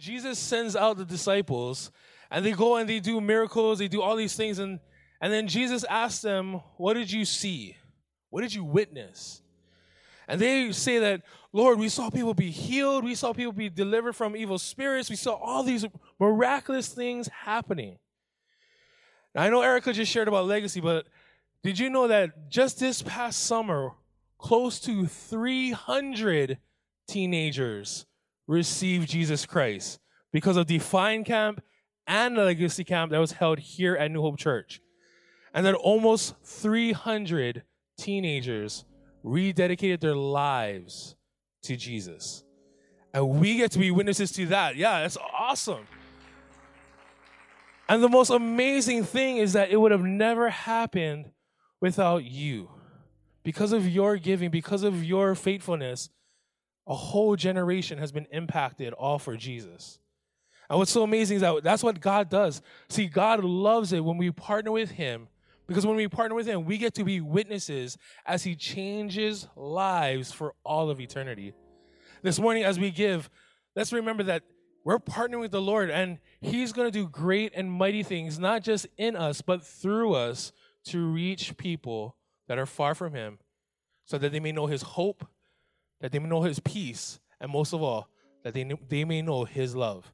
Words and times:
Jesus 0.00 0.38
sends 0.38 0.74
out 0.74 0.96
the 0.96 1.04
disciples, 1.04 1.90
and 2.30 2.42
they 2.42 2.52
go 2.52 2.76
and 2.76 2.88
they 2.88 3.00
do 3.00 3.20
miracles, 3.20 3.78
they 3.78 3.86
do 3.88 4.00
all 4.00 4.16
these 4.16 4.34
things, 4.34 4.58
and, 4.58 4.80
and 5.20 5.30
then 5.30 5.46
Jesus 5.46 5.84
asks 5.84 6.22
them, 6.22 6.62
What 6.78 6.94
did 6.94 7.12
you 7.12 7.26
see? 7.26 7.76
What 8.30 8.40
did 8.40 8.54
you 8.54 8.64
witness? 8.64 9.42
And 10.26 10.40
they 10.40 10.72
say 10.72 11.00
that, 11.00 11.22
Lord, 11.52 11.78
we 11.78 11.90
saw 11.90 12.08
people 12.08 12.32
be 12.32 12.50
healed, 12.50 13.04
we 13.04 13.14
saw 13.14 13.34
people 13.34 13.52
be 13.52 13.68
delivered 13.68 14.14
from 14.14 14.34
evil 14.34 14.58
spirits, 14.58 15.10
we 15.10 15.16
saw 15.16 15.34
all 15.34 15.62
these 15.62 15.84
miraculous 16.18 16.88
things 16.88 17.28
happening. 17.28 17.98
Now, 19.34 19.42
I 19.42 19.50
know 19.50 19.60
Erica 19.60 19.92
just 19.92 20.10
shared 20.10 20.28
about 20.28 20.46
legacy, 20.46 20.80
but 20.80 21.08
did 21.62 21.78
you 21.78 21.90
know 21.90 22.08
that 22.08 22.48
just 22.48 22.80
this 22.80 23.02
past 23.02 23.42
summer, 23.44 23.90
close 24.38 24.80
to 24.80 25.04
300 25.04 26.56
teenagers 27.06 28.06
received 28.50 29.08
Jesus 29.08 29.46
Christ 29.46 30.00
because 30.32 30.56
of 30.56 30.66
Define 30.66 31.24
Camp 31.24 31.62
and 32.06 32.36
the 32.36 32.44
Legacy 32.44 32.84
Camp 32.84 33.12
that 33.12 33.18
was 33.18 33.32
held 33.32 33.60
here 33.60 33.96
at 33.96 34.10
New 34.10 34.20
Hope 34.20 34.38
Church. 34.38 34.80
And 35.54 35.64
that 35.64 35.74
almost 35.74 36.34
300 36.44 37.62
teenagers 37.96 38.84
rededicated 39.24 40.00
their 40.00 40.16
lives 40.16 41.14
to 41.62 41.76
Jesus. 41.76 42.44
And 43.14 43.40
we 43.40 43.56
get 43.56 43.70
to 43.72 43.78
be 43.78 43.90
witnesses 43.90 44.32
to 44.32 44.46
that. 44.46 44.76
Yeah, 44.76 45.02
that's 45.02 45.18
awesome. 45.18 45.86
And 47.88 48.02
the 48.02 48.08
most 48.08 48.30
amazing 48.30 49.04
thing 49.04 49.38
is 49.38 49.52
that 49.52 49.70
it 49.70 49.76
would 49.76 49.92
have 49.92 50.04
never 50.04 50.48
happened 50.48 51.30
without 51.80 52.24
you. 52.24 52.70
Because 53.42 53.72
of 53.72 53.88
your 53.88 54.16
giving, 54.16 54.50
because 54.50 54.82
of 54.82 55.02
your 55.02 55.34
faithfulness, 55.34 56.08
a 56.90 56.94
whole 56.94 57.36
generation 57.36 57.98
has 57.98 58.10
been 58.10 58.26
impacted 58.32 58.92
all 58.94 59.20
for 59.20 59.36
Jesus. 59.36 60.00
And 60.68 60.76
what's 60.76 60.90
so 60.90 61.04
amazing 61.04 61.36
is 61.36 61.40
that 61.42 61.62
that's 61.62 61.84
what 61.84 62.00
God 62.00 62.28
does. 62.28 62.62
See, 62.88 63.06
God 63.06 63.44
loves 63.44 63.92
it 63.92 64.04
when 64.04 64.18
we 64.18 64.32
partner 64.32 64.72
with 64.72 64.90
Him 64.90 65.28
because 65.68 65.86
when 65.86 65.94
we 65.94 66.08
partner 66.08 66.34
with 66.34 66.46
Him, 66.46 66.64
we 66.64 66.78
get 66.78 66.94
to 66.94 67.04
be 67.04 67.20
witnesses 67.20 67.96
as 68.26 68.42
He 68.42 68.56
changes 68.56 69.46
lives 69.54 70.32
for 70.32 70.54
all 70.64 70.90
of 70.90 71.00
eternity. 71.00 71.54
This 72.22 72.40
morning, 72.40 72.64
as 72.64 72.78
we 72.78 72.90
give, 72.90 73.30
let's 73.76 73.92
remember 73.92 74.24
that 74.24 74.42
we're 74.84 74.98
partnering 74.98 75.40
with 75.40 75.52
the 75.52 75.62
Lord 75.62 75.90
and 75.90 76.18
He's 76.40 76.72
going 76.72 76.88
to 76.88 76.92
do 76.92 77.06
great 77.06 77.52
and 77.54 77.70
mighty 77.70 78.02
things, 78.02 78.40
not 78.40 78.64
just 78.64 78.88
in 78.96 79.14
us, 79.14 79.42
but 79.42 79.64
through 79.64 80.14
us 80.14 80.50
to 80.86 81.06
reach 81.06 81.56
people 81.56 82.16
that 82.48 82.58
are 82.58 82.66
far 82.66 82.96
from 82.96 83.14
Him 83.14 83.38
so 84.06 84.18
that 84.18 84.32
they 84.32 84.40
may 84.40 84.50
know 84.50 84.66
His 84.66 84.82
hope, 84.82 85.24
that 86.00 86.12
they 86.12 86.18
may 86.18 86.28
know 86.28 86.42
His 86.42 86.60
peace, 86.60 87.20
and 87.40 87.50
most 87.50 87.72
of 87.72 87.82
all, 87.82 88.08
that 88.42 88.54
they, 88.54 88.70
they 88.88 89.04
may 89.04 89.22
know 89.22 89.44
His 89.44 89.74
love. 89.74 90.12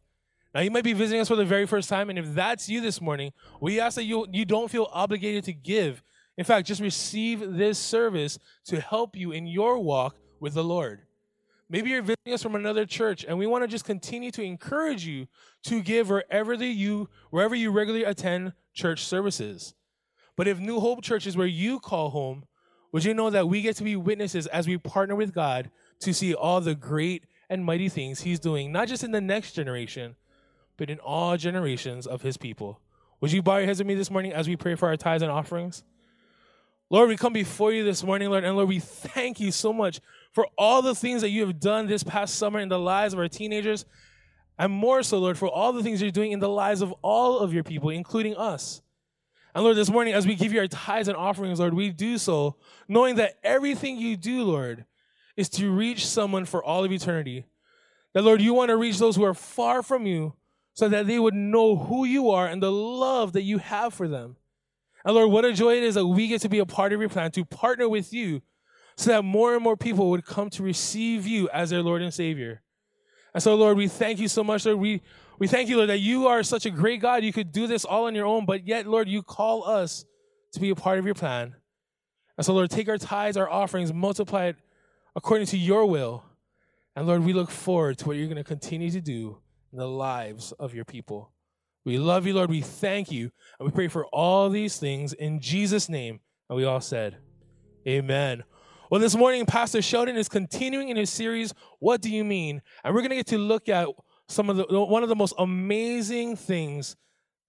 Now, 0.54 0.62
you 0.62 0.70
might 0.70 0.84
be 0.84 0.94
visiting 0.94 1.20
us 1.20 1.28
for 1.28 1.36
the 1.36 1.44
very 1.44 1.66
first 1.66 1.88
time, 1.88 2.08
and 2.08 2.18
if 2.18 2.34
that's 2.34 2.68
you 2.68 2.80
this 2.80 3.00
morning, 3.00 3.32
we 3.60 3.78
ask 3.78 3.96
that 3.96 4.04
you, 4.04 4.26
you 4.32 4.44
don't 4.44 4.70
feel 4.70 4.88
obligated 4.92 5.44
to 5.44 5.52
give. 5.52 6.02
In 6.38 6.44
fact, 6.44 6.66
just 6.66 6.80
receive 6.80 7.56
this 7.56 7.78
service 7.78 8.38
to 8.64 8.80
help 8.80 9.16
you 9.16 9.32
in 9.32 9.46
your 9.46 9.78
walk 9.78 10.16
with 10.40 10.54
the 10.54 10.64
Lord. 10.64 11.00
Maybe 11.68 11.90
you're 11.90 12.02
visiting 12.02 12.32
us 12.32 12.42
from 12.42 12.54
another 12.54 12.86
church, 12.86 13.24
and 13.26 13.38
we 13.38 13.46
want 13.46 13.64
to 13.64 13.68
just 13.68 13.84
continue 13.84 14.30
to 14.30 14.42
encourage 14.42 15.04
you 15.04 15.26
to 15.64 15.82
give 15.82 16.10
wherever 16.10 16.54
you 16.54 17.08
wherever 17.30 17.54
you 17.54 17.70
regularly 17.72 18.04
attend 18.04 18.52
church 18.72 19.04
services. 19.04 19.74
But 20.36 20.46
if 20.46 20.60
New 20.60 20.78
Hope 20.80 21.02
Church 21.02 21.26
is 21.26 21.36
where 21.36 21.46
you 21.46 21.80
call 21.80 22.10
home, 22.10 22.44
would 22.96 23.04
you 23.04 23.12
know 23.12 23.28
that 23.28 23.46
we 23.46 23.60
get 23.60 23.76
to 23.76 23.84
be 23.84 23.94
witnesses 23.94 24.46
as 24.46 24.66
we 24.66 24.78
partner 24.78 25.14
with 25.14 25.34
God 25.34 25.70
to 26.00 26.14
see 26.14 26.32
all 26.32 26.62
the 26.62 26.74
great 26.74 27.24
and 27.50 27.62
mighty 27.62 27.90
things 27.90 28.22
He's 28.22 28.40
doing, 28.40 28.72
not 28.72 28.88
just 28.88 29.04
in 29.04 29.10
the 29.10 29.20
next 29.20 29.52
generation, 29.52 30.16
but 30.78 30.88
in 30.88 30.98
all 31.00 31.36
generations 31.36 32.06
of 32.06 32.22
his 32.22 32.38
people. 32.38 32.80
Would 33.20 33.32
you 33.32 33.42
bow 33.42 33.58
your 33.58 33.66
heads 33.66 33.80
with 33.80 33.86
me 33.86 33.96
this 33.96 34.10
morning 34.10 34.32
as 34.32 34.48
we 34.48 34.56
pray 34.56 34.76
for 34.76 34.88
our 34.88 34.96
tithes 34.96 35.22
and 35.22 35.30
offerings? 35.30 35.84
Lord, 36.88 37.10
we 37.10 37.18
come 37.18 37.34
before 37.34 37.70
you 37.70 37.84
this 37.84 38.02
morning, 38.02 38.30
Lord, 38.30 38.44
and 38.44 38.56
Lord, 38.56 38.68
we 38.70 38.78
thank 38.80 39.40
you 39.40 39.52
so 39.52 39.74
much 39.74 40.00
for 40.32 40.46
all 40.56 40.80
the 40.80 40.94
things 40.94 41.20
that 41.20 41.28
you 41.28 41.44
have 41.44 41.60
done 41.60 41.86
this 41.88 42.02
past 42.02 42.36
summer 42.36 42.60
in 42.60 42.70
the 42.70 42.78
lives 42.78 43.12
of 43.12 43.20
our 43.20 43.28
teenagers, 43.28 43.84
and 44.58 44.72
more 44.72 45.02
so, 45.02 45.18
Lord, 45.18 45.36
for 45.36 45.50
all 45.50 45.74
the 45.74 45.82
things 45.82 46.00
you're 46.00 46.10
doing 46.10 46.32
in 46.32 46.40
the 46.40 46.48
lives 46.48 46.80
of 46.80 46.94
all 47.02 47.40
of 47.40 47.52
your 47.52 47.62
people, 47.62 47.90
including 47.90 48.34
us. 48.36 48.80
And 49.56 49.64
Lord, 49.64 49.78
this 49.78 49.88
morning, 49.88 50.12
as 50.12 50.26
we 50.26 50.34
give 50.34 50.52
you 50.52 50.60
our 50.60 50.68
tithes 50.68 51.08
and 51.08 51.16
offerings, 51.16 51.60
Lord, 51.60 51.72
we 51.72 51.88
do 51.88 52.18
so 52.18 52.56
knowing 52.88 53.16
that 53.16 53.38
everything 53.42 53.96
you 53.96 54.14
do, 54.14 54.42
Lord, 54.42 54.84
is 55.34 55.48
to 55.48 55.70
reach 55.70 56.06
someone 56.06 56.44
for 56.44 56.62
all 56.62 56.84
of 56.84 56.92
eternity. 56.92 57.46
That, 58.12 58.20
Lord, 58.20 58.42
you 58.42 58.52
want 58.52 58.68
to 58.68 58.76
reach 58.76 58.98
those 58.98 59.16
who 59.16 59.24
are 59.24 59.32
far 59.32 59.82
from 59.82 60.04
you 60.04 60.34
so 60.74 60.90
that 60.90 61.06
they 61.06 61.18
would 61.18 61.32
know 61.32 61.74
who 61.74 62.04
you 62.04 62.28
are 62.32 62.46
and 62.46 62.62
the 62.62 62.70
love 62.70 63.32
that 63.32 63.44
you 63.44 63.56
have 63.56 63.94
for 63.94 64.06
them. 64.06 64.36
And 65.06 65.14
Lord, 65.14 65.30
what 65.30 65.46
a 65.46 65.54
joy 65.54 65.78
it 65.78 65.84
is 65.84 65.94
that 65.94 66.06
we 66.06 66.28
get 66.28 66.42
to 66.42 66.50
be 66.50 66.58
a 66.58 66.66
part 66.66 66.92
of 66.92 67.00
your 67.00 67.08
plan, 67.08 67.30
to 67.30 67.44
partner 67.46 67.88
with 67.88 68.12
you, 68.12 68.42
so 68.98 69.10
that 69.10 69.22
more 69.22 69.54
and 69.54 69.64
more 69.64 69.78
people 69.78 70.10
would 70.10 70.26
come 70.26 70.50
to 70.50 70.62
receive 70.62 71.26
you 71.26 71.48
as 71.48 71.70
their 71.70 71.80
Lord 71.80 72.02
and 72.02 72.12
Savior. 72.12 72.60
And 73.32 73.42
so, 73.42 73.54
Lord, 73.54 73.78
we 73.78 73.88
thank 73.88 74.18
you 74.18 74.28
so 74.28 74.44
much, 74.44 74.66
Lord. 74.66 74.78
We, 74.78 75.00
we 75.38 75.46
thank 75.46 75.68
you, 75.68 75.76
Lord, 75.76 75.90
that 75.90 76.00
you 76.00 76.26
are 76.28 76.42
such 76.42 76.66
a 76.66 76.70
great 76.70 77.00
God. 77.00 77.24
You 77.24 77.32
could 77.32 77.52
do 77.52 77.66
this 77.66 77.84
all 77.84 78.06
on 78.06 78.14
your 78.14 78.26
own, 78.26 78.46
but 78.46 78.66
yet, 78.66 78.86
Lord, 78.86 79.08
you 79.08 79.22
call 79.22 79.64
us 79.64 80.04
to 80.52 80.60
be 80.60 80.70
a 80.70 80.74
part 80.74 80.98
of 80.98 81.04
your 81.04 81.14
plan. 81.14 81.54
And 82.36 82.44
so, 82.44 82.54
Lord, 82.54 82.70
take 82.70 82.88
our 82.88 82.98
tithes, 82.98 83.36
our 83.36 83.48
offerings, 83.48 83.92
multiply 83.92 84.46
it 84.46 84.56
according 85.14 85.46
to 85.48 85.58
your 85.58 85.86
will. 85.86 86.24
And 86.94 87.06
Lord, 87.06 87.24
we 87.24 87.32
look 87.32 87.50
forward 87.50 87.98
to 87.98 88.06
what 88.06 88.16
you're 88.16 88.26
going 88.26 88.36
to 88.36 88.44
continue 88.44 88.90
to 88.90 89.00
do 89.00 89.38
in 89.72 89.78
the 89.78 89.88
lives 89.88 90.52
of 90.52 90.74
your 90.74 90.84
people. 90.84 91.32
We 91.84 91.98
love 91.98 92.26
you, 92.26 92.34
Lord. 92.34 92.50
We 92.50 92.62
thank 92.62 93.12
you. 93.12 93.30
And 93.58 93.66
we 93.66 93.70
pray 93.70 93.88
for 93.88 94.06
all 94.06 94.48
these 94.50 94.78
things 94.78 95.12
in 95.12 95.40
Jesus' 95.40 95.88
name. 95.88 96.20
And 96.48 96.56
we 96.56 96.64
all 96.64 96.80
said, 96.80 97.18
Amen. 97.86 98.42
Well, 98.90 99.00
this 99.00 99.16
morning, 99.16 99.46
Pastor 99.46 99.82
Sheldon 99.82 100.16
is 100.16 100.28
continuing 100.28 100.88
in 100.88 100.96
his 100.96 101.10
series, 101.10 101.52
What 101.78 102.00
Do 102.00 102.10
You 102.10 102.24
Mean? 102.24 102.62
And 102.82 102.94
we're 102.94 103.00
going 103.00 103.10
to 103.10 103.16
get 103.16 103.26
to 103.28 103.38
look 103.38 103.68
at 103.68 103.88
some 104.28 104.50
of 104.50 104.56
the, 104.56 104.80
one 104.80 105.02
of 105.02 105.08
the 105.08 105.16
most 105.16 105.34
amazing 105.38 106.36
things 106.36 106.96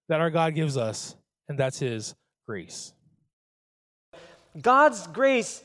that 0.08 0.20
our 0.20 0.30
God 0.30 0.54
gives 0.54 0.76
us, 0.76 1.14
and 1.48 1.58
that's 1.58 1.78
his 1.78 2.14
grace. 2.46 2.92
God's 4.60 5.06
grace 5.08 5.62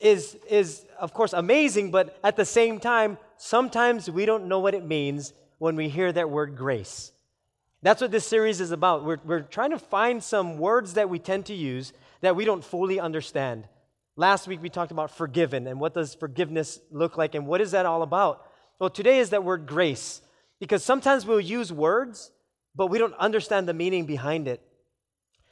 is, 0.00 0.36
is, 0.48 0.84
of 0.98 1.12
course, 1.12 1.32
amazing, 1.32 1.90
but 1.90 2.18
at 2.22 2.36
the 2.36 2.44
same 2.44 2.78
time, 2.78 3.18
sometimes 3.36 4.10
we 4.10 4.26
don't 4.26 4.46
know 4.46 4.60
what 4.60 4.74
it 4.74 4.84
means 4.84 5.32
when 5.58 5.76
we 5.76 5.88
hear 5.88 6.12
that 6.12 6.30
word 6.30 6.56
grace. 6.56 7.12
That's 7.82 8.00
what 8.00 8.10
this 8.10 8.26
series 8.26 8.60
is 8.60 8.70
about. 8.72 9.04
We're, 9.04 9.18
we're 9.24 9.42
trying 9.42 9.70
to 9.70 9.78
find 9.78 10.22
some 10.22 10.58
words 10.58 10.94
that 10.94 11.08
we 11.08 11.18
tend 11.18 11.46
to 11.46 11.54
use 11.54 11.92
that 12.20 12.34
we 12.34 12.44
don't 12.44 12.64
fully 12.64 12.98
understand. 12.98 13.64
Last 14.16 14.48
week 14.48 14.60
we 14.60 14.68
talked 14.68 14.90
about 14.90 15.12
forgiven 15.12 15.68
and 15.68 15.78
what 15.78 15.94
does 15.94 16.14
forgiveness 16.14 16.80
look 16.90 17.16
like 17.16 17.36
and 17.36 17.46
what 17.46 17.60
is 17.60 17.70
that 17.70 17.86
all 17.86 18.02
about? 18.02 18.44
Well, 18.80 18.90
today 18.90 19.18
is 19.18 19.30
that 19.30 19.44
word 19.44 19.66
grace 19.66 20.20
because 20.60 20.84
sometimes 20.84 21.26
we'll 21.26 21.40
use 21.40 21.72
words, 21.72 22.30
but 22.74 22.88
we 22.88 22.98
don't 22.98 23.14
understand 23.14 23.68
the 23.68 23.74
meaning 23.74 24.06
behind 24.06 24.48
it. 24.48 24.60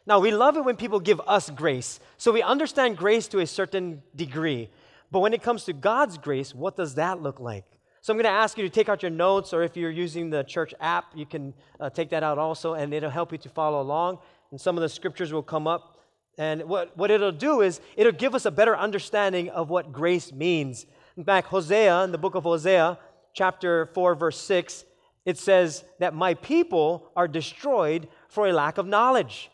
Now, 0.07 0.21
we 0.21 0.31
love 0.31 0.57
it 0.57 0.65
when 0.65 0.77
people 0.77 1.01
give 1.01 1.21
us 1.27 1.51
grace. 1.51 1.99
So 2.17 2.31
we 2.33 2.43
understand 2.43 2.97
grace 2.97 3.27
to 3.29 3.41
a 3.41 3.47
certain 3.47 4.03
degree. 4.15 4.71
But 5.11 5.21
when 5.21 5.35
it 5.35 5.43
comes 5.43 5.65
to 5.65 5.73
God's 5.73 6.17
grace, 6.19 6.55
what 6.55 6.77
does 6.77 6.95
that 6.95 7.21
look 7.21 7.41
like? 7.41 7.65
So 8.03 8.13
I'm 8.13 8.17
going 8.17 8.33
to 8.33 8.39
ask 8.39 8.57
you 8.57 8.63
to 8.63 8.71
take 8.71 8.89
out 8.89 9.03
your 9.03 9.11
notes, 9.11 9.53
or 9.53 9.65
if 9.65 9.77
you're 9.77 9.91
using 9.91 10.31
the 10.31 10.45
church 10.45 10.73
app, 10.81 11.07
you 11.17 11.27
can 11.27 11.55
uh, 11.81 11.91
take 11.91 12.11
that 12.11 12.23
out 12.23 12.39
also, 12.39 12.75
and 12.75 12.95
it'll 12.95 13.11
help 13.11 13.33
you 13.33 13.39
to 13.39 13.49
follow 13.49 13.81
along. 13.81 14.19
And 14.53 14.61
some 14.61 14.77
of 14.77 14.83
the 14.83 14.89
scriptures 14.89 15.33
will 15.33 15.43
come 15.43 15.67
up. 15.67 15.99
And 16.39 16.63
what, 16.65 16.97
what 16.97 17.11
it'll 17.11 17.33
do 17.33 17.63
is 17.63 17.81
it'll 17.97 18.13
give 18.13 18.37
us 18.37 18.45
a 18.45 18.51
better 18.53 18.77
understanding 18.77 19.49
of 19.51 19.71
what 19.71 19.93
grace 19.93 20.33
means. 20.33 20.87
In 21.17 21.25
fact, 21.25 21.49
Hosea, 21.49 22.05
in 22.05 22.13
the 22.13 22.19
book 22.19 22.37
of 22.37 22.45
Hosea, 22.45 22.99
chapter 23.33 23.87
4, 23.87 24.15
verse 24.15 24.41
6, 24.41 24.85
it 25.27 25.37
says 25.37 25.85
that 25.99 26.15
my 26.15 26.33
people 26.33 27.11
are 27.15 27.29
destroyed 27.29 28.09
for 28.29 28.49
a 28.49 28.53
lack 28.53 28.79
of 28.79 28.87
knowledge. 28.87 29.51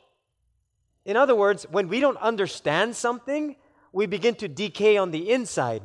In 1.04 1.16
other 1.16 1.34
words, 1.34 1.66
when 1.69 1.88
we 1.88 1.98
don't 1.98 2.19
understand 2.19 2.94
something, 2.94 3.56
we 3.92 4.06
begin 4.06 4.36
to 4.36 4.46
decay 4.46 4.96
on 4.96 5.10
the 5.10 5.32
inside 5.32 5.82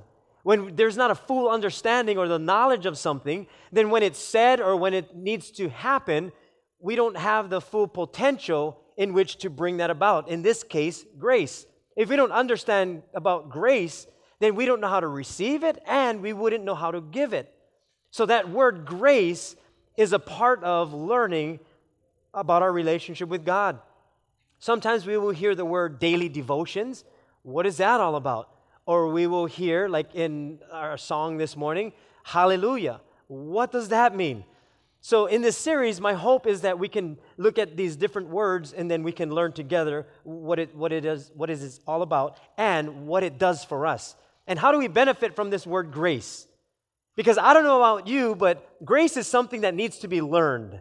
when 0.48 0.78
there's 0.78 0.96
not 0.96 1.12
a 1.12 1.16
full 1.16 1.50
understanding 1.50 2.18
or 2.18 2.30
the 2.30 2.40
knowledge 2.40 2.86
of 2.86 2.98
something, 2.98 3.48
then 3.74 3.90
when 3.90 4.02
it's 4.02 4.18
said 4.18 4.62
or 4.62 4.78
when 4.78 4.94
it 4.94 5.14
needs 5.14 5.52
to 5.52 5.68
happen, 5.68 6.32
we 6.80 6.96
don't 6.96 7.18
have 7.18 7.50
the 7.50 7.60
full 7.60 7.86
potential 7.86 8.80
in 8.96 9.12
which 9.12 9.40
to 9.40 9.50
bring 9.50 9.76
that 9.76 9.90
about. 9.90 10.30
In 10.30 10.44
this 10.44 10.64
case, 10.64 11.04
grace. 11.20 11.66
If 11.98 12.08
we 12.08 12.16
don't 12.16 12.32
understand 12.32 13.04
about 13.14 13.50
grace, 13.50 14.08
then 14.40 14.56
we 14.56 14.66
don't 14.66 14.80
know 14.80 14.88
how 14.88 15.02
to 15.02 15.10
receive 15.10 15.66
it 15.66 15.80
and 15.86 16.22
we 16.22 16.32
wouldn't 16.32 16.64
know 16.64 16.76
how 16.76 16.92
to 16.92 17.02
give 17.02 17.34
it. 17.34 17.54
So, 18.12 18.26
that 18.28 18.50
word 18.50 18.86
grace 18.86 19.58
is 19.98 20.14
a 20.14 20.20
part 20.20 20.64
of 20.64 20.94
learning 20.94 21.60
about 22.34 22.62
our 22.62 22.72
relationship 22.72 23.28
with 23.28 23.44
God. 23.44 23.80
Sometimes 24.60 25.06
we 25.06 25.18
will 25.18 25.32
hear 25.32 25.56
the 25.56 25.66
word 25.66 26.00
daily 26.00 26.30
devotions. 26.30 27.04
What 27.42 27.66
is 27.66 27.78
that 27.78 28.00
all 28.00 28.16
about? 28.16 28.50
or 28.88 29.10
we 29.10 29.28
will 29.28 29.46
hear, 29.46 29.88
like 29.88 30.16
in 30.16 30.60
our 30.72 30.98
song 30.98 31.38
this 31.38 31.56
morning, 31.56 31.92
hallelujah. 32.24 33.02
What 33.28 33.72
does 33.72 33.90
that 33.90 34.16
mean? 34.16 34.46
So, 35.02 35.28
in 35.28 35.42
this 35.42 35.58
series, 35.58 36.02
my 36.02 36.14
hope 36.14 36.48
is 36.48 36.62
that 36.62 36.80
we 36.80 36.88
can 36.88 37.20
look 37.36 37.60
at 37.60 37.78
these 37.78 37.96
different 37.96 38.30
words 38.30 38.74
and 38.74 38.90
then 38.90 39.04
we 39.04 39.12
can 39.12 39.30
learn 39.30 39.52
together 39.52 40.08
what 40.24 40.58
it, 40.58 40.74
what 40.74 40.92
it 40.92 41.06
is, 41.06 41.32
what 41.36 41.50
it 41.50 41.62
is 41.62 41.80
all 41.86 42.02
about 42.02 42.40
and 42.58 43.06
what 43.06 43.24
it 43.24 43.38
does 43.38 43.64
for 43.64 43.86
us. 43.86 44.16
And 44.48 44.58
how 44.58 44.72
do 44.72 44.80
we 44.80 44.88
benefit 44.88 45.36
from 45.36 45.50
this 45.50 45.68
word 45.68 45.92
grace? 45.92 46.48
Because 47.18 47.40
I 47.40 47.54
don't 47.54 47.64
know 47.64 47.78
about 47.78 48.08
you, 48.08 48.36
but 48.36 48.86
grace 48.86 49.18
is 49.18 49.28
something 49.28 49.62
that 49.62 49.74
needs 49.74 49.98
to 50.00 50.08
be 50.08 50.22
learned. 50.22 50.80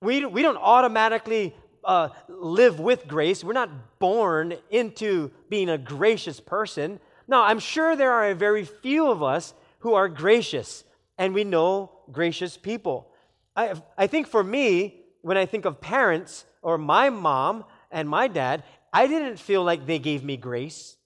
We, 0.00 0.24
we 0.24 0.40
don't 0.40 0.56
automatically 0.56 1.54
uh, 1.84 2.08
live 2.28 2.80
with 2.80 3.06
grace. 3.06 3.44
We're 3.44 3.52
not 3.52 3.98
born 3.98 4.54
into 4.70 5.30
being 5.50 5.68
a 5.68 5.76
gracious 5.76 6.40
person. 6.40 6.98
Now, 7.28 7.42
I'm 7.42 7.58
sure 7.58 7.94
there 7.94 8.12
are 8.12 8.30
a 8.30 8.34
very 8.34 8.64
few 8.64 9.10
of 9.10 9.22
us 9.22 9.52
who 9.80 9.92
are 9.92 10.08
gracious, 10.08 10.82
and 11.18 11.34
we 11.34 11.44
know 11.44 11.92
gracious 12.10 12.56
people. 12.56 13.12
I, 13.54 13.74
I 13.98 14.06
think 14.06 14.28
for 14.28 14.42
me, 14.42 15.02
when 15.20 15.36
I 15.36 15.44
think 15.44 15.66
of 15.66 15.80
parents 15.80 16.46
or 16.62 16.78
my 16.78 17.10
mom 17.10 17.64
and 17.90 18.08
my 18.08 18.28
dad, 18.28 18.64
I 18.94 19.06
didn't 19.06 19.38
feel 19.38 19.62
like 19.62 19.84
they 19.84 19.98
gave 19.98 20.24
me 20.24 20.38
grace, 20.38 20.96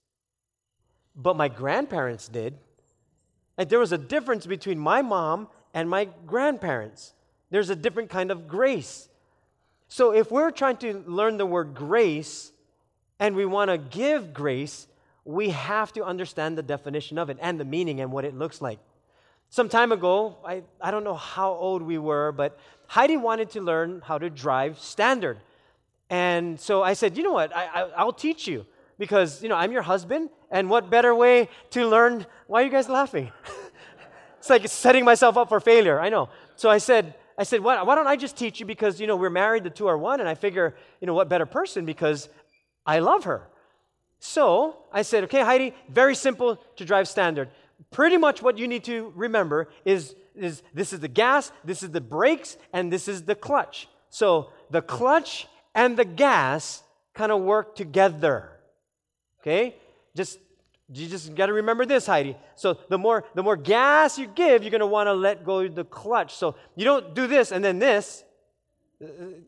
but 1.17 1.37
my 1.37 1.49
grandparents 1.49 2.29
did. 2.29 2.57
Like 3.61 3.69
there 3.69 3.79
was 3.79 3.93
a 3.93 3.99
difference 3.99 4.47
between 4.47 4.79
my 4.79 5.03
mom 5.03 5.47
and 5.75 5.91
my 5.91 6.09
grandparents. 6.27 7.13
There's 7.51 7.69
a 7.69 7.77
different 7.77 8.09
kind 8.09 8.31
of 8.31 8.49
grace. 8.49 9.11
So 9.87 10.15
if 10.15 10.31
we're 10.31 10.51
trying 10.51 10.79
to 10.79 11.05
learn 11.07 11.37
the 11.37 11.45
word 11.45 11.75
grace 11.75 12.53
and 13.19 13.37
we 13.37 13.45
want 13.45 13.71
to 13.71 13.77
give 13.77 14.33
grace, 14.33 14.87
we 15.27 15.51
have 15.51 15.93
to 15.93 16.03
understand 16.03 16.57
the 16.57 16.63
definition 16.63 17.19
of 17.19 17.29
it 17.29 17.37
and 17.39 17.61
the 17.61 17.67
meaning 17.67 18.01
and 18.01 18.11
what 18.11 18.25
it 18.25 18.35
looks 18.35 18.63
like. 18.63 18.79
Some 19.51 19.69
time 19.69 19.93
ago, 19.93 20.39
I, 20.43 20.63
I 20.81 20.91
don't 20.91 21.05
know 21.05 21.17
how 21.17 21.53
old 21.53 21.83
we 21.83 21.99
were, 21.99 22.33
but 22.33 22.59
Heidi 22.87 23.19
wanted 23.19 23.51
to 23.51 23.61
learn 23.61 24.01
how 24.03 24.17
to 24.17 24.31
drive 24.31 24.79
standard. 24.79 25.37
And 26.09 26.59
so 26.59 26.83
I 26.83 26.95
said, 26.95 27.15
you 27.19 27.23
know 27.23 27.33
what, 27.33 27.55
I, 27.55 27.67
I, 27.67 27.81
I'll 27.95 28.15
teach 28.15 28.49
you 28.49 28.65
because, 28.99 29.43
you 29.43 29.51
know, 29.51 29.57
I'm 29.57 29.71
your 29.71 29.83
husband, 29.83 30.31
and 30.51 30.69
what 30.69 30.91
better 30.91 31.15
way 31.15 31.49
to 31.71 31.87
learn? 31.87 32.27
Why 32.47 32.63
are 32.63 32.65
you 32.65 32.71
guys 32.71 32.89
laughing? 32.89 33.31
it's 34.39 34.51
like 34.51 34.67
setting 34.69 35.05
myself 35.05 35.37
up 35.37 35.49
for 35.49 35.61
failure, 35.61 36.01
I 36.01 36.09
know. 36.09 36.29
So 36.57 36.69
I 36.71 36.79
said, 36.79 37.15
I 37.39 37.45
said, 37.45 37.61
why, 37.61 37.83
why 37.83 37.95
don't 37.95 38.07
I 38.07 38.17
just 38.17 38.37
teach 38.37 38.61
you 38.61 38.67
because, 38.67 39.01
you 39.01 39.07
know, 39.07 39.17
we're 39.17 39.31
married, 39.31 39.65
the 39.65 39.71
two 39.71 39.87
are 39.87 39.97
one, 39.97 40.21
and 40.21 40.29
I 40.29 40.35
figure, 40.35 40.75
you 41.01 41.07
know, 41.07 41.15
what 41.15 41.29
better 41.29 41.47
person 41.47 41.85
because 41.85 42.29
I 42.85 42.99
love 42.99 43.25
her. 43.25 43.49
So 44.19 44.77
I 44.93 45.03
said, 45.03 45.25
okay, 45.25 45.41
Heidi, 45.41 45.75
very 45.89 46.15
simple 46.15 46.57
to 46.77 46.85
drive 46.85 47.09
standard 47.09 47.49
pretty 47.91 48.17
much 48.17 48.43
what 48.43 48.59
you 48.59 48.69
need 48.69 48.85
to 48.85 49.13
remember 49.17 49.69
is, 49.85 50.15
is 50.35 50.63
this 50.75 50.93
is 50.93 51.01
the 51.01 51.09
gas, 51.09 51.53
this 51.65 51.83
is 51.83 51.91
the 51.91 52.01
brakes, 52.01 52.57
and 52.73 52.93
this 52.93 53.09
is 53.09 53.23
the 53.23 53.35
clutch. 53.35 53.89
So 54.11 54.51
the 54.71 54.83
clutch 54.83 55.49
and 55.75 55.97
the 55.97 56.05
gas 56.05 56.83
kind 57.15 57.33
of 57.33 57.41
work 57.41 57.75
together. 57.75 58.51
Okay? 59.41 59.77
Just 60.17 60.39
you 60.93 61.07
just 61.07 61.35
got 61.35 61.47
to 61.47 61.53
remember 61.53 61.87
this, 61.87 62.07
Heidi. 62.07 62.37
So 62.57 62.79
the 62.89 62.99
more 62.99 63.25
the 63.35 63.43
more 63.43 63.57
gas 63.57 64.19
you 64.19 64.27
give, 64.27 64.63
you're 64.63 64.71
going 64.71 64.81
to 64.81 64.87
want 64.87 65.07
to 65.07 65.13
let 65.13 65.45
go 65.45 65.69
the 65.69 65.85
clutch. 65.85 66.35
So 66.35 66.57
you 66.77 66.85
don't 66.85 67.15
do 67.15 67.27
this 67.27 67.53
and 67.53 67.65
then 67.65 67.79
this. 67.79 68.25
Uh, 69.03 69.07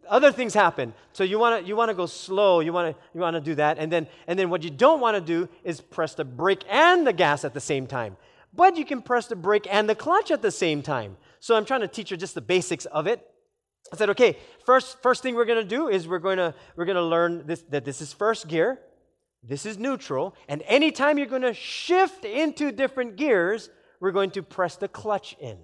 other 0.08 0.32
things 0.32 0.54
happen. 0.54 0.94
So 1.12 1.24
you 1.24 1.38
want 1.38 1.62
to 1.62 1.68
you 1.68 1.76
want 1.76 1.90
to 1.90 1.94
go 1.94 2.06
slow. 2.06 2.60
You 2.60 2.72
want 2.72 2.94
to 2.94 3.02
you 3.12 3.20
want 3.20 3.34
to 3.34 3.40
do 3.40 3.54
that, 3.56 3.78
and 3.78 3.90
then 3.90 4.06
and 4.26 4.38
then 4.38 4.50
what 4.50 4.62
you 4.62 4.70
don't 4.70 5.00
want 5.00 5.16
to 5.16 5.20
do 5.20 5.48
is 5.64 5.80
press 5.80 6.14
the 6.14 6.24
brake 6.24 6.64
and 6.70 7.06
the 7.06 7.12
gas 7.12 7.44
at 7.44 7.54
the 7.54 7.60
same 7.60 7.86
time 7.86 8.16
but 8.54 8.76
you 8.76 8.84
can 8.84 9.02
press 9.02 9.26
the 9.26 9.36
brake 9.36 9.66
and 9.70 9.88
the 9.88 9.94
clutch 9.94 10.30
at 10.30 10.42
the 10.42 10.50
same 10.50 10.82
time. 10.82 11.16
So 11.40 11.56
I'm 11.56 11.64
trying 11.64 11.80
to 11.80 11.88
teach 11.88 12.10
you 12.10 12.16
just 12.16 12.34
the 12.34 12.40
basics 12.40 12.84
of 12.86 13.06
it. 13.06 13.26
I 13.92 13.96
said, 13.96 14.10
okay, 14.10 14.38
first, 14.64 15.02
first 15.02 15.22
thing 15.22 15.34
we're 15.34 15.44
going 15.44 15.62
to 15.62 15.68
do 15.68 15.88
is 15.88 16.06
we're 16.06 16.18
going 16.18 16.38
to, 16.38 16.54
we're 16.76 16.84
going 16.84 16.96
to 16.96 17.02
learn 17.02 17.46
this, 17.46 17.62
that 17.70 17.84
this 17.84 18.00
is 18.00 18.12
first 18.12 18.48
gear, 18.48 18.78
this 19.42 19.66
is 19.66 19.78
neutral, 19.78 20.34
and 20.48 20.62
anytime 20.62 21.18
you're 21.18 21.26
going 21.26 21.42
to 21.42 21.54
shift 21.54 22.24
into 22.24 22.70
different 22.70 23.16
gears, 23.16 23.70
we're 24.00 24.12
going 24.12 24.30
to 24.32 24.42
press 24.42 24.76
the 24.76 24.88
clutch 24.88 25.36
in. 25.40 25.58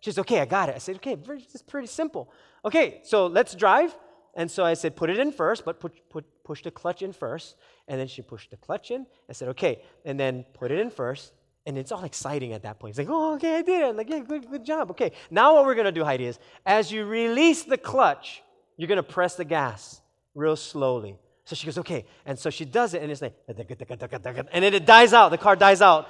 She 0.00 0.10
says, 0.10 0.18
okay, 0.18 0.40
I 0.40 0.44
got 0.44 0.68
it. 0.68 0.74
I 0.74 0.78
said, 0.78 0.96
okay, 0.96 1.16
it's 1.28 1.62
pretty 1.62 1.86
simple. 1.86 2.32
Okay, 2.64 3.00
so 3.04 3.26
let's 3.26 3.54
drive. 3.54 3.96
And 4.34 4.50
so 4.50 4.64
I 4.64 4.74
said, 4.74 4.96
put 4.96 5.10
it 5.10 5.18
in 5.18 5.30
first, 5.30 5.64
but 5.64 5.78
put, 5.78 5.92
put, 6.10 6.24
push 6.42 6.62
the 6.62 6.70
clutch 6.70 7.02
in 7.02 7.12
first. 7.12 7.56
And 7.86 8.00
then 8.00 8.08
she 8.08 8.22
pushed 8.22 8.50
the 8.50 8.56
clutch 8.56 8.90
in. 8.90 9.06
I 9.28 9.32
said, 9.32 9.48
okay, 9.50 9.82
and 10.04 10.18
then 10.18 10.44
put 10.54 10.72
it 10.72 10.80
in 10.80 10.90
first. 10.90 11.32
And 11.66 11.78
it's 11.78 11.92
all 11.92 12.02
exciting 12.02 12.52
at 12.52 12.62
that 12.64 12.80
point. 12.80 12.90
It's 12.90 12.98
like, 12.98 13.08
oh, 13.08 13.34
okay, 13.34 13.58
I 13.58 13.62
did 13.62 13.82
it. 13.82 13.96
Like, 13.96 14.10
yeah, 14.10 14.18
good, 14.18 14.50
good 14.50 14.64
job. 14.64 14.90
Okay. 14.90 15.12
Now 15.30 15.54
what 15.54 15.64
we're 15.64 15.76
going 15.76 15.84
to 15.84 15.92
do, 15.92 16.04
Heidi, 16.04 16.26
is 16.26 16.40
as 16.66 16.90
you 16.90 17.04
release 17.04 17.62
the 17.62 17.78
clutch, 17.78 18.42
you're 18.76 18.88
going 18.88 18.96
to 18.96 19.04
press 19.04 19.36
the 19.36 19.44
gas 19.44 20.00
real 20.34 20.56
slowly. 20.56 21.16
So 21.44 21.56
she 21.56 21.66
goes, 21.66 21.78
okay. 21.78 22.04
And 22.24 22.38
so 22.38 22.50
she 22.50 22.64
does 22.64 22.94
it, 22.94 23.02
and 23.02 23.10
it's 23.10 23.20
like, 23.20 23.34
and 23.48 24.64
then 24.64 24.74
it 24.74 24.86
dies 24.86 25.12
out. 25.12 25.30
The 25.30 25.38
car 25.38 25.56
dies 25.56 25.82
out. 25.82 26.08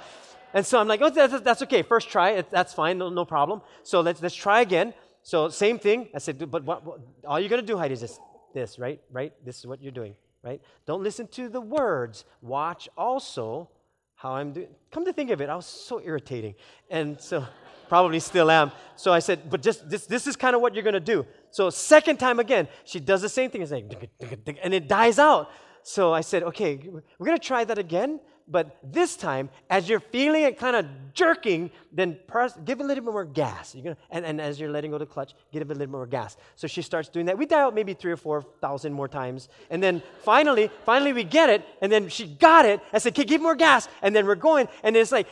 And 0.53 0.65
so 0.65 0.79
I'm 0.79 0.87
like, 0.87 1.01
oh, 1.01 1.09
that's, 1.09 1.41
that's 1.41 1.61
okay. 1.63 1.81
First 1.81 2.09
try. 2.09 2.39
That's 2.41 2.73
fine. 2.73 2.99
No, 2.99 3.09
no 3.09 3.25
problem. 3.25 3.61
So 3.81 4.01
let's, 4.01 4.21
let's 4.21 4.35
try 4.35 4.61
again. 4.61 4.93
So 5.23 5.49
same 5.49 5.79
thing. 5.79 6.09
I 6.13 6.19
said, 6.19 6.37
but 6.51 6.63
what, 6.63 6.85
what, 6.85 6.99
all 7.25 7.39
you're 7.39 7.49
going 7.49 7.61
to 7.61 7.67
do, 7.67 7.77
Heidi, 7.77 7.93
is 7.93 8.01
this, 8.01 8.19
this, 8.53 8.77
right? 8.77 9.01
Right? 9.11 9.33
This 9.43 9.57
is 9.57 9.65
what 9.65 9.81
you're 9.81 9.91
doing, 9.91 10.15
right? 10.43 10.61
Don't 10.85 11.01
listen 11.01 11.27
to 11.29 11.49
the 11.49 11.61
words. 11.61 12.25
Watch 12.41 12.87
also 12.95 13.69
how 14.15 14.33
I'm 14.33 14.53
doing. 14.53 14.67
Come 14.91 15.05
to 15.05 15.13
think 15.13 15.31
of 15.31 15.41
it, 15.41 15.49
I 15.49 15.55
was 15.55 15.65
so 15.65 15.99
irritating. 16.03 16.53
And 16.89 17.19
so, 17.19 17.45
probably 17.93 18.19
still 18.19 18.49
am. 18.49 18.71
So 18.95 19.13
I 19.13 19.19
said, 19.19 19.51
but 19.51 19.61
just 19.61 19.87
this, 19.87 20.07
this 20.07 20.25
is 20.25 20.35
kind 20.35 20.55
of 20.55 20.61
what 20.63 20.73
you're 20.73 20.87
going 20.91 21.01
to 21.05 21.11
do. 21.15 21.27
So, 21.51 21.69
second 21.69 22.17
time 22.17 22.39
again, 22.39 22.67
she 22.85 22.99
does 22.99 23.21
the 23.21 23.29
same 23.29 23.51
thing. 23.51 23.61
It's 23.61 23.71
like, 23.71 24.59
and 24.63 24.73
it 24.73 24.87
dies 24.87 25.19
out. 25.19 25.51
So 25.83 26.11
I 26.11 26.21
said, 26.21 26.41
okay, 26.41 26.79
we're 26.87 27.27
going 27.29 27.37
to 27.37 27.47
try 27.53 27.63
that 27.65 27.77
again. 27.77 28.19
But 28.47 28.65
this 28.83 29.15
time, 29.15 29.49
as 29.69 29.87
you're 29.87 29.99
feeling 29.99 30.41
it 30.43 30.57
kind 30.57 30.75
of 30.75 30.87
jerking, 31.13 31.69
then 31.91 32.17
press, 32.27 32.57
give 32.65 32.81
a 32.81 32.83
little 32.83 33.03
bit 33.03 33.13
more 33.13 33.25
gas. 33.25 33.75
You're 33.75 33.83
gonna, 33.83 33.97
and, 34.09 34.25
and 34.25 34.41
as 34.41 34.59
you're 34.59 34.71
letting 34.71 34.89
go 34.89 34.95
of 34.95 34.99
the 34.99 35.05
clutch, 35.05 35.33
give 35.51 35.61
a 35.61 35.65
little 35.65 35.77
bit 35.77 35.89
more 35.89 36.07
gas. 36.07 36.35
So 36.55 36.67
she 36.67 36.81
starts 36.81 37.09
doing 37.09 37.27
that. 37.27 37.37
We 37.37 37.45
dial 37.45 37.71
maybe 37.71 37.93
three 37.93 38.11
or 38.11 38.17
four 38.17 38.41
thousand 38.59 38.91
more 38.91 39.07
times. 39.07 39.49
And 39.69 39.81
then 39.81 40.01
finally, 40.23 40.71
finally 40.83 41.13
we 41.13 41.23
get 41.23 41.49
it. 41.49 41.63
And 41.81 41.91
then 41.91 42.09
she 42.09 42.25
got 42.27 42.65
it. 42.65 42.81
I 42.91 42.97
said, 42.97 43.13
okay, 43.13 43.23
give 43.23 43.41
more 43.41 43.55
gas. 43.55 43.87
And 44.01 44.15
then 44.15 44.25
we're 44.25 44.43
going. 44.49 44.67
And 44.81 44.97
it's 44.97 45.11
like, 45.11 45.27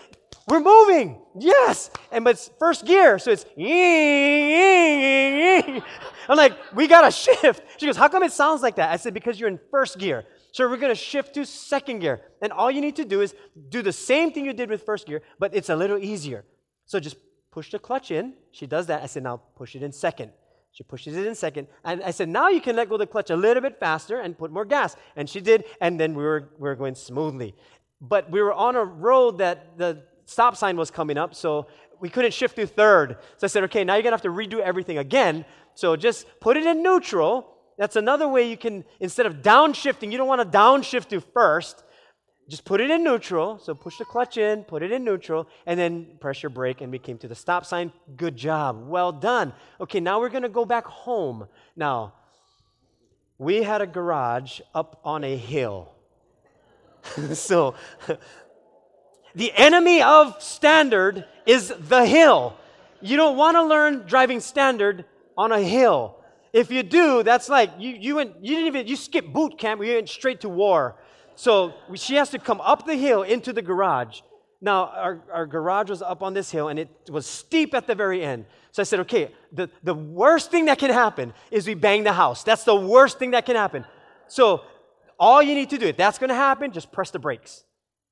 we're 0.48 0.60
moving. 0.60 1.22
Yes. 1.40 1.92
And 2.12 2.24
but 2.24 2.32
it's 2.32 2.50
first 2.60 2.86
gear. 2.86 3.20
So 3.20 3.32
it's, 3.32 3.46
I'm 6.28 6.38
like, 6.38 6.54
we 6.76 6.88
got 6.88 7.02
to 7.02 7.12
shift. 7.12 7.64
She 7.78 7.86
goes, 7.86 7.98
how 7.98 8.08
come 8.08 8.24
it 8.24 8.32
sounds 8.32 8.62
like 8.62 8.76
that? 8.76 8.92
I 8.92 8.98
said, 8.98 9.14
because 9.14 9.40
you're 9.40 9.50
in 9.50 9.60
first 9.70 9.98
gear. 9.98 10.26
So 10.52 10.70
we're 10.70 10.78
to 10.78 10.96
shift 10.96 11.34
to 11.36 11.46
second 11.46 12.00
gear. 12.00 12.22
And 12.42 12.52
all 12.52 12.70
you 12.70 12.82
need 12.82 12.96
to 12.98 13.06
do 13.06 13.22
is 13.22 13.34
do 13.70 13.82
the 13.82 13.94
same 13.94 14.32
thing 14.32 14.46
you 14.46 14.54
did 14.54 14.70
with 14.70 14.84
first 14.84 15.08
gear, 15.08 15.22
but 15.40 15.56
it's 15.56 15.70
a 15.70 15.76
little 15.76 15.98
easier. 15.98 16.44
So 16.86 17.00
just 17.00 17.16
push 17.52 17.72
the 17.72 17.80
clutch 17.80 18.12
in. 18.12 18.34
She 18.52 18.68
does 18.68 18.88
that. 18.88 19.02
I 19.02 19.06
said, 19.06 19.24
now 19.24 19.42
push 19.56 19.76
it 19.76 19.84
in 19.84 19.92
second. 19.92 20.32
She 20.74 20.84
pushes 20.84 21.18
it 21.18 21.28
in 21.28 21.36
second. 21.36 21.68
And 21.84 22.02
I 22.02 22.12
said, 22.12 22.30
now 22.30 22.48
you 22.48 22.62
can 22.62 22.76
let 22.78 22.88
go 22.90 22.98
the 22.98 23.06
clutch 23.06 23.30
a 23.30 23.36
little 23.36 23.62
bit 23.62 23.78
faster 23.80 24.22
and 24.22 24.38
put 24.38 24.52
more 24.52 24.64
gas. 24.64 24.96
And 25.16 25.30
she 25.30 25.42
did. 25.42 25.66
And 25.82 26.00
then 26.00 26.14
we 26.16 26.24
were, 26.24 26.50
we 26.58 26.70
were 26.70 26.76
going 26.76 26.96
smoothly. 26.96 27.56
But 28.00 28.32
we 28.32 28.42
were 28.42 28.54
on 28.54 28.76
a 28.76 28.84
road 28.84 29.38
that 29.40 29.78
the 29.78 30.04
stop 30.32 30.56
sign 30.56 30.78
was 30.78 30.90
coming 30.90 31.18
up, 31.18 31.36
so 31.36 31.68
we 32.00 32.10
couldn't 32.10 32.34
shift 32.34 32.56
to 32.56 32.66
third. 32.66 33.18
So 33.38 33.46
I 33.46 33.48
said, 33.48 33.64
okay, 33.66 33.84
now 33.84 33.94
you're 33.96 34.04
going 34.04 34.12
to 34.12 34.16
have 34.16 34.22
to 34.24 34.30
redo 34.30 34.60
everything 34.60 34.98
again. 34.98 35.46
So 35.76 35.96
just 35.96 36.26
put 36.40 36.58
it 36.58 36.66
in 36.66 36.82
neutral 36.82 37.52
that's 37.82 37.96
another 37.96 38.28
way 38.28 38.48
you 38.48 38.58
can, 38.58 38.86
instead 39.00 39.26
of 39.26 39.38
downshifting, 39.38 40.12
you 40.12 40.18
don't 40.20 40.28
want 40.28 40.40
to 40.40 40.58
downshift 40.58 41.08
to 41.10 41.20
first. 41.20 41.84
Just 42.48 42.64
put 42.64 42.80
it 42.80 42.92
in 42.92 43.04
neutral. 43.04 43.58
So 43.58 43.74
push 43.74 43.98
the 43.98 44.06
clutch 44.06 44.38
in, 44.38 44.64
put 44.64 44.84
it 44.84 44.92
in 44.92 45.04
neutral, 45.04 45.48
and 45.66 45.80
then 45.80 46.18
press 46.20 46.44
your 46.44 46.52
brake, 46.52 46.82
and 46.82 46.92
we 46.92 47.00
came 47.00 47.18
to 47.18 47.28
the 47.28 47.34
stop 47.34 47.66
sign. 47.66 47.92
Good 48.16 48.36
job. 48.36 48.88
Well 48.88 49.12
done. 49.12 49.54
Okay, 49.80 50.00
now 50.00 50.20
we're 50.20 50.30
going 50.30 50.44
to 50.44 50.50
go 50.50 50.64
back 50.64 50.86
home. 50.86 51.48
Now, 51.76 52.14
we 53.40 53.64
had 53.64 53.82
a 53.82 53.88
garage 53.88 54.62
up 54.76 55.00
on 55.04 55.24
a 55.24 55.36
hill. 55.36 55.92
so, 57.34 57.74
the 59.36 59.52
enemy 59.54 60.02
of 60.02 60.42
standard 60.42 61.26
is 61.46 61.74
the 61.80 62.06
hill. 62.06 62.56
You 63.02 63.18
don't 63.18 63.38
want 63.38 63.56
to 63.56 63.64
learn 63.64 64.04
driving 64.06 64.40
standard 64.40 65.06
on 65.38 65.52
a 65.52 65.62
hill. 65.62 66.18
If 66.54 66.70
you 66.70 66.84
do, 66.84 67.24
that's 67.24 67.50
like 67.50 67.72
you, 67.80 67.92
you 67.92 68.16
went, 68.16 68.36
you 68.42 68.56
didn't 68.56 68.68
even, 68.68 68.88
you 68.88 68.96
skipped 68.96 69.32
boot 69.32 69.58
camp, 69.58 69.84
you 69.84 69.94
went 69.94 70.10
straight 70.10 70.42
to 70.42 70.50
war. 70.50 70.98
So 71.36 71.74
she 71.96 72.16
has 72.16 72.30
to 72.32 72.40
come 72.40 72.62
up 72.62 72.86
the 72.86 72.96
hill 72.96 73.24
into 73.24 73.54
the 73.54 73.62
garage. 73.62 74.22
Now, 74.60 74.88
our, 74.88 75.22
our 75.34 75.46
garage 75.48 75.90
was 75.90 76.02
up 76.02 76.22
on 76.22 76.34
this 76.34 76.52
hill 76.52 76.68
and 76.68 76.78
it 76.78 76.90
was 77.10 77.26
steep 77.26 77.74
at 77.74 77.88
the 77.88 77.96
very 77.96 78.22
end. 78.24 78.46
So 78.72 78.82
I 78.82 78.84
said, 78.84 79.00
okay, 79.02 79.34
the, 79.52 79.70
the 79.84 79.94
worst 79.94 80.52
thing 80.52 80.66
that 80.66 80.78
can 80.78 80.92
happen 80.92 81.34
is 81.50 81.66
we 81.66 81.74
bang 81.74 82.04
the 82.04 82.14
house. 82.14 82.44
That's 82.44 82.64
the 82.64 82.76
worst 82.76 83.18
thing 83.18 83.32
that 83.32 83.46
can 83.46 83.56
happen. 83.56 83.86
So 84.28 84.62
all 85.20 85.42
you 85.42 85.56
need 85.56 85.70
to 85.72 85.78
do, 85.78 85.88
if 85.88 85.98
that's 85.98 86.20
going 86.20 86.30
to 86.30 86.36
happen, 86.36 86.72
just 86.72 86.92
press 86.92 87.12
the 87.12 87.20
brakes. 87.20 87.64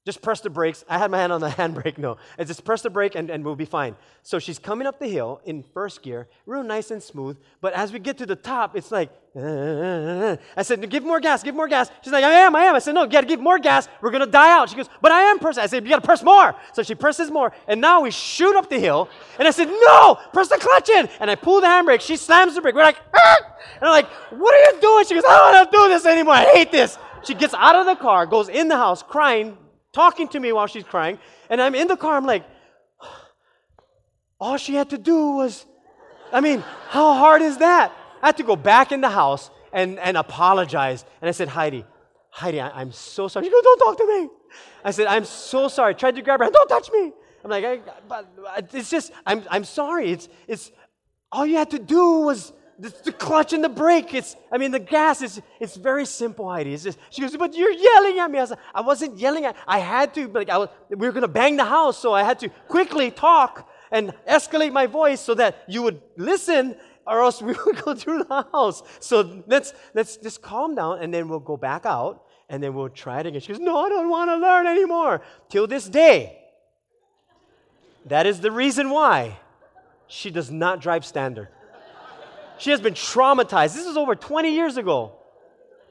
Just 0.05 0.21
press 0.21 0.39
the 0.39 0.49
brakes. 0.49 0.85
I 0.87 0.97
had 0.97 1.11
my 1.11 1.17
hand 1.17 1.33
on 1.33 1.41
the 1.41 1.47
handbrake. 1.49 1.97
No, 1.97 2.17
I 2.37 2.43
just 2.43 2.63
press 2.63 2.81
the 2.81 2.89
brake 2.89 3.15
and, 3.15 3.29
and 3.29 3.43
we'll 3.43 3.55
be 3.55 3.65
fine. 3.65 3.95
So 4.23 4.39
she's 4.39 4.57
coming 4.57 4.87
up 4.87 4.99
the 4.99 5.07
hill 5.07 5.41
in 5.45 5.63
first 5.73 6.01
gear, 6.01 6.27
real 6.45 6.63
nice 6.63 6.91
and 6.91 7.03
smooth. 7.03 7.37
But 7.61 7.73
as 7.73 7.91
we 7.91 7.99
get 7.99 8.17
to 8.19 8.25
the 8.25 8.35
top, 8.35 8.77
it's 8.77 8.91
like, 8.91 9.09
uh, 9.35 10.37
I 10.57 10.63
said, 10.63 10.89
give 10.89 11.03
more 11.03 11.19
gas, 11.19 11.43
give 11.43 11.53
more 11.53 11.67
gas. 11.67 11.91
She's 12.01 12.13
like, 12.13 12.23
I 12.23 12.31
am, 12.31 12.55
I 12.55 12.63
am. 12.63 12.75
I 12.75 12.79
said, 12.79 12.95
no, 12.95 13.03
you 13.03 13.09
got 13.09 13.21
to 13.21 13.27
give 13.27 13.39
more 13.39 13.59
gas. 13.59 13.87
We're 14.01 14.11
to 14.11 14.25
die 14.25 14.51
out. 14.51 14.69
She 14.69 14.75
goes, 14.75 14.89
but 15.01 15.11
I 15.11 15.21
am 15.21 15.37
pressing. 15.37 15.63
I 15.63 15.67
said, 15.67 15.83
you 15.83 15.89
got 15.89 16.01
to 16.01 16.05
press 16.05 16.23
more. 16.23 16.55
So 16.73 16.81
she 16.81 16.95
presses 16.95 17.29
more. 17.29 17.51
And 17.67 17.79
now 17.79 18.01
we 18.01 18.09
shoot 18.11 18.55
up 18.55 18.69
the 18.69 18.79
hill. 18.79 19.09
And 19.37 19.47
I 19.47 19.51
said, 19.51 19.67
no, 19.67 20.17
press 20.33 20.47
the 20.47 20.57
clutch 20.57 20.89
in. 20.89 21.09
And 21.19 21.29
I 21.29 21.35
pull 21.35 21.61
the 21.61 21.67
handbrake. 21.67 22.01
She 22.01 22.15
slams 22.15 22.55
the 22.55 22.61
brake. 22.61 22.73
We're 22.73 22.83
like, 22.83 22.99
ah! 23.15 23.37
and 23.75 23.83
I'm 23.83 23.91
like, 23.91 24.07
what 24.31 24.55
are 24.55 24.73
you 24.73 24.81
doing? 24.81 25.05
She 25.05 25.13
goes, 25.13 25.23
I 25.27 25.37
don't 25.37 25.53
want 25.53 25.71
to 25.71 25.77
do 25.77 25.87
this 25.89 26.05
anymore. 26.05 26.33
I 26.33 26.45
hate 26.45 26.71
this. 26.71 26.97
She 27.23 27.33
gets 27.33 27.53
out 27.53 27.75
of 27.75 27.85
the 27.85 27.95
car, 27.95 28.25
goes 28.25 28.49
in 28.49 28.69
the 28.69 28.77
house 28.77 29.03
crying, 29.03 29.57
talking 29.93 30.27
to 30.29 30.39
me 30.39 30.51
while 30.51 30.67
she's 30.67 30.83
crying. 30.83 31.19
And 31.49 31.61
I'm 31.61 31.75
in 31.75 31.87
the 31.87 31.97
car, 31.97 32.15
I'm 32.15 32.25
like, 32.25 32.43
all 34.39 34.57
she 34.57 34.73
had 34.73 34.89
to 34.91 34.97
do 34.97 35.31
was, 35.31 35.65
I 36.31 36.41
mean, 36.41 36.63
how 36.89 37.13
hard 37.13 37.41
is 37.41 37.57
that? 37.57 37.91
I 38.21 38.27
had 38.27 38.37
to 38.37 38.43
go 38.43 38.55
back 38.55 38.91
in 38.91 39.01
the 39.01 39.09
house 39.09 39.49
and, 39.73 39.99
and 39.99 40.17
apologize. 40.17 41.05
And 41.21 41.27
I 41.27 41.31
said, 41.31 41.47
Heidi, 41.47 41.85
Heidi, 42.29 42.61
I, 42.61 42.81
am 42.81 42.91
so 42.91 43.27
sorry. 43.27 43.45
She 43.45 43.51
goes, 43.51 43.63
don't 43.63 43.79
talk 43.79 43.97
to 43.97 44.07
me. 44.07 44.29
I 44.83 44.91
said, 44.91 45.07
I'm 45.07 45.25
so 45.25 45.67
sorry. 45.67 45.91
I 45.91 45.93
tried 45.93 46.15
to 46.15 46.21
grab 46.21 46.39
her, 46.39 46.49
don't 46.49 46.67
touch 46.67 46.91
me. 46.91 47.11
I'm 47.43 47.51
like, 47.51 47.65
I, 47.65 47.79
but 48.07 48.27
it's 48.73 48.89
just, 48.89 49.11
I'm, 49.25 49.43
I'm 49.49 49.63
sorry. 49.63 50.11
It's, 50.11 50.29
it's, 50.47 50.71
all 51.31 51.45
you 51.45 51.55
had 51.55 51.71
to 51.71 51.79
do 51.79 52.21
was 52.21 52.51
the, 52.79 52.93
the 53.03 53.11
clutch 53.11 53.53
and 53.53 53.63
the 53.63 53.69
brake. 53.69 54.13
It's, 54.13 54.35
I 54.51 54.57
mean, 54.57 54.71
the 54.71 54.79
gas 54.79 55.21
is, 55.21 55.41
it's 55.59 55.75
very 55.75 56.05
simple, 56.05 56.49
Heidi. 56.49 56.73
It's 56.73 56.87
she 57.09 57.21
goes, 57.21 57.35
but 57.35 57.55
you're 57.55 57.71
yelling 57.71 58.19
at 58.19 58.31
me. 58.31 58.39
I, 58.39 58.41
was, 58.41 58.53
I 58.73 58.81
wasn't 58.81 59.17
yelling 59.17 59.45
at, 59.45 59.55
I 59.67 59.79
had 59.79 60.13
to, 60.15 60.27
like, 60.29 60.49
I 60.49 60.57
was, 60.57 60.69
we 60.89 61.09
were 61.09 61.21
to 61.21 61.27
bang 61.27 61.57
the 61.57 61.65
house, 61.65 61.99
so 61.99 62.13
I 62.13 62.23
had 62.23 62.39
to 62.39 62.49
quickly 62.67 63.11
talk 63.11 63.69
and 63.91 64.13
escalate 64.27 64.71
my 64.71 64.85
voice 64.85 65.19
so 65.19 65.33
that 65.35 65.63
you 65.67 65.81
would 65.83 66.01
listen 66.15 66.75
or 67.05 67.21
else 67.21 67.41
we 67.41 67.53
would 67.65 67.83
go 67.83 67.93
through 67.93 68.23
the 68.23 68.47
house. 68.53 68.81
So 68.99 69.43
let's, 69.47 69.73
let's 69.93 70.17
just 70.17 70.41
calm 70.41 70.75
down 70.75 71.01
and 71.01 71.13
then 71.13 71.27
we'll 71.27 71.39
go 71.39 71.57
back 71.57 71.85
out 71.85 72.23
and 72.49 72.63
then 72.63 72.73
we'll 72.73 72.89
try 72.89 73.19
it 73.19 73.25
again. 73.25 73.41
She 73.41 73.49
goes, 73.49 73.59
no, 73.59 73.77
I 73.77 73.89
don't 73.89 74.09
want 74.09 74.29
to 74.29 74.37
learn 74.37 74.67
anymore. 74.67 75.21
Till 75.49 75.67
this 75.67 75.87
day. 75.87 76.37
That 78.05 78.25
is 78.25 78.39
the 78.39 78.51
reason 78.51 78.89
why 78.89 79.37
she 80.07 80.31
does 80.31 80.49
not 80.49 80.81
drive 80.81 81.05
standard. 81.05 81.49
She 82.59 82.71
has 82.71 82.81
been 82.81 82.93
traumatized. 82.93 83.73
This 83.73 83.87
is 83.87 83.97
over 83.97 84.15
20 84.15 84.53
years 84.53 84.77
ago, 84.77 85.13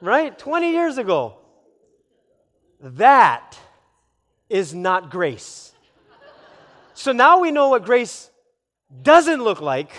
right? 0.01 0.39
20 0.39 0.71
years 0.71 0.99
ago. 0.99 1.37
That 2.81 3.59
is 4.49 4.75
not 4.75 5.11
grace. 5.11 5.73
So 6.95 7.13
now 7.13 7.41
we 7.41 7.51
know 7.51 7.71
what 7.71 7.85
grace 7.85 8.31
doesn't 9.03 9.43
look 9.43 9.61
like. 9.61 9.91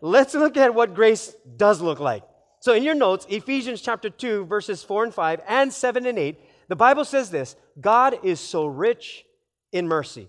Let's 0.00 0.34
look 0.34 0.56
at 0.56 0.74
what 0.74 0.94
grace 0.94 1.34
does 1.56 1.80
look 1.80 2.00
like. 2.00 2.22
So 2.60 2.74
in 2.74 2.82
your 2.82 2.94
notes, 2.94 3.26
Ephesians 3.28 3.80
chapter 3.80 4.10
2, 4.10 4.44
verses 4.44 4.82
4 4.82 5.04
and 5.04 5.14
5, 5.14 5.40
and 5.48 5.72
7 5.72 6.06
and 6.06 6.18
8, 6.18 6.40
the 6.68 6.76
Bible 6.76 7.04
says 7.04 7.30
this 7.30 7.56
God 7.80 8.18
is 8.22 8.40
so 8.40 8.66
rich 8.66 9.24
in 9.72 9.88
mercy. 9.88 10.28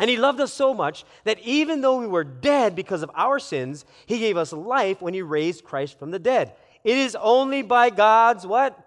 And 0.00 0.08
he 0.08 0.16
loved 0.16 0.40
us 0.40 0.52
so 0.52 0.72
much 0.72 1.04
that 1.24 1.38
even 1.40 1.82
though 1.82 1.98
we 1.98 2.06
were 2.06 2.24
dead 2.24 2.74
because 2.74 3.02
of 3.02 3.10
our 3.14 3.38
sins, 3.38 3.84
he 4.06 4.18
gave 4.18 4.38
us 4.38 4.50
life 4.50 5.02
when 5.02 5.12
he 5.12 5.20
raised 5.20 5.62
Christ 5.62 5.98
from 5.98 6.10
the 6.10 6.18
dead. 6.18 6.54
It 6.82 6.96
is 6.96 7.14
only 7.20 7.60
by 7.60 7.90
God's 7.90 8.46
what? 8.46 8.78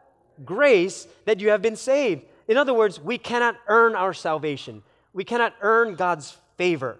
Grace 0.43 1.07
that 1.25 1.39
you 1.39 1.51
have 1.51 1.61
been 1.61 1.75
saved. 1.75 2.25
In 2.47 2.57
other 2.57 2.73
words, 2.73 2.99
we 2.99 3.19
cannot 3.19 3.55
earn 3.67 3.95
our 3.95 4.15
salvation. 4.15 4.81
We 5.13 5.23
cannot 5.23 5.53
earn 5.61 5.93
God's 5.93 6.35
favor. 6.57 6.99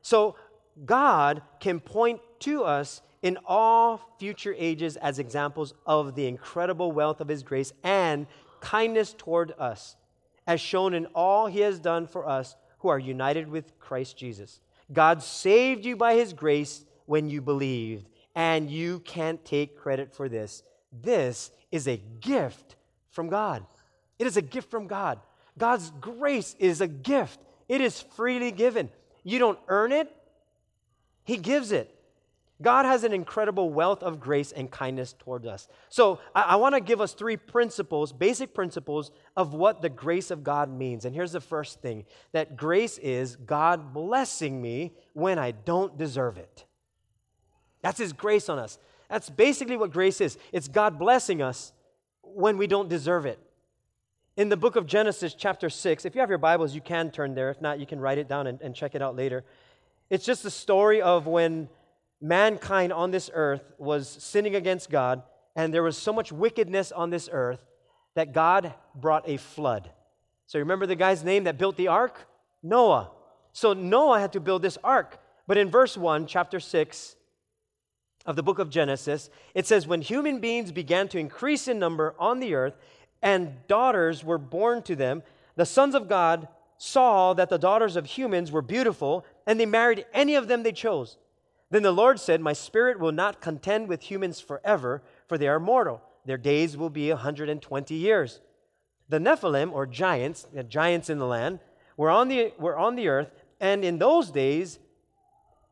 So 0.00 0.36
God 0.86 1.42
can 1.60 1.80
point 1.80 2.20
to 2.40 2.64
us 2.64 3.02
in 3.20 3.36
all 3.44 4.00
future 4.18 4.54
ages 4.56 4.96
as 4.96 5.18
examples 5.18 5.74
of 5.84 6.14
the 6.14 6.26
incredible 6.26 6.92
wealth 6.92 7.20
of 7.20 7.28
his 7.28 7.42
grace 7.42 7.74
and 7.84 8.26
kindness 8.60 9.14
toward 9.18 9.52
us, 9.58 9.96
as 10.46 10.62
shown 10.62 10.94
in 10.94 11.04
all 11.14 11.46
he 11.46 11.60
has 11.60 11.78
done 11.78 12.06
for 12.06 12.26
us 12.26 12.56
who 12.80 12.88
are 12.88 12.98
united 12.98 13.48
with 13.48 13.78
Christ 13.78 14.16
Jesus. 14.16 14.60
God 14.92 15.22
saved 15.22 15.84
you 15.84 15.96
by 15.96 16.14
his 16.14 16.32
grace 16.32 16.84
when 17.06 17.28
you 17.30 17.40
believed, 17.40 18.08
and 18.34 18.70
you 18.70 19.00
can't 19.00 19.44
take 19.44 19.78
credit 19.78 20.12
for 20.12 20.28
this. 20.28 20.62
This 20.92 21.50
is 21.70 21.86
a 21.86 21.96
gift 22.20 22.76
from 23.10 23.28
God. 23.28 23.64
It 24.18 24.26
is 24.26 24.36
a 24.36 24.42
gift 24.42 24.70
from 24.70 24.86
God. 24.86 25.20
God's 25.58 25.90
grace 26.00 26.56
is 26.58 26.80
a 26.80 26.88
gift, 26.88 27.38
it 27.68 27.80
is 27.80 28.00
freely 28.00 28.50
given. 28.50 28.90
You 29.22 29.38
don't 29.38 29.58
earn 29.68 29.92
it, 29.92 30.10
He 31.24 31.36
gives 31.36 31.72
it. 31.72 31.94
God 32.62 32.84
has 32.84 33.04
an 33.04 33.12
incredible 33.12 33.70
wealth 33.70 34.02
of 34.02 34.20
grace 34.20 34.52
and 34.52 34.70
kindness 34.70 35.14
towards 35.18 35.46
us. 35.46 35.68
So, 35.88 36.20
I, 36.34 36.42
I 36.42 36.56
want 36.56 36.74
to 36.74 36.80
give 36.80 37.00
us 37.00 37.12
three 37.12 37.36
principles, 37.36 38.12
basic 38.12 38.54
principles 38.54 39.10
of 39.36 39.54
what 39.54 39.80
the 39.82 39.88
grace 39.88 40.30
of 40.30 40.44
God 40.44 40.70
means. 40.70 41.04
And 41.04 41.14
here's 41.14 41.32
the 41.32 41.40
first 41.40 41.80
thing 41.80 42.04
that 42.32 42.56
grace 42.56 42.98
is 42.98 43.36
God 43.36 43.94
blessing 43.94 44.60
me 44.60 44.92
when 45.14 45.38
I 45.38 45.52
don't 45.52 45.96
deserve 45.96 46.36
it. 46.36 46.64
That's 47.82 47.98
His 47.98 48.12
grace 48.12 48.48
on 48.48 48.58
us. 48.58 48.78
That's 49.08 49.30
basically 49.30 49.76
what 49.76 49.90
grace 49.90 50.20
is 50.20 50.38
it's 50.52 50.68
God 50.68 50.98
blessing 50.98 51.42
us 51.42 51.72
when 52.22 52.58
we 52.58 52.66
don't 52.66 52.88
deserve 52.88 53.26
it. 53.26 53.38
In 54.36 54.48
the 54.48 54.56
book 54.56 54.76
of 54.76 54.86
Genesis, 54.86 55.34
chapter 55.34 55.68
6, 55.68 56.04
if 56.04 56.14
you 56.14 56.20
have 56.20 56.30
your 56.30 56.38
Bibles, 56.38 56.74
you 56.74 56.80
can 56.80 57.10
turn 57.10 57.34
there. 57.34 57.50
If 57.50 57.60
not, 57.60 57.80
you 57.80 57.86
can 57.86 58.00
write 58.00 58.18
it 58.18 58.28
down 58.28 58.46
and, 58.46 58.60
and 58.62 58.74
check 58.74 58.94
it 58.94 59.02
out 59.02 59.16
later. 59.16 59.44
It's 60.08 60.24
just 60.24 60.42
the 60.42 60.50
story 60.50 61.02
of 61.02 61.26
when 61.26 61.68
mankind 62.20 62.92
on 62.92 63.10
this 63.10 63.30
earth 63.32 63.72
was 63.78 64.08
sinning 64.08 64.54
against 64.54 64.90
God, 64.90 65.22
and 65.56 65.72
there 65.72 65.82
was 65.82 65.96
so 65.96 66.12
much 66.12 66.32
wickedness 66.32 66.92
on 66.92 67.10
this 67.10 67.28
earth 67.32 67.64
that 68.14 68.32
God 68.32 68.74
brought 68.94 69.28
a 69.28 69.36
flood. 69.36 69.90
So 70.46 70.58
remember 70.58 70.86
the 70.86 70.96
guy's 70.96 71.24
name 71.24 71.44
that 71.44 71.58
built 71.58 71.76
the 71.76 71.88
ark? 71.88 72.26
Noah. 72.62 73.10
So 73.52 73.72
Noah 73.72 74.20
had 74.20 74.32
to 74.32 74.40
build 74.40 74.62
this 74.62 74.78
ark. 74.82 75.18
But 75.46 75.58
in 75.58 75.70
verse 75.70 75.96
1, 75.96 76.26
chapter 76.26 76.60
6 76.60 77.16
of 78.26 78.36
the 78.36 78.42
book 78.42 78.58
of 78.58 78.70
Genesis, 78.70 79.30
it 79.54 79.66
says, 79.66 79.86
When 79.86 80.02
human 80.02 80.40
beings 80.40 80.72
began 80.72 81.08
to 81.08 81.18
increase 81.18 81.68
in 81.68 81.78
number 81.78 82.14
on 82.18 82.40
the 82.40 82.54
earth, 82.54 82.74
and 83.22 83.66
daughters 83.66 84.24
were 84.24 84.38
born 84.38 84.82
to 84.82 84.96
them, 84.96 85.22
the 85.56 85.66
sons 85.66 85.94
of 85.94 86.08
God 86.08 86.48
saw 86.78 87.34
that 87.34 87.50
the 87.50 87.58
daughters 87.58 87.96
of 87.96 88.06
humans 88.06 88.50
were 88.50 88.62
beautiful, 88.62 89.24
and 89.46 89.58
they 89.58 89.66
married 89.66 90.06
any 90.12 90.34
of 90.34 90.48
them 90.48 90.62
they 90.62 90.72
chose. 90.72 91.18
Then 91.70 91.82
the 91.82 91.92
Lord 91.92 92.18
said, 92.18 92.40
My 92.40 92.52
spirit 92.52 92.98
will 92.98 93.12
not 93.12 93.40
contend 93.40 93.88
with 93.88 94.02
humans 94.02 94.40
forever, 94.40 95.02
for 95.28 95.38
they 95.38 95.48
are 95.48 95.60
mortal. 95.60 96.02
Their 96.24 96.36
days 96.36 96.76
will 96.76 96.90
be 96.90 97.10
120 97.10 97.94
years. 97.94 98.40
The 99.08 99.18
Nephilim, 99.18 99.72
or 99.72 99.86
giants, 99.86 100.46
the 100.52 100.64
giants 100.64 101.08
in 101.08 101.18
the 101.18 101.26
land, 101.26 101.60
were 101.96 102.10
on 102.10 102.28
the, 102.28 102.52
were 102.58 102.76
on 102.76 102.96
the 102.96 103.08
earth, 103.08 103.30
and 103.60 103.84
in 103.84 103.98
those 103.98 104.30
days, 104.30 104.78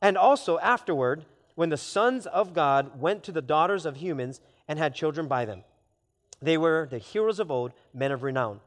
and 0.00 0.16
also 0.16 0.58
afterward, 0.58 1.24
when 1.54 1.70
the 1.70 1.76
sons 1.76 2.26
of 2.26 2.54
God 2.54 3.00
went 3.00 3.24
to 3.24 3.32
the 3.32 3.42
daughters 3.42 3.84
of 3.84 3.96
humans 3.96 4.40
and 4.68 4.78
had 4.78 4.94
children 4.94 5.26
by 5.26 5.44
them. 5.44 5.64
They 6.40 6.56
were 6.56 6.86
the 6.88 6.98
heroes 6.98 7.40
of 7.40 7.50
old, 7.50 7.72
men 7.92 8.12
of 8.12 8.22
renown. 8.22 8.60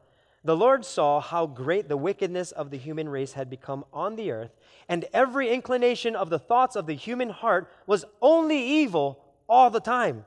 The 0.44 0.56
Lord 0.56 0.84
saw 0.84 1.20
how 1.20 1.46
great 1.46 1.88
the 1.88 1.96
wickedness 1.96 2.50
of 2.50 2.70
the 2.70 2.76
human 2.76 3.08
race 3.08 3.34
had 3.34 3.48
become 3.48 3.84
on 3.92 4.16
the 4.16 4.32
earth, 4.32 4.50
and 4.88 5.04
every 5.12 5.50
inclination 5.50 6.16
of 6.16 6.30
the 6.30 6.38
thoughts 6.38 6.74
of 6.74 6.86
the 6.86 6.94
human 6.94 7.30
heart 7.30 7.70
was 7.86 8.04
only 8.20 8.58
evil 8.58 9.24
all 9.48 9.70
the 9.70 9.80
time. 9.80 10.24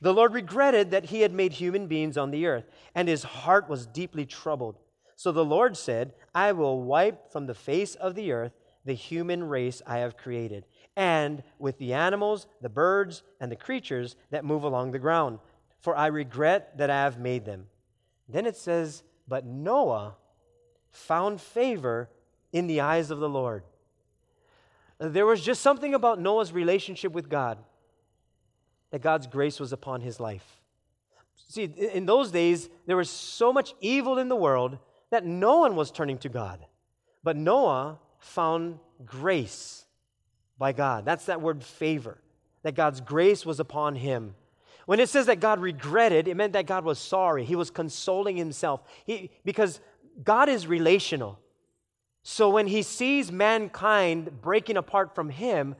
The 0.00 0.14
Lord 0.14 0.32
regretted 0.32 0.90
that 0.90 1.06
he 1.06 1.20
had 1.20 1.32
made 1.32 1.52
human 1.52 1.86
beings 1.86 2.16
on 2.16 2.30
the 2.30 2.46
earth, 2.46 2.64
and 2.94 3.08
his 3.08 3.24
heart 3.24 3.68
was 3.68 3.86
deeply 3.86 4.24
troubled. 4.24 4.78
So 5.16 5.32
the 5.32 5.44
Lord 5.44 5.76
said, 5.76 6.14
I 6.34 6.52
will 6.52 6.82
wipe 6.82 7.30
from 7.30 7.46
the 7.46 7.54
face 7.54 7.94
of 7.94 8.14
the 8.14 8.32
earth 8.32 8.52
the 8.84 8.94
human 8.94 9.44
race 9.44 9.82
I 9.86 9.98
have 9.98 10.16
created, 10.16 10.64
and 10.96 11.42
with 11.58 11.76
the 11.78 11.92
animals, 11.92 12.46
the 12.62 12.68
birds, 12.68 13.22
and 13.40 13.50
the 13.50 13.56
creatures 13.56 14.16
that 14.30 14.44
move 14.44 14.62
along 14.62 14.92
the 14.92 14.98
ground, 14.98 15.40
for 15.80 15.96
I 15.96 16.06
regret 16.06 16.78
that 16.78 16.88
I 16.88 17.02
have 17.02 17.18
made 17.18 17.44
them. 17.44 17.66
Then 18.28 18.46
it 18.46 18.56
says, 18.56 19.02
but 19.28 19.44
Noah 19.44 20.14
found 20.90 21.40
favor 21.40 22.08
in 22.52 22.66
the 22.66 22.80
eyes 22.80 23.10
of 23.10 23.18
the 23.18 23.28
Lord. 23.28 23.64
There 24.98 25.26
was 25.26 25.42
just 25.42 25.60
something 25.60 25.94
about 25.94 26.20
Noah's 26.20 26.52
relationship 26.52 27.12
with 27.12 27.28
God 27.28 27.58
that 28.90 29.02
God's 29.02 29.26
grace 29.26 29.60
was 29.60 29.72
upon 29.72 30.00
his 30.00 30.20
life. 30.20 30.60
See, 31.48 31.64
in 31.64 32.06
those 32.06 32.30
days, 32.30 32.68
there 32.86 32.96
was 32.96 33.10
so 33.10 33.52
much 33.52 33.74
evil 33.80 34.18
in 34.18 34.28
the 34.28 34.36
world 34.36 34.78
that 35.10 35.24
no 35.24 35.58
one 35.58 35.76
was 35.76 35.90
turning 35.90 36.18
to 36.18 36.28
God. 36.28 36.64
But 37.22 37.36
Noah 37.36 37.98
found 38.18 38.78
grace 39.04 39.84
by 40.58 40.72
God. 40.72 41.04
That's 41.04 41.26
that 41.26 41.40
word 41.40 41.62
favor, 41.62 42.18
that 42.62 42.74
God's 42.74 43.00
grace 43.00 43.44
was 43.44 43.60
upon 43.60 43.96
him. 43.96 44.34
When 44.86 45.00
it 45.00 45.08
says 45.08 45.26
that 45.26 45.40
God 45.40 45.60
regretted, 45.60 46.28
it 46.28 46.36
meant 46.36 46.54
that 46.54 46.66
God 46.66 46.84
was 46.84 46.98
sorry. 46.98 47.44
He 47.44 47.56
was 47.56 47.70
consoling 47.70 48.36
himself. 48.36 48.80
He, 49.04 49.30
because 49.44 49.80
God 50.24 50.48
is 50.48 50.66
relational. 50.66 51.38
So 52.22 52.50
when 52.50 52.68
he 52.68 52.82
sees 52.82 53.30
mankind 53.30 54.40
breaking 54.40 54.76
apart 54.76 55.14
from 55.14 55.28
him, 55.28 55.74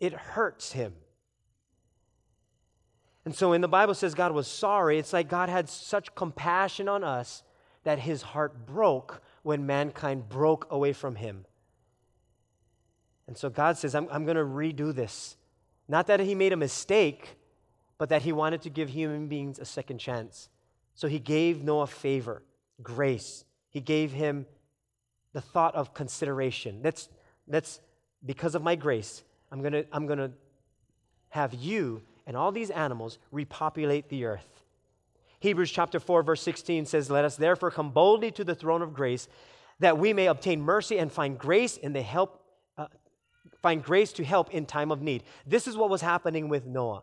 it 0.00 0.12
hurts 0.12 0.72
him. 0.72 0.94
And 3.24 3.34
so 3.34 3.50
when 3.50 3.60
the 3.60 3.68
Bible 3.68 3.94
says 3.94 4.14
God 4.14 4.32
was 4.32 4.46
sorry, 4.46 4.98
it's 4.98 5.12
like 5.12 5.28
God 5.28 5.48
had 5.48 5.68
such 5.68 6.14
compassion 6.14 6.88
on 6.88 7.02
us 7.02 7.42
that 7.84 7.98
his 7.98 8.22
heart 8.22 8.66
broke 8.66 9.22
when 9.42 9.66
mankind 9.66 10.28
broke 10.28 10.66
away 10.70 10.92
from 10.92 11.16
him. 11.16 11.44
And 13.26 13.36
so 13.36 13.48
God 13.48 13.78
says, 13.78 13.94
I'm, 13.94 14.06
I'm 14.10 14.24
going 14.24 14.36
to 14.36 14.44
redo 14.44 14.94
this. 14.94 15.36
Not 15.88 16.06
that 16.08 16.20
he 16.20 16.34
made 16.34 16.52
a 16.52 16.56
mistake, 16.56 17.36
but 17.98 18.08
that 18.08 18.22
he 18.22 18.32
wanted 18.32 18.62
to 18.62 18.70
give 18.70 18.88
human 18.88 19.28
beings 19.28 19.58
a 19.58 19.64
second 19.64 19.98
chance. 19.98 20.48
So 20.94 21.08
he 21.08 21.18
gave 21.18 21.62
Noah 21.62 21.86
favor, 21.86 22.42
grace. 22.82 23.44
He 23.70 23.80
gave 23.80 24.12
him 24.12 24.46
the 25.32 25.40
thought 25.40 25.74
of 25.74 25.94
consideration. 25.94 26.80
That's, 26.82 27.08
that's 27.48 27.80
because 28.24 28.54
of 28.54 28.62
my 28.62 28.76
grace, 28.76 29.22
I'm 29.50 29.60
going 29.60 29.72
to 29.72 29.86
I'm 29.92 30.06
going 30.06 30.18
to 30.18 30.32
have 31.28 31.54
you 31.54 32.02
and 32.26 32.36
all 32.36 32.52
these 32.52 32.70
animals 32.70 33.18
repopulate 33.30 34.08
the 34.08 34.24
earth. 34.24 34.62
Hebrews 35.40 35.70
chapter 35.70 36.00
4 36.00 36.22
verse 36.22 36.42
16 36.42 36.86
says, 36.86 37.10
"Let 37.10 37.24
us 37.24 37.36
therefore 37.36 37.70
come 37.70 37.90
boldly 37.90 38.30
to 38.32 38.44
the 38.44 38.54
throne 38.54 38.82
of 38.82 38.94
grace, 38.94 39.28
that 39.80 39.98
we 39.98 40.12
may 40.12 40.26
obtain 40.26 40.62
mercy 40.62 40.98
and 40.98 41.12
find 41.12 41.38
grace 41.38 41.76
in 41.76 41.92
the 41.92 42.02
help 42.02 42.40
uh, 42.78 42.86
find 43.62 43.82
grace 43.82 44.12
to 44.14 44.24
help 44.24 44.50
in 44.54 44.64
time 44.64 44.90
of 44.90 45.02
need." 45.02 45.22
This 45.46 45.68
is 45.68 45.76
what 45.76 45.90
was 45.90 46.00
happening 46.00 46.48
with 46.48 46.66
Noah. 46.66 47.02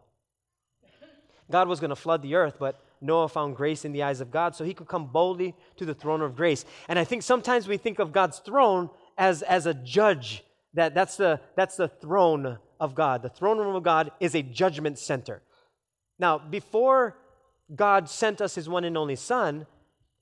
God 1.52 1.68
was 1.68 1.80
going 1.80 1.90
to 1.90 1.96
flood 1.96 2.22
the 2.22 2.36
earth, 2.36 2.56
but 2.60 2.84
Noah 3.02 3.28
found 3.28 3.56
grace 3.56 3.84
in 3.84 3.92
the 3.92 4.04
eyes 4.04 4.22
of 4.22 4.32
God, 4.32 4.56
so 4.56 4.64
he 4.64 4.74
could 4.74 4.88
come 4.88 5.08
boldly 5.08 5.56
to 5.78 5.86
the 5.86 5.94
throne 5.94 6.22
of 6.22 6.36
grace. 6.36 6.66
And 6.88 6.98
I 7.00 7.04
think 7.04 7.24
sometimes 7.24 7.68
we 7.68 7.78
think 7.78 8.00
of 8.00 8.12
God's 8.12 8.40
throne 8.40 8.90
as, 9.18 9.42
as 9.42 9.66
a 9.66 9.74
judge, 9.74 10.44
that 10.74 10.94
that's 10.94 11.18
the, 11.18 11.40
that's 11.56 11.76
the 11.76 11.88
throne 11.88 12.58
of 12.80 12.96
God. 12.96 13.24
The 13.24 13.30
throne 13.30 13.58
room 13.58 13.76
of 13.76 13.84
God 13.84 14.12
is 14.20 14.36
a 14.36 14.42
judgment 14.42 14.98
center. 15.00 15.42
Now, 16.20 16.38
before 16.38 17.18
God 17.76 18.10
sent 18.10 18.42
us 18.42 18.56
his 18.56 18.70
one 18.70 18.84
and 18.84 18.98
only 18.98 19.16
Son, 19.16 19.66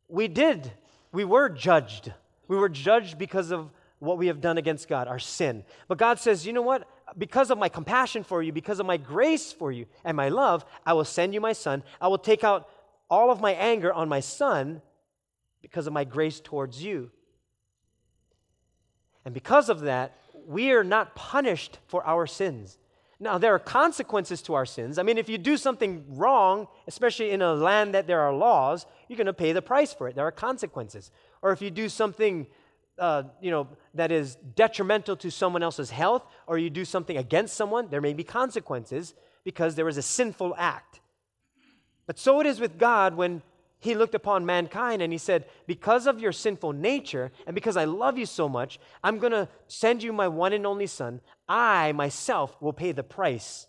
we 0.08 0.28
did, 0.28 0.72
we 1.12 1.26
were 1.26 1.50
judged. 1.50 2.14
We 2.48 2.58
were 2.58 2.70
judged 2.70 3.18
because 3.18 3.52
of 3.52 3.70
what 4.00 4.18
we 4.18 4.28
have 4.28 4.42
done 4.42 4.58
against 4.58 4.88
God, 4.88 5.08
our 5.08 5.20
sin. 5.20 5.64
But 5.88 5.98
God 5.98 6.20
says, 6.20 6.48
you 6.48 6.54
know 6.54 6.62
what? 6.62 6.88
Because 7.18 7.52
of 7.52 7.58
my 7.58 7.70
compassion 7.70 8.24
for 8.24 8.44
you, 8.44 8.52
because 8.52 8.80
of 8.80 8.86
my 8.86 8.98
grace 8.98 9.52
for 9.52 9.72
you 9.72 9.86
and 10.04 10.16
my 10.16 10.30
love, 10.30 10.66
I 10.86 10.94
will 10.94 11.06
send 11.06 11.34
you 11.34 11.42
my 11.42 11.54
Son. 11.54 11.84
I 12.00 12.08
will 12.08 12.18
take 12.18 12.44
out 12.44 12.70
all 13.10 13.32
of 13.32 13.42
my 13.42 13.52
anger 13.54 13.92
on 13.92 14.08
my 14.10 14.20
Son 14.20 14.82
because 15.62 15.88
of 15.88 15.94
my 15.94 16.04
grace 16.04 16.40
towards 16.40 16.84
you. 16.84 17.12
And 19.26 19.34
because 19.34 19.70
of 19.70 19.82
that, 19.82 20.18
we 20.48 20.72
are 20.72 20.84
not 20.84 21.16
punished 21.16 21.80
for 21.88 22.04
our 22.06 22.26
sins. 22.26 22.78
Now, 23.20 23.38
there 23.38 23.54
are 23.54 23.60
consequences 23.60 24.42
to 24.44 24.54
our 24.54 24.66
sins. 24.66 24.98
I 24.98 25.04
mean, 25.04 25.18
if 25.18 25.28
you 25.28 25.38
do 25.38 25.58
something 25.58 26.06
wrong, 26.08 26.68
especially 26.88 27.32
in 27.32 27.42
a 27.42 27.54
land 27.54 27.94
that 27.94 28.08
there 28.08 28.22
are 28.22 28.34
laws, 28.34 28.86
you're 29.08 29.18
going 29.18 29.28
to 29.28 29.34
pay 29.34 29.52
the 29.52 29.62
price 29.62 29.94
for 29.94 30.08
it. 30.08 30.16
There 30.16 30.26
are 30.26 30.32
consequences. 30.32 31.12
Or 31.42 31.52
if 31.52 31.62
you 31.62 31.70
do 31.70 31.90
something, 31.90 32.48
uh, 33.00 33.24
you 33.42 33.52
know, 33.52 33.68
that 33.94 34.12
is 34.12 34.36
detrimental 34.56 35.16
to 35.18 35.32
someone 35.32 35.64
else's 35.64 35.90
health, 35.90 36.26
or 36.48 36.58
you 36.58 36.70
do 36.70 36.86
something 36.86 37.18
against 37.18 37.56
someone, 37.56 37.90
there 37.90 38.02
may 38.02 38.14
be 38.14 38.24
consequences 38.24 39.14
because 39.44 39.76
there 39.76 39.86
was 39.86 39.98
a 39.98 40.02
sinful 40.02 40.56
act. 40.58 41.00
But 42.06 42.20
so 42.20 42.40
it 42.40 42.48
is 42.48 42.60
with 42.60 42.78
God 42.78 43.16
when 43.16 43.42
he 43.80 43.96
looked 43.96 44.16
upon 44.16 44.46
mankind 44.46 45.02
and 45.02 45.14
he 45.14 45.18
said, 45.18 45.46
Because 45.66 46.06
of 46.06 46.20
your 46.20 46.32
sinful 46.32 46.74
nature 46.74 47.32
and 47.48 47.56
because 47.56 47.78
I 47.78 47.86
love 47.86 48.18
you 48.18 48.26
so 48.26 48.50
much, 48.50 48.80
I'm 49.04 49.20
going 49.20 49.32
to 49.32 49.48
send 49.68 50.04
you 50.04 50.12
my 50.12 50.28
one 50.28 50.54
and 50.54 50.66
only 50.66 50.88
Son. 50.88 51.22
I 51.48 51.94
myself 51.94 52.62
will 52.62 52.74
pay 52.74 52.92
the 52.92 53.04
price 53.04 53.68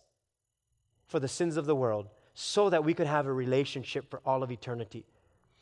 for 1.07 1.21
the 1.21 1.29
sins 1.29 1.57
of 1.57 1.67
the 1.67 1.77
world 1.77 2.09
so 2.35 2.71
that 2.71 2.85
we 2.85 2.95
could 2.95 3.07
have 3.07 3.27
a 3.27 3.33
relationship 3.33 4.11
for 4.11 4.21
all 4.25 4.43
of 4.43 4.51
eternity. 4.51 5.05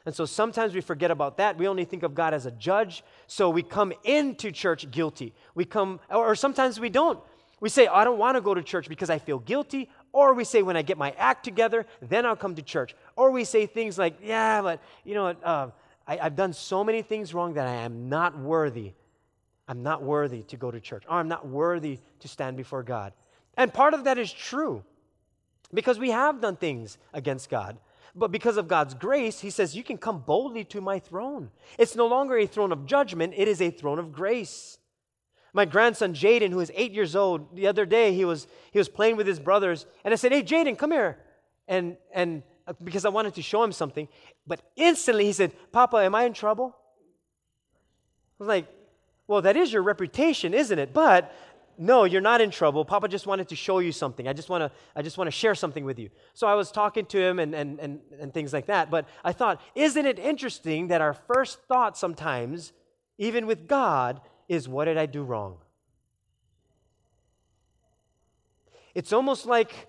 And 0.08 0.16
so 0.16 0.24
sometimes 0.24 0.72
we 0.74 0.80
forget 0.80 1.10
about 1.10 1.36
that. 1.36 1.58
We 1.58 1.68
only 1.68 1.84
think 1.84 2.02
of 2.02 2.14
God 2.14 2.32
as 2.32 2.46
a 2.46 2.50
judge. 2.50 3.04
So 3.26 3.50
we 3.50 3.62
come 3.62 3.92
into 4.04 4.50
church 4.50 4.90
guilty. 4.90 5.34
We 5.54 5.66
come, 5.66 6.00
or 6.08 6.34
sometimes 6.34 6.80
we 6.80 6.88
don't. 6.88 7.20
We 7.60 7.68
say, 7.68 7.88
I 7.88 8.04
don't 8.04 8.16
want 8.16 8.38
to 8.38 8.40
go 8.40 8.54
to 8.54 8.62
church 8.62 8.88
because 8.88 9.10
I 9.10 9.18
feel 9.18 9.38
guilty 9.38 9.90
or 10.14 10.32
we 10.32 10.44
say, 10.44 10.62
when 10.62 10.78
I 10.78 10.80
get 10.80 10.96
my 10.96 11.10
act 11.18 11.44
together, 11.44 11.84
then 12.00 12.24
I'll 12.24 12.36
come 12.36 12.54
to 12.54 12.62
church. 12.62 12.96
Or 13.16 13.30
we 13.30 13.44
say 13.44 13.66
things 13.66 13.98
like, 13.98 14.16
yeah, 14.22 14.62
but 14.62 14.80
you 15.04 15.12
know 15.12 15.24
what? 15.24 15.44
Uh, 15.44 15.68
I, 16.06 16.16
have 16.16 16.36
done 16.36 16.54
so 16.54 16.82
many 16.82 17.02
things 17.02 17.34
wrong 17.34 17.52
that 17.52 17.66
I 17.66 17.74
am 17.74 18.08
not 18.08 18.38
worthy. 18.38 18.94
I'm 19.68 19.82
not 19.82 20.02
worthy 20.02 20.42
to 20.44 20.56
go 20.56 20.70
to 20.70 20.80
church. 20.80 21.04
Or 21.06 21.18
I'm 21.18 21.28
not 21.28 21.46
worthy 21.46 21.98
to 22.20 22.28
stand 22.28 22.56
before 22.56 22.82
God. 22.82 23.12
And 23.58 23.74
part 23.74 23.92
of 23.92 24.04
that 24.04 24.16
is 24.16 24.32
true 24.32 24.84
because 25.74 25.98
we 25.98 26.12
have 26.12 26.40
done 26.40 26.56
things 26.56 26.96
against 27.12 27.50
God. 27.50 27.76
But 28.14 28.32
because 28.32 28.56
of 28.56 28.68
God's 28.68 28.94
grace, 28.94 29.40
He 29.40 29.50
says, 29.50 29.76
You 29.76 29.84
can 29.84 29.98
come 29.98 30.20
boldly 30.20 30.64
to 30.64 30.80
my 30.80 30.98
throne. 30.98 31.50
It's 31.78 31.96
no 31.96 32.06
longer 32.06 32.36
a 32.36 32.46
throne 32.46 32.72
of 32.72 32.86
judgment, 32.86 33.34
it 33.36 33.48
is 33.48 33.60
a 33.60 33.70
throne 33.70 33.98
of 33.98 34.12
grace. 34.12 34.78
My 35.52 35.64
grandson 35.64 36.14
Jaden, 36.14 36.50
who 36.50 36.60
is 36.60 36.70
eight 36.74 36.92
years 36.92 37.16
old, 37.16 37.56
the 37.56 37.66
other 37.66 37.86
day 37.86 38.12
he 38.12 38.24
was 38.24 38.46
he 38.70 38.78
was 38.78 38.88
playing 38.88 39.16
with 39.16 39.26
his 39.26 39.40
brothers, 39.40 39.86
and 40.04 40.12
I 40.12 40.16
said, 40.16 40.32
"Hey, 40.32 40.42
Jaden, 40.42 40.76
come 40.76 40.92
here," 40.92 41.18
and 41.66 41.96
and 42.12 42.42
uh, 42.66 42.74
because 42.84 43.04
I 43.04 43.08
wanted 43.08 43.34
to 43.34 43.42
show 43.42 43.62
him 43.64 43.72
something, 43.72 44.08
but 44.46 44.60
instantly 44.76 45.24
he 45.24 45.32
said, 45.32 45.52
"Papa, 45.72 45.96
am 45.98 46.14
I 46.14 46.24
in 46.24 46.34
trouble?" 46.34 46.76
I 48.38 48.44
was 48.44 48.48
like, 48.48 48.66
"Well, 49.26 49.42
that 49.42 49.56
is 49.56 49.72
your 49.72 49.82
reputation, 49.82 50.52
isn't 50.52 50.78
it?" 50.78 50.92
But 50.92 51.32
no, 51.78 52.04
you're 52.04 52.20
not 52.20 52.40
in 52.40 52.50
trouble. 52.50 52.84
Papa 52.84 53.06
just 53.06 53.26
wanted 53.26 53.48
to 53.48 53.56
show 53.56 53.78
you 53.78 53.92
something. 53.92 54.26
I 54.26 54.32
just 54.32 54.48
want 54.48 54.62
to 54.62 54.72
I 54.96 55.02
just 55.02 55.16
want 55.16 55.28
to 55.28 55.32
share 55.32 55.54
something 55.54 55.84
with 55.84 55.98
you. 55.98 56.10
So 56.34 56.48
I 56.48 56.54
was 56.54 56.72
talking 56.72 57.06
to 57.06 57.18
him 57.18 57.38
and, 57.38 57.54
and, 57.54 57.78
and, 57.78 58.00
and 58.20 58.34
things 58.34 58.52
like 58.52 58.66
that. 58.66 58.90
But 58.90 59.08
I 59.24 59.32
thought, 59.32 59.60
isn't 59.76 60.04
it 60.04 60.18
interesting 60.18 60.88
that 60.88 61.00
our 61.00 61.14
first 61.14 61.60
thought 61.68 61.96
sometimes, 61.96 62.72
even 63.16 63.46
with 63.46 63.68
God, 63.68 64.20
is 64.48 64.68
what 64.68 64.86
did 64.86 64.98
I 64.98 65.06
do 65.06 65.22
wrong? 65.22 65.58
It's 68.94 69.12
almost 69.12 69.46
like 69.46 69.88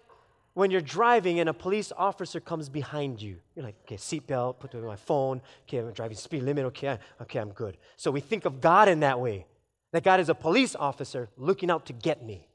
when 0.54 0.69
you're 0.69 0.82
driving 0.82 1.39
and 1.39 1.49
a 1.49 1.54
police 1.54 1.91
officer 1.97 2.39
comes 2.39 2.69
behind 2.69 3.19
you. 3.19 3.38
You're 3.56 3.65
like, 3.65 3.78
okay, 3.86 3.95
seatbelt, 3.95 4.60
put 4.60 4.75
it 4.75 4.78
on 4.78 4.86
my 4.86 4.95
phone. 4.95 5.41
Okay, 5.63 5.80
I'm 5.80 5.91
driving 5.93 6.17
speed 6.17 6.43
limit. 6.43 6.65
Okay, 6.65 6.99
okay, 7.21 7.39
I'm 7.39 7.52
good. 7.52 7.78
So 7.95 8.12
we 8.12 8.19
think 8.19 8.45
of 8.45 8.62
God 8.62 8.88
in 8.89 8.99
that 8.99 9.19
way 9.19 9.47
that 9.91 10.04
God 10.04 10.19
is 10.19 10.30
a 10.30 10.36
police 10.36 10.75
officer 10.75 11.30
looking 11.38 11.71
out 11.71 11.86
to 11.88 11.93
get 11.93 12.23
me. 12.23 12.47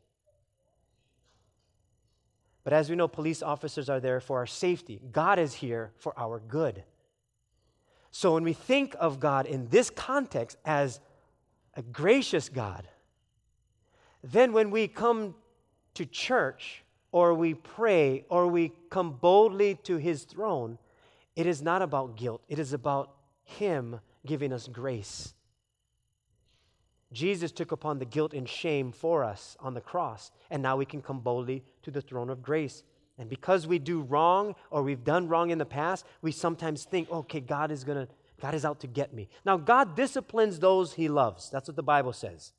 But 2.63 2.73
as 2.73 2.89
we 2.89 2.97
know, 2.97 3.09
police 3.09 3.43
officers 3.43 3.91
are 3.91 4.01
there 4.01 4.21
for 4.21 4.39
our 4.39 4.47
safety. 4.47 5.01
God 5.13 5.39
is 5.39 5.55
here 5.55 5.93
for 5.97 6.19
our 6.19 6.41
good. 6.41 6.83
So 8.11 8.35
when 8.35 8.45
we 8.45 8.53
think 8.53 8.95
of 8.99 9.21
God 9.21 9.47
in 9.47 9.69
this 9.69 9.91
context 9.91 10.57
as 10.65 11.01
a 11.75 11.83
gracious 11.83 12.49
God, 12.49 12.89
then 14.23 14.53
when 14.53 14.71
we 14.71 14.89
come 14.89 15.35
to 15.95 16.07
church 16.07 16.85
or 17.13 17.35
we 17.35 17.55
pray 17.55 18.25
or 18.29 18.47
we 18.47 18.73
come 18.89 19.13
boldly 19.13 19.75
to 19.83 19.97
his 19.97 20.25
throne, 20.25 20.79
it 21.37 21.47
is 21.47 21.61
not 21.61 21.83
about 21.83 22.17
guilt, 22.17 22.43
it 22.49 22.59
is 22.59 22.73
about 22.73 23.11
him 23.43 24.01
giving 24.25 24.53
us 24.53 24.69
grace. 24.69 25.35
Jesus 27.15 27.53
took 27.53 27.73
upon 27.73 27.99
the 27.99 28.05
guilt 28.05 28.35
and 28.35 28.49
shame 28.49 28.93
for 28.93 29.25
us 29.25 29.57
on 29.61 29.75
the 29.75 29.81
cross, 29.81 30.31
and 30.51 30.63
now 30.63 30.77
we 30.77 30.85
can 30.85 31.01
come 31.01 31.21
boldly 31.21 31.65
to 31.83 31.91
the 31.91 32.01
throne 32.01 32.29
of 32.29 32.43
grace. 32.43 32.83
And 33.17 33.31
because 33.31 33.67
we 33.67 33.79
do 33.79 34.03
wrong 34.03 34.55
or 34.71 34.83
we've 34.83 35.05
done 35.05 35.29
wrong 35.29 35.51
in 35.51 35.59
the 35.59 35.65
past, 35.65 36.05
we 36.21 36.33
sometimes 36.33 36.85
think, 36.85 37.11
okay, 37.11 37.41
God 37.41 37.71
is 37.71 37.85
going 37.85 38.07
to 38.07 38.13
God 38.41 38.55
is 38.55 38.65
out 38.67 38.81
to 38.81 38.87
get 38.87 39.15
me. 39.15 39.31
Now, 39.47 39.57
God 39.57 39.97
disciplines 39.97 40.59
those 40.59 40.93
he 40.93 41.09
loves. 41.09 41.49
That's 41.51 41.67
what 41.67 41.77
the 41.77 41.83
Bible 41.83 42.13
says. 42.13 42.53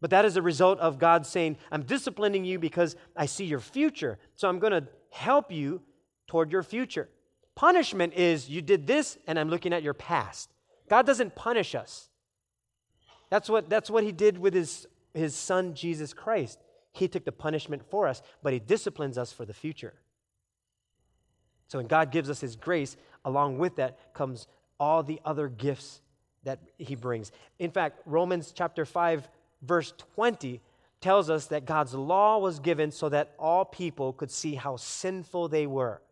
But 0.00 0.10
that 0.10 0.26
is 0.26 0.36
a 0.36 0.42
result 0.42 0.78
of 0.78 0.98
God 0.98 1.24
saying, 1.24 1.56
I'm 1.72 1.84
disciplining 1.84 2.44
you 2.44 2.58
because 2.58 2.96
I 3.16 3.24
see 3.24 3.46
your 3.46 3.60
future. 3.60 4.18
So 4.36 4.46
I'm 4.46 4.58
going 4.58 4.72
to 4.72 4.86
help 5.10 5.50
you 5.50 5.80
toward 6.26 6.52
your 6.52 6.62
future. 6.62 7.08
Punishment 7.54 8.12
is 8.14 8.50
you 8.50 8.60
did 8.60 8.86
this 8.86 9.16
and 9.26 9.38
I'm 9.38 9.48
looking 9.48 9.72
at 9.72 9.82
your 9.82 9.94
past. 9.94 10.50
God 10.90 11.06
doesn't 11.06 11.34
punish 11.34 11.74
us. 11.74 12.09
That's 13.30 13.48
what, 13.48 13.70
that's 13.70 13.88
what 13.88 14.04
he 14.04 14.12
did 14.12 14.38
with 14.38 14.54
his, 14.54 14.86
his 15.14 15.34
son, 15.34 15.74
Jesus 15.74 16.12
Christ. 16.12 16.58
He 16.92 17.08
took 17.08 17.24
the 17.24 17.32
punishment 17.32 17.82
for 17.88 18.08
us, 18.08 18.22
but 18.42 18.52
he 18.52 18.58
disciplines 18.58 19.16
us 19.16 19.32
for 19.32 19.44
the 19.44 19.54
future. 19.54 19.94
So 21.68 21.78
when 21.78 21.86
God 21.86 22.10
gives 22.10 22.28
us 22.28 22.40
his 22.40 22.56
grace, 22.56 22.96
along 23.24 23.58
with 23.58 23.76
that 23.76 24.12
comes 24.12 24.48
all 24.80 25.02
the 25.02 25.20
other 25.24 25.48
gifts 25.48 26.00
that 26.42 26.58
he 26.78 26.96
brings. 26.96 27.30
In 27.58 27.70
fact, 27.70 28.00
Romans 28.06 28.52
chapter 28.54 28.84
5, 28.84 29.28
verse 29.62 29.92
20 30.14 30.60
tells 31.00 31.30
us 31.30 31.46
that 31.46 31.64
God's 31.64 31.94
law 31.94 32.38
was 32.38 32.58
given 32.58 32.90
so 32.90 33.08
that 33.08 33.34
all 33.38 33.64
people 33.64 34.12
could 34.12 34.30
see 34.30 34.54
how 34.54 34.76
sinful 34.76 35.48
they 35.48 35.66
were. 35.66 36.02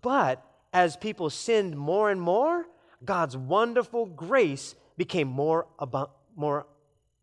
But 0.00 0.44
as 0.72 0.96
people 0.96 1.28
sinned 1.30 1.76
more 1.76 2.10
and 2.10 2.20
more, 2.20 2.66
God's 3.04 3.36
wonderful 3.36 4.06
grace 4.06 4.74
became 4.96 5.28
more, 5.28 5.66
abu- 5.80 6.06
more 6.36 6.66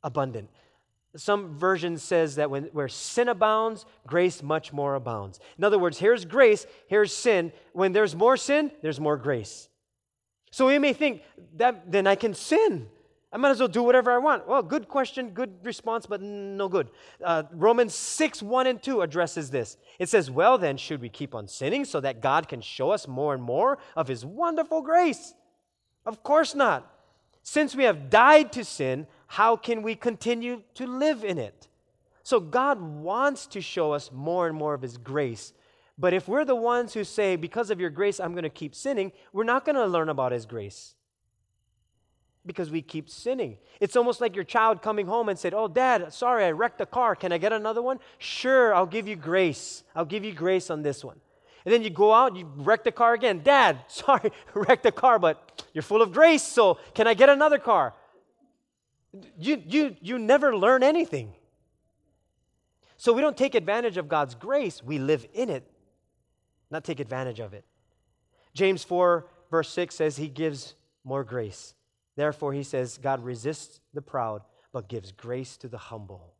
abundant. 0.03 0.49
Some 1.15 1.57
version 1.57 1.97
says 1.97 2.35
that 2.35 2.49
when 2.49 2.65
where 2.65 2.87
sin 2.87 3.27
abounds, 3.27 3.85
grace 4.07 4.41
much 4.41 4.71
more 4.71 4.95
abounds. 4.95 5.39
In 5.57 5.63
other 5.63 5.77
words, 5.77 5.97
here's 5.97 6.23
grace, 6.23 6.65
here's 6.87 7.13
sin. 7.13 7.51
When 7.73 7.91
there's 7.91 8.15
more 8.15 8.37
sin, 8.37 8.71
there's 8.81 8.99
more 8.99 9.17
grace. 9.17 9.67
So 10.51 10.67
we 10.67 10.79
may 10.79 10.93
think 10.93 11.21
that 11.57 11.91
then 11.91 12.07
I 12.07 12.15
can 12.15 12.33
sin. 12.33 12.87
I 13.33 13.37
might 13.37 13.51
as 13.51 13.59
well 13.59 13.69
do 13.69 13.83
whatever 13.83 14.11
I 14.11 14.17
want. 14.17 14.45
Well, 14.45 14.61
good 14.61 14.89
question, 14.89 15.29
good 15.29 15.53
response, 15.63 16.05
but 16.05 16.21
no 16.21 16.67
good. 16.67 16.89
Uh, 17.23 17.43
Romans 17.53 17.95
6, 17.95 18.43
1 18.43 18.67
and 18.67 18.83
2 18.83 19.01
addresses 19.01 19.49
this. 19.49 19.77
It 19.99 20.09
says, 20.09 20.29
Well, 20.29 20.57
then, 20.57 20.75
should 20.75 21.01
we 21.01 21.07
keep 21.07 21.33
on 21.33 21.47
sinning 21.47 21.85
so 21.85 22.01
that 22.01 22.21
God 22.21 22.49
can 22.49 22.59
show 22.59 22.91
us 22.91 23.07
more 23.07 23.33
and 23.33 23.41
more 23.41 23.77
of 23.95 24.09
His 24.09 24.25
wonderful 24.25 24.81
grace? 24.81 25.33
Of 26.05 26.23
course 26.23 26.55
not. 26.55 26.93
Since 27.43 27.75
we 27.75 27.83
have 27.83 28.09
died 28.09 28.51
to 28.53 28.63
sin, 28.63 29.07
how 29.27 29.55
can 29.55 29.81
we 29.81 29.95
continue 29.95 30.63
to 30.75 30.85
live 30.85 31.23
in 31.23 31.37
it? 31.37 31.67
So 32.23 32.39
God 32.39 32.79
wants 32.79 33.47
to 33.47 33.61
show 33.61 33.93
us 33.93 34.11
more 34.11 34.47
and 34.47 34.55
more 34.55 34.73
of 34.73 34.81
His 34.81 34.97
grace. 34.97 35.53
But 35.97 36.13
if 36.13 36.27
we're 36.27 36.45
the 36.45 36.55
ones 36.55 36.93
who 36.93 37.03
say, 37.03 37.35
because 37.35 37.69
of 37.69 37.79
your 37.79 37.89
grace, 37.89 38.19
I'm 38.19 38.33
going 38.33 38.43
to 38.43 38.49
keep 38.49 38.75
sinning, 38.75 39.11
we're 39.33 39.43
not 39.43 39.65
going 39.65 39.75
to 39.75 39.85
learn 39.85 40.09
about 40.09 40.31
His 40.31 40.45
grace 40.45 40.95
because 42.45 42.71
we 42.71 42.81
keep 42.81 43.09
sinning. 43.09 43.57
It's 43.79 43.95
almost 43.95 44.21
like 44.21 44.35
your 44.35 44.43
child 44.43 44.81
coming 44.81 45.07
home 45.07 45.29
and 45.29 45.37
said, 45.37 45.53
Oh, 45.53 45.67
dad, 45.67 46.11
sorry, 46.13 46.45
I 46.45 46.51
wrecked 46.51 46.77
the 46.77 46.85
car. 46.85 47.15
Can 47.15 47.31
I 47.31 47.37
get 47.37 47.53
another 47.53 47.81
one? 47.81 47.99
Sure, 48.17 48.73
I'll 48.73 48.85
give 48.85 49.07
you 49.07 49.15
grace. 49.15 49.83
I'll 49.95 50.05
give 50.05 50.25
you 50.25 50.33
grace 50.33 50.69
on 50.69 50.81
this 50.81 51.03
one. 51.03 51.19
And 51.65 51.73
then 51.73 51.83
you 51.83 51.89
go 51.89 52.13
out, 52.13 52.35
you 52.35 52.49
wreck 52.57 52.83
the 52.83 52.91
car 52.91 53.13
again. 53.13 53.41
Dad, 53.43 53.79
sorry, 53.87 54.31
wrecked 54.53 54.83
the 54.83 54.91
car, 54.91 55.19
but 55.19 55.65
you're 55.73 55.81
full 55.81 56.01
of 56.01 56.11
grace, 56.11 56.43
so 56.43 56.79
can 56.93 57.07
I 57.07 57.13
get 57.13 57.29
another 57.29 57.57
car? 57.57 57.93
You, 59.37 59.61
you, 59.65 59.95
you 60.01 60.17
never 60.17 60.55
learn 60.55 60.83
anything. 60.83 61.33
So 62.97 63.13
we 63.13 63.21
don't 63.21 63.35
take 63.35 63.55
advantage 63.55 63.97
of 63.97 64.07
God's 64.07 64.35
grace, 64.35 64.83
we 64.83 64.99
live 64.99 65.25
in 65.33 65.49
it, 65.49 65.69
not 66.69 66.83
take 66.83 66.99
advantage 66.99 67.39
of 67.39 67.53
it. 67.53 67.65
James 68.53 68.83
4, 68.83 69.25
verse 69.49 69.69
6 69.69 69.95
says, 69.95 70.17
He 70.17 70.27
gives 70.27 70.75
more 71.03 71.23
grace. 71.23 71.73
Therefore, 72.15 72.53
he 72.53 72.63
says, 72.63 72.97
God 72.97 73.23
resists 73.23 73.79
the 73.93 74.01
proud, 74.01 74.43
but 74.71 74.87
gives 74.87 75.11
grace 75.11 75.57
to 75.57 75.67
the 75.67 75.77
humble. 75.77 76.35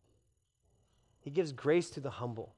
He 1.21 1.29
gives 1.29 1.51
grace 1.51 1.89
to 1.91 1.99
the 1.99 2.09
humble. 2.09 2.53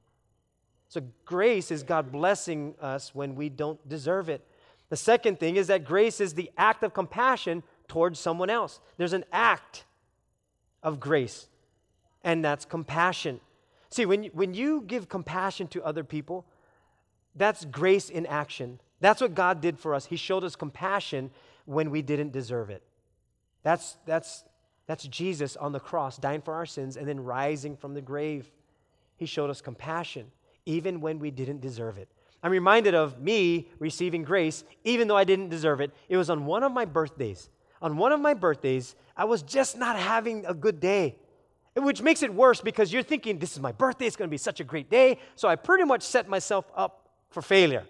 So, 0.94 1.02
grace 1.24 1.72
is 1.72 1.82
God 1.82 2.12
blessing 2.12 2.76
us 2.80 3.12
when 3.16 3.34
we 3.34 3.48
don't 3.48 3.80
deserve 3.88 4.28
it. 4.28 4.46
The 4.90 4.96
second 4.96 5.40
thing 5.40 5.56
is 5.56 5.66
that 5.66 5.84
grace 5.84 6.20
is 6.20 6.34
the 6.34 6.52
act 6.56 6.84
of 6.84 6.94
compassion 6.94 7.64
towards 7.88 8.20
someone 8.20 8.48
else. 8.48 8.78
There's 8.96 9.12
an 9.12 9.24
act 9.32 9.86
of 10.84 11.00
grace, 11.00 11.48
and 12.22 12.44
that's 12.44 12.64
compassion. 12.64 13.40
See, 13.90 14.06
when 14.06 14.22
you, 14.22 14.30
when 14.34 14.54
you 14.54 14.82
give 14.82 15.08
compassion 15.08 15.66
to 15.66 15.82
other 15.82 16.04
people, 16.04 16.46
that's 17.34 17.64
grace 17.64 18.08
in 18.08 18.24
action. 18.26 18.78
That's 19.00 19.20
what 19.20 19.34
God 19.34 19.60
did 19.60 19.80
for 19.80 19.96
us. 19.96 20.06
He 20.06 20.14
showed 20.14 20.44
us 20.44 20.54
compassion 20.54 21.32
when 21.64 21.90
we 21.90 22.02
didn't 22.02 22.30
deserve 22.30 22.70
it. 22.70 22.84
That's, 23.64 23.96
that's, 24.06 24.44
that's 24.86 25.08
Jesus 25.08 25.56
on 25.56 25.72
the 25.72 25.80
cross, 25.80 26.18
dying 26.18 26.40
for 26.40 26.54
our 26.54 26.66
sins 26.66 26.96
and 26.96 27.08
then 27.08 27.18
rising 27.18 27.76
from 27.76 27.94
the 27.94 28.00
grave. 28.00 28.48
He 29.16 29.26
showed 29.26 29.50
us 29.50 29.60
compassion 29.60 30.30
even 30.66 31.00
when 31.00 31.18
we 31.18 31.30
didn't 31.30 31.60
deserve 31.60 31.98
it. 31.98 32.08
I'm 32.42 32.50
reminded 32.50 32.94
of 32.94 33.20
me 33.20 33.68
receiving 33.78 34.22
grace 34.22 34.64
even 34.84 35.08
though 35.08 35.16
I 35.16 35.24
didn't 35.24 35.48
deserve 35.48 35.80
it. 35.80 35.92
It 36.08 36.16
was 36.16 36.28
on 36.28 36.44
one 36.44 36.62
of 36.62 36.72
my 36.72 36.84
birthdays. 36.84 37.48
On 37.80 37.96
one 37.96 38.12
of 38.12 38.20
my 38.20 38.34
birthdays, 38.34 38.96
I 39.16 39.24
was 39.24 39.42
just 39.42 39.76
not 39.76 39.96
having 39.96 40.46
a 40.46 40.54
good 40.54 40.80
day, 40.80 41.16
which 41.76 42.02
makes 42.02 42.22
it 42.22 42.32
worse 42.32 42.60
because 42.60 42.92
you're 42.92 43.02
thinking, 43.02 43.38
this 43.38 43.52
is 43.52 43.60
my 43.60 43.72
birthday, 43.72 44.06
it's 44.06 44.16
going 44.16 44.28
to 44.28 44.30
be 44.30 44.38
such 44.38 44.60
a 44.60 44.64
great 44.64 44.90
day. 44.90 45.18
So 45.36 45.48
I 45.48 45.56
pretty 45.56 45.84
much 45.84 46.02
set 46.02 46.28
myself 46.28 46.64
up 46.76 47.08
for 47.30 47.42
failure. 47.42 47.84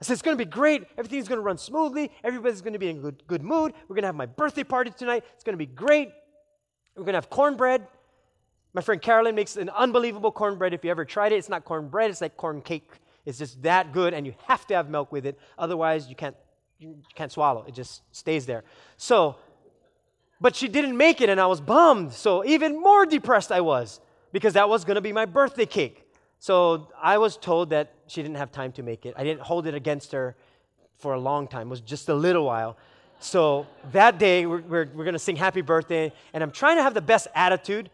I 0.00 0.04
said, 0.04 0.14
it's 0.14 0.22
going 0.22 0.36
to 0.36 0.44
be 0.44 0.50
great. 0.50 0.84
Everything's 0.98 1.28
going 1.28 1.38
to 1.38 1.44
run 1.44 1.58
smoothly. 1.58 2.10
Everybody's 2.24 2.60
going 2.60 2.72
to 2.72 2.78
be 2.78 2.88
in 2.88 3.00
good, 3.00 3.22
good 3.26 3.42
mood. 3.42 3.72
We're 3.86 3.94
going 3.94 4.02
to 4.02 4.08
have 4.08 4.16
my 4.16 4.26
birthday 4.26 4.64
party 4.64 4.90
tonight. 4.90 5.24
It's 5.34 5.44
going 5.44 5.54
to 5.54 5.58
be 5.58 5.66
great. 5.66 6.10
We're 6.96 7.04
going 7.04 7.12
to 7.12 7.18
have 7.18 7.30
cornbread. 7.30 7.86
My 8.74 8.80
friend 8.80 9.02
Carolyn 9.02 9.34
makes 9.34 9.56
an 9.56 9.68
unbelievable 9.68 10.32
cornbread. 10.32 10.72
If 10.72 10.84
you 10.84 10.90
ever 10.90 11.04
tried 11.04 11.32
it, 11.32 11.36
it's 11.36 11.48
not 11.48 11.64
cornbread, 11.64 12.10
it's 12.10 12.20
like 12.20 12.36
corn 12.36 12.62
cake. 12.62 12.88
It's 13.24 13.38
just 13.38 13.62
that 13.62 13.92
good, 13.92 14.14
and 14.14 14.26
you 14.26 14.34
have 14.46 14.66
to 14.68 14.74
have 14.74 14.88
milk 14.88 15.12
with 15.12 15.26
it. 15.26 15.38
Otherwise, 15.58 16.08
you 16.08 16.16
can't, 16.16 16.34
you 16.78 16.96
can't 17.14 17.30
swallow. 17.30 17.64
It 17.68 17.74
just 17.74 18.02
stays 18.10 18.46
there. 18.46 18.64
So, 18.96 19.36
but 20.40 20.56
she 20.56 20.66
didn't 20.68 20.96
make 20.96 21.20
it, 21.20 21.28
and 21.28 21.40
I 21.40 21.46
was 21.46 21.60
bummed. 21.60 22.12
So, 22.12 22.44
even 22.44 22.80
more 22.80 23.06
depressed 23.06 23.52
I 23.52 23.60
was 23.60 24.00
because 24.32 24.54
that 24.54 24.68
was 24.68 24.84
going 24.84 24.96
to 24.96 25.00
be 25.00 25.12
my 25.12 25.26
birthday 25.26 25.66
cake. 25.66 26.04
So, 26.40 26.88
I 27.00 27.18
was 27.18 27.36
told 27.36 27.70
that 27.70 27.94
she 28.08 28.22
didn't 28.22 28.38
have 28.38 28.50
time 28.50 28.72
to 28.72 28.82
make 28.82 29.06
it. 29.06 29.14
I 29.16 29.22
didn't 29.22 29.42
hold 29.42 29.66
it 29.68 29.74
against 29.74 30.10
her 30.12 30.34
for 30.98 31.14
a 31.14 31.20
long 31.20 31.46
time, 31.46 31.66
it 31.66 31.70
was 31.70 31.80
just 31.80 32.08
a 32.08 32.14
little 32.14 32.44
while. 32.44 32.76
So, 33.20 33.68
that 33.92 34.18
day, 34.18 34.46
we're, 34.46 34.62
we're, 34.62 34.88
we're 34.94 35.04
going 35.04 35.12
to 35.12 35.18
sing 35.20 35.36
happy 35.36 35.60
birthday, 35.60 36.12
and 36.32 36.42
I'm 36.42 36.50
trying 36.50 36.76
to 36.78 36.82
have 36.82 36.94
the 36.94 37.02
best 37.02 37.28
attitude 37.36 37.88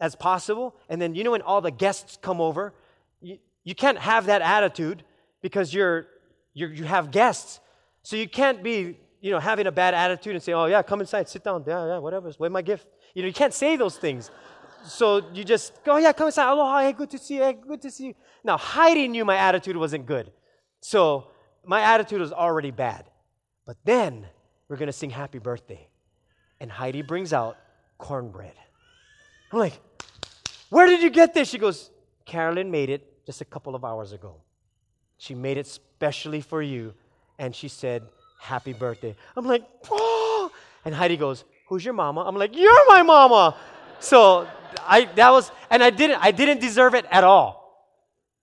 as 0.00 0.14
possible. 0.14 0.76
And 0.88 1.00
then, 1.00 1.14
you 1.14 1.24
know, 1.24 1.32
when 1.32 1.42
all 1.42 1.60
the 1.60 1.70
guests 1.70 2.18
come 2.20 2.40
over, 2.40 2.74
you, 3.20 3.38
you 3.64 3.74
can't 3.74 3.98
have 3.98 4.26
that 4.26 4.42
attitude 4.42 5.04
because 5.42 5.74
you're, 5.74 6.06
you're, 6.54 6.72
you 6.72 6.84
have 6.84 7.10
guests. 7.10 7.60
So 8.02 8.16
you 8.16 8.28
can't 8.28 8.62
be, 8.62 8.98
you 9.20 9.30
know, 9.30 9.38
having 9.38 9.66
a 9.66 9.72
bad 9.72 9.94
attitude 9.94 10.34
and 10.34 10.42
say, 10.42 10.52
oh, 10.52 10.66
yeah, 10.66 10.82
come 10.82 11.00
inside, 11.00 11.28
sit 11.28 11.44
down, 11.44 11.64
yeah, 11.66 11.86
yeah, 11.86 11.98
whatever, 11.98 12.30
where's 12.38 12.52
my 12.52 12.62
gift? 12.62 12.86
You 13.14 13.22
know, 13.22 13.28
you 13.28 13.34
can't 13.34 13.54
say 13.54 13.76
those 13.76 13.96
things. 13.96 14.30
So 14.84 15.22
you 15.34 15.44
just 15.44 15.84
go, 15.84 15.94
oh, 15.94 15.96
yeah, 15.96 16.12
come 16.12 16.26
inside, 16.26 16.50
aloha, 16.50 16.80
hey, 16.80 16.92
good 16.92 17.10
to 17.10 17.18
see 17.18 17.34
you, 17.34 17.42
hey, 17.42 17.54
good 17.54 17.82
to 17.82 17.90
see 17.90 18.06
you. 18.06 18.14
Now, 18.44 18.56
Heidi 18.56 19.08
knew 19.08 19.24
my 19.24 19.36
attitude 19.36 19.76
wasn't 19.76 20.06
good. 20.06 20.32
So 20.80 21.26
my 21.66 21.80
attitude 21.80 22.20
was 22.20 22.32
already 22.32 22.70
bad. 22.70 23.04
But 23.66 23.76
then 23.84 24.26
we're 24.68 24.76
going 24.76 24.86
to 24.86 24.92
sing 24.92 25.10
happy 25.10 25.38
birthday. 25.38 25.88
And 26.60 26.70
Heidi 26.70 27.02
brings 27.02 27.32
out 27.32 27.56
cornbread. 27.98 28.54
I'm 29.52 29.58
like, 29.58 29.78
where 30.70 30.86
did 30.86 31.02
you 31.02 31.10
get 31.10 31.34
this? 31.34 31.48
She 31.48 31.58
goes, 31.58 31.90
Carolyn 32.24 32.70
made 32.70 32.90
it 32.90 33.24
just 33.26 33.40
a 33.40 33.44
couple 33.44 33.74
of 33.74 33.84
hours 33.84 34.12
ago. 34.12 34.36
She 35.16 35.34
made 35.34 35.56
it 35.56 35.66
specially 35.66 36.40
for 36.40 36.62
you. 36.62 36.94
And 37.38 37.54
she 37.54 37.68
said, 37.68 38.02
Happy 38.40 38.72
birthday. 38.72 39.16
I'm 39.36 39.46
like, 39.46 39.64
oh. 39.90 40.50
And 40.84 40.94
Heidi 40.94 41.16
goes, 41.16 41.44
Who's 41.68 41.84
your 41.84 41.94
mama? 41.94 42.24
I'm 42.26 42.36
like, 42.36 42.56
You're 42.56 42.88
my 42.88 43.02
mama. 43.02 43.56
So 44.00 44.46
I 44.86 45.06
that 45.16 45.30
was 45.30 45.50
and 45.70 45.82
I 45.82 45.90
didn't 45.90 46.22
I 46.22 46.30
didn't 46.30 46.60
deserve 46.60 46.94
it 46.94 47.04
at 47.10 47.24
all. 47.24 47.58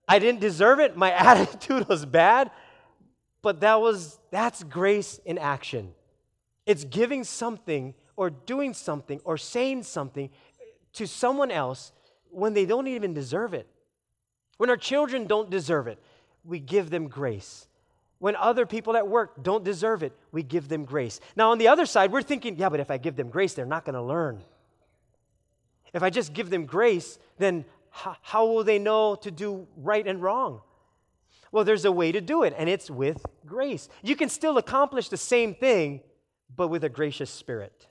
I 0.07 0.19
didn't 0.19 0.41
deserve 0.41 0.79
it. 0.79 0.97
My 0.97 1.11
attitude 1.31 1.87
was 1.87 2.05
bad. 2.05 2.51
But 3.41 3.61
that 3.61 3.79
was 3.79 4.19
that's 4.31 4.63
grace 4.63 5.19
in 5.25 5.37
action. 5.37 5.93
It's 6.65 6.83
giving 6.83 7.23
something 7.23 7.93
or 8.15 8.29
doing 8.29 8.73
something 8.73 9.21
or 9.23 9.37
saying 9.37 9.83
something 9.83 10.29
to 10.93 11.07
someone 11.07 11.51
else 11.51 11.91
when 12.35 12.53
they 12.53 12.65
don't 12.65 12.87
even 12.87 13.13
deserve 13.13 13.53
it. 13.53 13.67
When 14.57 14.69
our 14.69 14.77
children 14.77 15.27
don't 15.27 15.49
deserve 15.49 15.87
it, 15.87 15.99
we 16.43 16.59
give 16.59 16.89
them 16.89 17.07
grace. 17.07 17.67
When 18.19 18.35
other 18.35 18.65
people 18.65 18.95
at 18.95 19.07
work 19.07 19.43
don't 19.43 19.63
deserve 19.63 20.03
it, 20.03 20.13
we 20.31 20.41
give 20.43 20.69
them 20.69 20.85
grace. 20.85 21.19
Now, 21.35 21.51
on 21.51 21.57
the 21.57 21.67
other 21.67 21.85
side, 21.85 22.11
we're 22.11 22.21
thinking, 22.21 22.57
yeah, 22.57 22.69
but 22.69 22.79
if 22.79 22.89
I 22.89 22.97
give 22.97 23.15
them 23.15 23.29
grace, 23.29 23.53
they're 23.53 23.65
not 23.65 23.85
going 23.85 23.95
to 23.95 24.01
learn. 24.01 24.41
If 25.93 26.03
I 26.03 26.09
just 26.09 26.33
give 26.33 26.49
them 26.49 26.65
grace, 26.65 27.19
then 27.37 27.65
how, 27.89 28.15
how 28.21 28.45
will 28.45 28.63
they 28.63 28.79
know 28.79 29.15
to 29.15 29.31
do 29.31 29.67
right 29.77 30.05
and 30.05 30.21
wrong? 30.21 30.61
Well, 31.51 31.63
there's 31.63 31.85
a 31.85 31.91
way 31.91 32.11
to 32.11 32.21
do 32.21 32.43
it, 32.43 32.53
and 32.57 32.67
it's 32.67 32.89
with 32.89 33.25
grace. 33.45 33.87
You 34.01 34.15
can 34.15 34.29
still 34.29 34.57
accomplish 34.57 35.09
the 35.09 35.17
same 35.17 35.53
thing, 35.55 36.01
but 36.53 36.67
with 36.67 36.83
a 36.83 36.89
gracious 36.89 37.29
spirit. 37.29 37.87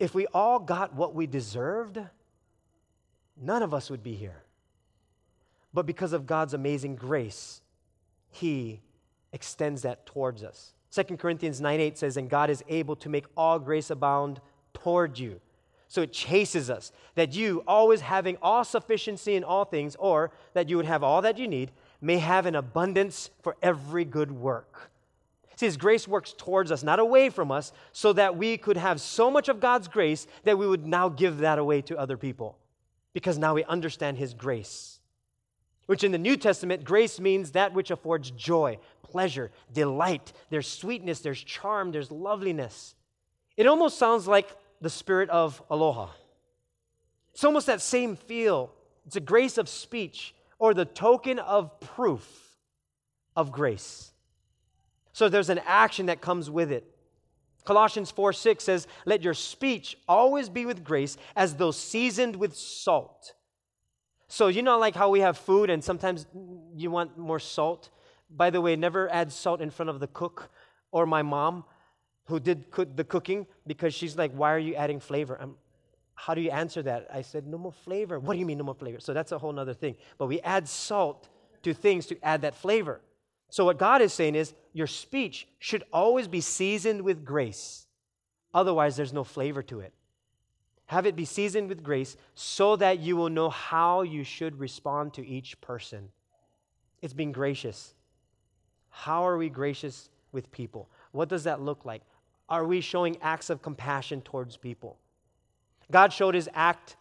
If 0.00 0.14
we 0.14 0.26
all 0.28 0.58
got 0.58 0.94
what 0.94 1.14
we 1.14 1.26
deserved, 1.26 2.00
none 3.40 3.62
of 3.62 3.72
us 3.72 3.90
would 3.90 4.02
be 4.02 4.14
here. 4.14 4.42
But 5.72 5.86
because 5.86 6.12
of 6.12 6.26
God's 6.26 6.54
amazing 6.54 6.96
grace, 6.96 7.60
He 8.30 8.80
extends 9.32 9.82
that 9.82 10.06
towards 10.06 10.42
us. 10.42 10.72
2 10.90 11.16
Corinthians 11.18 11.60
9 11.60 11.80
8 11.80 11.98
says, 11.98 12.16
And 12.16 12.28
God 12.28 12.50
is 12.50 12.64
able 12.68 12.96
to 12.96 13.08
make 13.08 13.26
all 13.36 13.58
grace 13.58 13.90
abound 13.90 14.40
toward 14.72 15.18
you. 15.18 15.40
So 15.86 16.02
it 16.02 16.12
chases 16.12 16.70
us 16.70 16.92
that 17.14 17.34
you, 17.34 17.62
always 17.66 18.00
having 18.00 18.38
all 18.40 18.64
sufficiency 18.64 19.34
in 19.34 19.44
all 19.44 19.64
things, 19.64 19.96
or 19.96 20.30
that 20.54 20.68
you 20.68 20.76
would 20.76 20.86
have 20.86 21.02
all 21.02 21.20
that 21.22 21.36
you 21.36 21.46
need, 21.46 21.72
may 22.00 22.18
have 22.18 22.46
an 22.46 22.54
abundance 22.54 23.30
for 23.42 23.56
every 23.60 24.04
good 24.04 24.32
work. 24.32 24.89
See, 25.60 25.66
His 25.66 25.76
grace 25.76 26.08
works 26.08 26.32
towards 26.32 26.72
us, 26.72 26.82
not 26.82 27.00
away 27.00 27.28
from 27.28 27.52
us, 27.52 27.70
so 27.92 28.14
that 28.14 28.34
we 28.34 28.56
could 28.56 28.78
have 28.78 28.98
so 28.98 29.30
much 29.30 29.50
of 29.50 29.60
God's 29.60 29.88
grace 29.88 30.26
that 30.44 30.56
we 30.56 30.66
would 30.66 30.86
now 30.86 31.10
give 31.10 31.36
that 31.40 31.58
away 31.58 31.82
to 31.82 31.98
other 31.98 32.16
people 32.16 32.56
because 33.12 33.36
now 33.36 33.52
we 33.52 33.62
understand 33.64 34.16
His 34.16 34.32
grace. 34.32 35.00
which 35.84 36.02
in 36.02 36.12
the 36.12 36.18
New 36.18 36.38
Testament, 36.38 36.82
grace 36.82 37.20
means 37.20 37.50
that 37.50 37.74
which 37.74 37.90
affords 37.90 38.30
joy, 38.30 38.78
pleasure, 39.02 39.50
delight. 39.70 40.32
There's 40.48 40.66
sweetness, 40.66 41.20
there's 41.20 41.44
charm, 41.44 41.92
there's 41.92 42.10
loveliness. 42.10 42.94
It 43.58 43.66
almost 43.66 43.98
sounds 43.98 44.26
like 44.26 44.48
the 44.80 44.88
spirit 44.88 45.28
of 45.28 45.62
aloha. 45.68 46.08
It's 47.34 47.44
almost 47.44 47.66
that 47.66 47.82
same 47.82 48.16
feel. 48.16 48.72
It's 49.04 49.16
a 49.16 49.20
grace 49.20 49.58
of 49.58 49.68
speech 49.68 50.34
or 50.58 50.72
the 50.72 50.86
token 50.86 51.38
of 51.38 51.78
proof 51.80 52.56
of 53.36 53.52
grace. 53.52 54.14
So 55.20 55.28
there's 55.28 55.50
an 55.50 55.60
action 55.66 56.06
that 56.06 56.20
comes 56.20 56.48
with 56.48 56.72
it. 56.72 56.84
Colossians 57.64 58.10
4 58.10 58.32
6 58.32 58.64
says, 58.64 58.86
Let 59.04 59.22
your 59.22 59.34
speech 59.34 59.96
always 60.08 60.48
be 60.48 60.66
with 60.66 60.82
grace, 60.82 61.16
as 61.36 61.54
though 61.54 61.70
seasoned 61.70 62.36
with 62.36 62.56
salt 62.56 63.34
so, 64.32 64.46
you 64.46 64.62
know, 64.62 64.78
like 64.78 64.94
how 64.94 65.10
we 65.10 65.20
have 65.20 65.36
food 65.36 65.70
and 65.70 65.82
sometimes 65.82 66.24
you 66.76 66.88
want 66.88 67.18
more 67.18 67.40
salt? 67.40 67.90
By 68.30 68.50
the 68.50 68.60
way, 68.60 68.76
never 68.76 69.12
add 69.12 69.32
salt 69.32 69.60
in 69.60 69.70
front 69.70 69.90
of 69.90 69.98
the 69.98 70.06
cook 70.06 70.50
or 70.92 71.04
my 71.04 71.22
mom 71.22 71.64
who 72.26 72.38
did 72.38 72.70
cook 72.70 72.94
the 72.94 73.02
cooking 73.02 73.48
because 73.66 73.92
she's 73.92 74.16
like, 74.16 74.30
Why 74.30 74.52
are 74.52 74.58
you 74.60 74.76
adding 74.76 75.00
flavor? 75.00 75.36
I'm, 75.40 75.56
how 76.14 76.34
do 76.34 76.42
you 76.42 76.52
answer 76.52 76.80
that? 76.82 77.08
I 77.12 77.22
said, 77.22 77.44
No 77.44 77.58
more 77.58 77.72
flavor. 77.72 78.20
What 78.20 78.34
do 78.34 78.38
you 78.38 78.46
mean, 78.46 78.58
no 78.58 78.64
more 78.64 78.76
flavor? 78.76 79.00
So 79.00 79.12
that's 79.12 79.32
a 79.32 79.38
whole 79.38 79.58
other 79.58 79.74
thing. 79.74 79.96
But 80.16 80.28
we 80.28 80.40
add 80.42 80.68
salt 80.68 81.28
to 81.64 81.74
things 81.74 82.06
to 82.06 82.16
add 82.22 82.42
that 82.42 82.54
flavor. 82.54 83.00
So, 83.50 83.64
what 83.64 83.78
God 83.78 84.00
is 84.00 84.12
saying 84.12 84.36
is, 84.36 84.54
your 84.72 84.86
speech 84.86 85.48
should 85.58 85.82
always 85.92 86.28
be 86.28 86.40
seasoned 86.40 87.02
with 87.02 87.24
grace. 87.24 87.86
Otherwise, 88.54 88.96
there's 88.96 89.12
no 89.12 89.24
flavor 89.24 89.62
to 89.64 89.80
it. 89.80 89.92
Have 90.86 91.06
it 91.06 91.14
be 91.16 91.24
seasoned 91.24 91.68
with 91.68 91.82
grace 91.82 92.16
so 92.34 92.76
that 92.76 92.98
you 92.98 93.16
will 93.16 93.28
know 93.28 93.50
how 93.50 94.02
you 94.02 94.24
should 94.24 94.58
respond 94.58 95.14
to 95.14 95.26
each 95.26 95.60
person. 95.60 96.08
It's 97.02 97.12
being 97.12 97.32
gracious. 97.32 97.94
How 98.88 99.26
are 99.26 99.38
we 99.38 99.48
gracious 99.48 100.08
with 100.32 100.50
people? 100.50 100.88
What 101.12 101.28
does 101.28 101.44
that 101.44 101.60
look 101.60 101.84
like? 101.84 102.02
Are 102.48 102.64
we 102.64 102.80
showing 102.80 103.16
acts 103.22 103.50
of 103.50 103.62
compassion 103.62 104.20
towards 104.22 104.56
people? 104.56 104.98
God 105.90 106.12
showed 106.12 106.34
his 106.34 106.48
act 106.54 106.96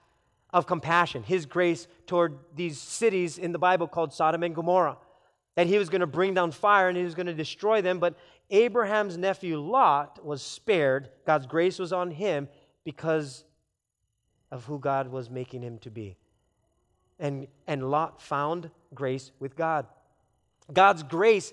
of 0.52 0.68
compassion, 0.68 1.24
his 1.24 1.46
grace 1.46 1.88
toward 2.08 2.38
these 2.56 2.80
cities 2.80 3.38
in 3.38 3.52
the 3.52 3.60
Bible 3.60 3.88
called 3.88 4.14
Sodom 4.14 4.44
and 4.44 4.56
Gomorrah. 4.56 4.98
That 5.60 5.68
he 5.68 5.78
was 5.78 5.90
going 5.90 6.00
to 6.00 6.08
bring 6.08 6.34
down 6.34 6.52
fire 6.52 6.88
and 6.88 6.98
he 6.98 7.04
was 7.04 7.16
going 7.16 7.26
to 7.26 7.34
destroy 7.34 7.82
them. 7.82 8.00
But 8.00 8.16
Abraham's 8.50 9.18
nephew 9.18 9.60
Lot 9.60 10.26
was 10.26 10.42
spared. 10.42 11.10
God's 11.26 11.48
grace 11.48 11.78
was 11.78 11.92
on 11.92 12.12
him 12.12 12.48
because 12.86 13.44
of 14.52 14.64
who 14.64 14.80
God 14.80 15.12
was 15.12 15.30
making 15.30 15.62
him 15.62 15.78
to 15.80 15.92
be. 15.92 16.16
And, 17.20 17.46
and 17.68 17.92
Lot 17.92 18.22
found 18.22 18.72
grace 18.96 19.34
with 19.42 19.58
God. 19.58 19.86
God's 20.72 21.04
grace 21.04 21.52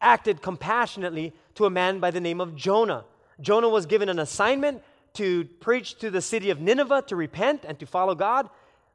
acted 0.00 0.40
compassionately 0.40 1.34
to 1.56 1.66
a 1.66 1.70
man 1.70 2.00
by 2.00 2.10
the 2.10 2.22
name 2.22 2.40
of 2.40 2.56
Jonah. 2.56 3.04
Jonah 3.38 3.68
was 3.68 3.84
given 3.84 4.08
an 4.08 4.18
assignment 4.18 4.82
to 5.12 5.44
preach 5.60 5.98
to 5.98 6.10
the 6.10 6.22
city 6.22 6.48
of 6.48 6.58
Nineveh 6.58 7.04
to 7.08 7.16
repent 7.16 7.66
and 7.68 7.78
to 7.80 7.84
follow 7.84 8.14
God. 8.14 8.48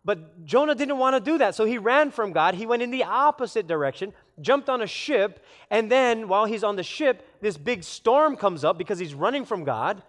But 0.03 0.45
Jonah 0.45 0.73
didn't 0.73 0.97
want 0.97 1.15
to 1.15 1.19
do 1.19 1.37
that, 1.37 1.53
so 1.53 1.65
he 1.65 1.77
ran 1.77 2.09
from 2.09 2.31
God. 2.31 2.55
He 2.55 2.65
went 2.65 2.81
in 2.81 2.89
the 2.89 3.03
opposite 3.03 3.67
direction, 3.67 4.13
jumped 4.41 4.69
on 4.69 4.81
a 4.81 4.87
ship, 4.87 5.43
and 5.69 5.91
then 5.91 6.27
while 6.27 6.45
he's 6.45 6.63
on 6.63 6.75
the 6.75 6.83
ship, 6.83 7.27
this 7.41 7.57
big 7.57 7.83
storm 7.83 8.35
comes 8.35 8.63
up 8.63 8.77
because 8.77 8.99
he's 8.99 9.13
running 9.13 9.45
from 9.45 9.63
God. 9.63 10.03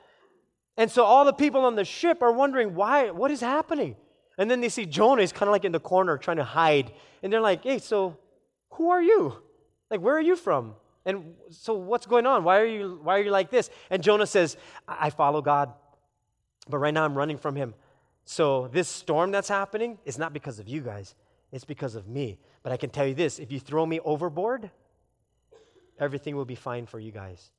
And 0.77 0.91
so 0.91 1.05
all 1.05 1.25
the 1.25 1.33
people 1.33 1.65
on 1.65 1.75
the 1.75 1.85
ship 1.85 2.23
are 2.23 2.33
wondering, 2.33 2.75
why, 2.75 3.11
what 3.11 3.31
is 3.31 3.41
happening? 3.41 3.97
And 4.39 4.49
then 4.51 4.61
they 4.61 4.69
see 4.69 4.87
Jonah 4.87 5.23
is 5.23 5.33
kind 5.33 5.49
of 5.49 5.53
like 5.53 5.65
in 5.65 5.73
the 5.73 5.81
corner 5.81 6.17
trying 6.17 6.37
to 6.37 6.45
hide. 6.45 6.93
And 7.23 7.33
they're 7.33 7.41
like, 7.41 7.65
hey, 7.65 7.79
so 7.79 8.17
who 8.71 8.91
are 8.91 9.03
you? 9.03 9.35
Like, 9.91 10.01
where 10.01 10.17
are 10.17 10.21
you 10.21 10.37
from? 10.37 10.75
And 11.05 11.35
so 11.51 11.75
what's 11.75 12.07
going 12.07 12.27
on? 12.27 12.45
Why 12.45 12.61
are 12.61 12.67
you, 12.67 13.01
why 13.03 13.19
are 13.19 13.23
you 13.23 13.31
like 13.31 13.51
this? 13.51 13.71
And 13.91 14.03
Jonah 14.03 14.27
says, 14.27 14.57
I, 14.87 15.07
I 15.07 15.11
follow 15.11 15.43
God, 15.43 15.73
but 16.69 16.79
right 16.79 16.95
now 16.95 17.05
I'm 17.05 17.17
running 17.17 17.39
from 17.39 17.57
him. 17.57 17.75
So 18.25 18.69
this 18.69 18.89
storm 18.89 19.31
that's 19.31 19.49
happening 19.49 19.99
is 20.05 20.19
not 20.19 20.33
because 20.33 20.59
of 20.59 20.69
you 20.69 20.83
guys, 20.83 21.15
it's 21.53 21.65
because 21.65 21.95
of 21.95 22.07
me. 22.07 22.39
But 22.63 22.73
I 22.73 22.77
can 22.77 22.91
tell 22.91 23.07
you 23.07 23.15
this 23.15 23.39
if 23.39 23.51
you 23.51 23.61
throw 23.61 23.87
me 23.87 24.01
overboard, 24.01 24.71
everything 25.99 26.37
will 26.37 26.45
be 26.45 26.55
fine 26.55 26.87
for 26.87 26.99
you 26.99 27.13
guys. 27.13 27.51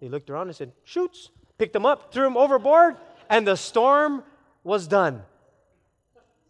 He 0.00 0.08
looked 0.08 0.28
around 0.28 0.48
and 0.48 0.56
said, 0.56 0.72
Shoots 0.84 1.30
picked 1.58 1.72
them 1.72 1.86
up, 1.86 2.12
threw 2.12 2.26
him 2.26 2.36
overboard, 2.36 2.96
and 3.28 3.46
the 3.46 3.56
storm 3.56 4.22
was 4.62 4.86
done 4.86 5.22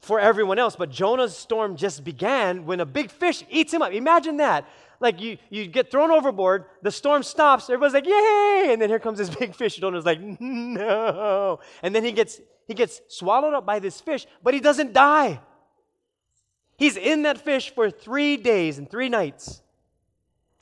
for 0.01 0.19
everyone 0.21 0.59
else. 0.59 0.77
But 0.77 0.91
Jonah's 0.91 1.37
storm 1.37 1.77
just 1.77 2.05
began 2.05 2.67
when 2.67 2.81
a 2.81 2.87
big 2.87 3.11
fish 3.11 3.45
eats 3.51 3.73
him 3.73 3.83
up. 3.83 3.93
Imagine 3.93 4.39
that. 4.39 4.67
Like 4.99 5.21
you, 5.21 5.37
you 5.51 5.67
get 5.67 5.91
thrown 5.91 6.11
overboard, 6.11 6.65
the 6.83 6.91
storm 6.91 7.23
stops, 7.23 7.69
everybody's 7.69 7.93
like, 7.93 8.07
yay! 8.07 8.69
And 8.71 8.81
then 8.81 8.89
here 8.89 8.99
comes 8.99 9.19
this 9.19 9.29
big 9.39 9.55
fish. 9.55 9.77
Jonah's 9.77 10.07
like, 10.07 10.21
no. 10.41 11.61
And 11.83 11.95
then 11.95 12.03
he 12.03 12.13
gets 12.13 12.41
he 12.67 12.75
gets 12.75 13.01
swallowed 13.09 13.55
up 13.55 13.65
by 13.65 13.79
this 13.79 14.01
fish, 14.01 14.27
but 14.43 14.53
he 14.53 14.59
doesn't 14.59 14.93
die. 14.93 15.41
He's 16.77 16.97
in 16.97 17.23
that 17.23 17.39
fish 17.39 17.75
for 17.75 17.91
three 17.91 18.37
days 18.37 18.79
and 18.79 18.91
three 18.91 19.09
nights. 19.09 19.63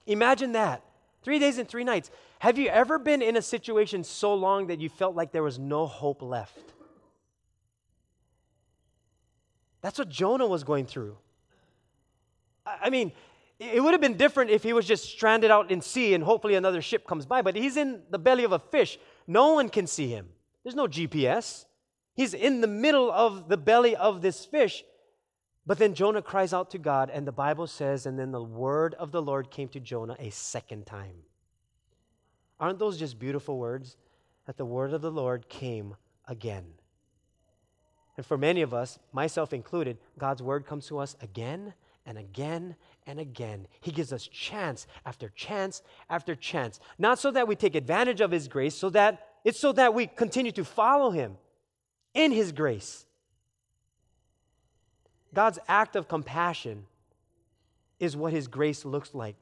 Imagine 0.07 0.53
that. 0.53 0.83
Three 1.23 1.39
days 1.39 1.59
and 1.59 1.69
three 1.69 1.85
nights. 1.85 2.11
Have 2.39 2.59
you 2.59 2.69
ever 2.69 2.99
been 2.99 3.23
in 3.23 3.37
a 3.37 3.43
situation 3.43 4.05
so 4.05 4.35
long 4.35 4.67
that 4.67 4.79
you 4.79 4.89
felt 4.89 5.17
like 5.17 5.33
there 5.33 5.43
was 5.43 5.59
no 5.59 5.87
hope 5.87 6.23
left? 6.23 6.75
That's 9.81 9.99
what 9.99 10.09
Jonah 10.09 10.47
was 10.47 10.65
going 10.65 10.87
through. 10.87 11.17
I 12.67 12.91
mean, 12.91 13.13
it 13.59 13.83
would 13.83 13.93
have 13.93 14.01
been 14.01 14.17
different 14.17 14.51
if 14.51 14.63
he 14.63 14.73
was 14.73 14.87
just 14.87 15.05
stranded 15.05 15.51
out 15.51 15.71
in 15.71 15.81
sea 15.81 16.15
and 16.15 16.25
hopefully 16.25 16.55
another 16.55 16.83
ship 16.83 17.07
comes 17.07 17.27
by, 17.27 17.43
but 17.43 17.55
he's 17.55 17.77
in 17.77 18.03
the 18.11 18.19
belly 18.19 18.45
of 18.45 18.53
a 18.53 18.59
fish. 18.59 18.99
No 19.27 19.53
one 19.53 19.69
can 19.69 19.87
see 19.87 20.09
him. 20.09 20.29
There's 20.63 20.75
no 20.75 20.87
GPS. 20.87 21.65
He's 22.15 22.35
in 22.35 22.61
the 22.61 22.67
middle 22.67 23.11
of 23.11 23.49
the 23.49 23.57
belly 23.57 23.95
of 23.97 24.23
this 24.23 24.45
fish. 24.45 24.85
But 25.67 25.79
then 25.79 25.95
Jonah 25.95 26.23
cries 26.23 26.53
out 26.53 26.71
to 26.73 26.79
God, 26.79 27.11
and 27.11 27.27
the 27.27 27.33
Bible 27.33 27.67
says, 27.67 28.05
and 28.05 28.19
then 28.19 28.33
the 28.33 28.43
word 28.43 28.95
of 28.95 29.13
the 29.13 29.23
Lord 29.23 29.51
came 29.51 29.69
to 29.69 29.81
Jonah 29.81 30.17
a 30.19 30.31
second 30.31 30.87
time. 30.87 31.23
Aren't 32.61 32.79
those 32.79 32.99
just 32.99 33.19
beautiful 33.19 33.59
words? 33.59 33.97
That 34.47 34.59
the 34.59 34.67
word 34.67 34.93
of 34.93 35.01
the 35.01 35.11
Lord 35.11 35.49
came 35.49 35.97
again. 36.29 36.65
And 38.17 38.25
for 38.25 38.37
many 38.37 38.63
of 38.63 38.75
us, 38.75 38.99
myself 39.13 39.53
included, 39.53 39.99
God's 40.19 40.43
word 40.43 40.67
comes 40.67 40.87
to 40.89 40.99
us 40.99 41.17
again 41.21 41.75
and 42.07 42.19
again 42.19 42.77
and 43.07 43.19
again. 43.19 43.67
He 43.81 43.91
gives 43.91 44.13
us 44.13 44.27
chance 44.27 44.87
after 45.05 45.31
chance 45.31 45.83
after 46.11 46.35
chance. 46.35 46.79
Not 46.99 47.19
so 47.19 47.31
that 47.31 47.49
we 47.49 47.57
take 47.57 47.75
advantage 47.75 48.21
of 48.21 48.31
his 48.31 48.49
grace, 48.49 48.75
so 48.75 48.91
that 48.91 49.29
it's 49.45 49.59
so 49.59 49.73
that 49.73 49.95
we 49.95 50.07
continue 50.07 50.53
to 50.53 50.65
follow 50.65 51.11
him 51.11 51.37
in 52.13 52.33
his 52.33 52.53
grace. 52.53 53.07
God's 55.35 55.59
act 55.69 55.97
of 55.97 56.09
compassion 56.09 56.87
is 57.99 58.17
what 58.17 58.33
his 58.33 58.47
grace 58.47 58.85
looks 58.85 59.15
like. 59.15 59.37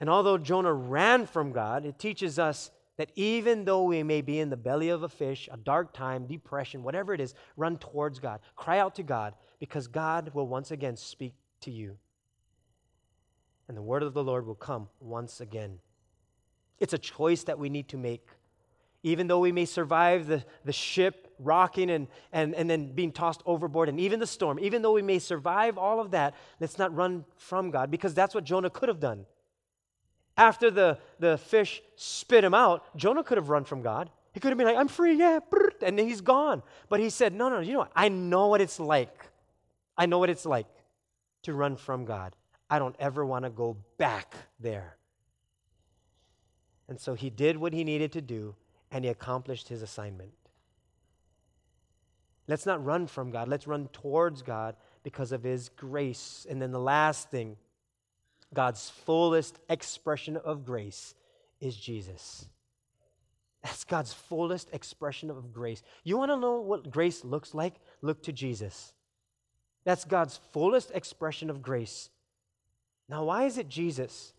And 0.00 0.10
although 0.10 0.38
Jonah 0.38 0.72
ran 0.72 1.26
from 1.26 1.52
God, 1.52 1.84
it 1.86 1.98
teaches 1.98 2.38
us 2.38 2.70
that 2.96 3.10
even 3.16 3.64
though 3.64 3.84
we 3.84 4.02
may 4.02 4.20
be 4.20 4.38
in 4.38 4.50
the 4.50 4.56
belly 4.56 4.88
of 4.88 5.02
a 5.02 5.08
fish, 5.08 5.48
a 5.52 5.56
dark 5.56 5.92
time, 5.92 6.26
depression, 6.26 6.82
whatever 6.82 7.12
it 7.12 7.20
is, 7.20 7.34
run 7.56 7.76
towards 7.78 8.18
God. 8.18 8.40
Cry 8.54 8.78
out 8.78 8.94
to 8.96 9.02
God 9.02 9.34
because 9.58 9.88
God 9.88 10.30
will 10.32 10.46
once 10.46 10.70
again 10.70 10.96
speak 10.96 11.34
to 11.62 11.70
you. 11.70 11.96
And 13.66 13.76
the 13.76 13.82
word 13.82 14.02
of 14.02 14.14
the 14.14 14.22
Lord 14.22 14.46
will 14.46 14.54
come 14.54 14.88
once 15.00 15.40
again. 15.40 15.78
It's 16.78 16.92
a 16.92 16.98
choice 16.98 17.44
that 17.44 17.58
we 17.58 17.68
need 17.68 17.88
to 17.88 17.96
make. 17.96 18.28
Even 19.02 19.26
though 19.26 19.40
we 19.40 19.52
may 19.52 19.64
survive 19.64 20.26
the, 20.26 20.44
the 20.64 20.72
ship 20.72 21.23
rocking 21.44 21.90
and, 21.90 22.08
and, 22.32 22.54
and 22.54 22.68
then 22.68 22.92
being 22.92 23.12
tossed 23.12 23.42
overboard 23.46 23.88
and 23.88 24.00
even 24.00 24.20
the 24.20 24.26
storm, 24.26 24.58
even 24.58 24.82
though 24.82 24.92
we 24.92 25.02
may 25.02 25.18
survive 25.18 25.78
all 25.78 26.00
of 26.00 26.10
that, 26.12 26.34
let's 26.60 26.78
not 26.78 26.94
run 26.94 27.24
from 27.36 27.70
God 27.70 27.90
because 27.90 28.14
that's 28.14 28.34
what 28.34 28.44
Jonah 28.44 28.70
could 28.70 28.88
have 28.88 29.00
done. 29.00 29.26
After 30.36 30.70
the, 30.70 30.98
the 31.20 31.38
fish 31.38 31.82
spit 31.96 32.42
him 32.42 32.54
out, 32.54 32.96
Jonah 32.96 33.22
could 33.22 33.38
have 33.38 33.48
run 33.48 33.64
from 33.64 33.82
God. 33.82 34.10
He 34.32 34.40
could 34.40 34.48
have 34.48 34.58
been 34.58 34.66
like, 34.66 34.76
I'm 34.76 34.88
free, 34.88 35.14
yeah, 35.14 35.38
and 35.80 35.96
then 35.96 36.08
he's 36.08 36.20
gone. 36.20 36.62
But 36.88 36.98
he 36.98 37.08
said, 37.08 37.32
No, 37.32 37.48
no, 37.48 37.60
you 37.60 37.74
know 37.74 37.78
what? 37.80 37.92
I 37.94 38.08
know 38.08 38.48
what 38.48 38.60
it's 38.60 38.80
like. 38.80 39.26
I 39.96 40.06
know 40.06 40.18
what 40.18 40.28
it's 40.28 40.44
like 40.44 40.66
to 41.42 41.54
run 41.54 41.76
from 41.76 42.04
God. 42.04 42.34
I 42.68 42.80
don't 42.80 42.96
ever 42.98 43.24
want 43.24 43.44
to 43.44 43.50
go 43.50 43.76
back 43.96 44.34
there. 44.58 44.96
And 46.88 47.00
so 47.00 47.14
he 47.14 47.30
did 47.30 47.56
what 47.56 47.72
he 47.72 47.84
needed 47.84 48.12
to 48.12 48.20
do, 48.20 48.56
and 48.90 49.04
he 49.04 49.10
accomplished 49.10 49.68
his 49.68 49.82
assignment. 49.82 50.32
Let's 52.46 52.66
not 52.66 52.84
run 52.84 53.06
from 53.06 53.30
God. 53.30 53.48
Let's 53.48 53.66
run 53.66 53.88
towards 53.92 54.42
God 54.42 54.76
because 55.02 55.32
of 55.32 55.42
his 55.42 55.68
grace. 55.70 56.46
And 56.48 56.60
then 56.60 56.72
the 56.72 56.78
last 56.78 57.30
thing 57.30 57.56
God's 58.52 58.90
fullest 58.90 59.58
expression 59.68 60.36
of 60.36 60.64
grace 60.64 61.14
is 61.60 61.76
Jesus. 61.76 62.46
That's 63.62 63.84
God's 63.84 64.12
fullest 64.12 64.68
expression 64.72 65.30
of 65.30 65.52
grace. 65.52 65.82
You 66.04 66.18
want 66.18 66.30
to 66.30 66.36
know 66.36 66.60
what 66.60 66.90
grace 66.90 67.24
looks 67.24 67.54
like? 67.54 67.76
Look 68.02 68.22
to 68.24 68.32
Jesus. 68.32 68.92
That's 69.84 70.04
God's 70.04 70.38
fullest 70.52 70.90
expression 70.92 71.48
of 71.48 71.62
grace. 71.62 72.10
Now, 73.08 73.24
why 73.24 73.44
is 73.44 73.56
it 73.56 73.68
Jesus? 73.68 74.34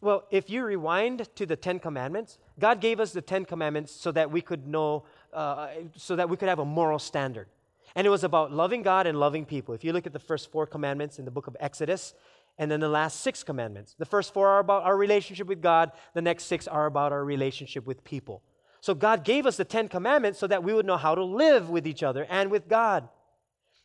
Well, 0.00 0.24
if 0.30 0.48
you 0.48 0.64
rewind 0.64 1.28
to 1.34 1.46
the 1.46 1.56
Ten 1.56 1.78
Commandments, 1.78 2.38
God 2.58 2.80
gave 2.80 3.00
us 3.00 3.12
the 3.12 3.22
Ten 3.22 3.44
Commandments 3.44 3.92
so 3.92 4.12
that 4.12 4.30
we 4.30 4.40
could 4.40 4.66
know, 4.66 5.04
uh, 5.32 5.68
so 5.96 6.16
that 6.16 6.28
we 6.28 6.36
could 6.36 6.48
have 6.48 6.58
a 6.58 6.64
moral 6.64 6.98
standard. 6.98 7.46
And 7.94 8.06
it 8.06 8.10
was 8.10 8.24
about 8.24 8.52
loving 8.52 8.82
God 8.82 9.06
and 9.06 9.18
loving 9.18 9.44
people. 9.44 9.74
If 9.74 9.84
you 9.84 9.92
look 9.92 10.06
at 10.06 10.12
the 10.12 10.18
first 10.18 10.50
four 10.50 10.66
commandments 10.66 11.18
in 11.18 11.24
the 11.24 11.30
book 11.30 11.46
of 11.46 11.56
Exodus, 11.58 12.14
and 12.58 12.70
then 12.70 12.80
the 12.80 12.88
last 12.88 13.20
six 13.20 13.42
commandments, 13.42 13.94
the 13.98 14.04
first 14.04 14.34
four 14.34 14.48
are 14.48 14.58
about 14.58 14.82
our 14.82 14.96
relationship 14.96 15.46
with 15.46 15.62
God, 15.62 15.92
the 16.14 16.22
next 16.22 16.44
six 16.44 16.66
are 16.66 16.86
about 16.86 17.12
our 17.12 17.24
relationship 17.24 17.86
with 17.86 18.02
people. 18.04 18.42
So 18.80 18.94
God 18.94 19.24
gave 19.24 19.46
us 19.46 19.56
the 19.56 19.64
Ten 19.64 19.88
Commandments 19.88 20.38
so 20.38 20.46
that 20.46 20.62
we 20.62 20.72
would 20.72 20.86
know 20.86 20.96
how 20.96 21.14
to 21.14 21.24
live 21.24 21.70
with 21.70 21.86
each 21.86 22.02
other 22.02 22.26
and 22.28 22.50
with 22.50 22.68
God. 22.68 23.08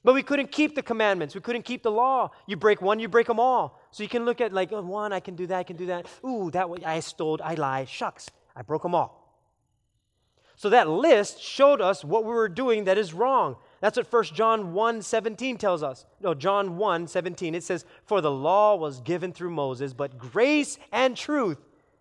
But 0.03 0.13
we 0.13 0.23
couldn't 0.23 0.51
keep 0.51 0.75
the 0.75 0.82
commandments. 0.82 1.34
We 1.34 1.41
couldn't 1.41 1.63
keep 1.63 1.82
the 1.82 1.91
law. 1.91 2.32
You 2.45 2.58
break 2.58 2.82
one, 2.82 2.99
you 2.99 3.08
break 3.08 3.27
them 3.27 3.39
all. 3.39 3.79
So 3.91 4.03
you 4.03 4.10
can 4.10 4.25
look 4.25 4.41
at 4.41 4.51
like 4.51 4.71
oh, 4.73 4.82
one, 4.82 5.13
I 5.13 5.19
can 5.19 5.36
do 5.36 5.47
that, 5.47 5.58
I 5.60 5.63
can 5.63 5.77
do 5.77 5.86
that. 5.88 6.08
Ooh, 6.25 6.51
that 6.51 6.69
way 6.69 6.79
I 6.86 6.99
stole, 6.99 7.39
I 7.43 7.53
lied. 7.53 7.88
Shucks, 7.88 8.29
I 8.56 8.63
broke 8.63 8.84
them 8.84 8.95
all. 8.95 9.22
So 10.63 10.69
that 10.69 10.88
list 10.88 11.41
showed 11.41 11.82
us 11.82 12.06
what 12.06 12.23
we 12.23 12.30
were 12.30 12.47
doing 12.47 12.86
that 12.86 12.97
is 12.97 13.13
wrong. 13.13 13.58
That's 13.82 13.97
what 13.97 14.10
1 14.10 14.23
John 14.34 14.71
1 14.71 15.02
17 15.02 15.58
tells 15.58 15.84
us. 15.84 16.06
No, 16.21 16.34
John 16.34 16.78
1 16.78 17.06
17. 17.06 17.54
It 17.54 17.65
says, 17.65 17.84
For 18.06 18.21
the 18.21 18.32
law 18.32 18.76
was 18.76 19.02
given 19.02 19.34
through 19.34 19.49
Moses, 19.49 19.91
but 19.91 20.17
grace 20.17 20.80
and 20.93 21.17
truth 21.17 21.58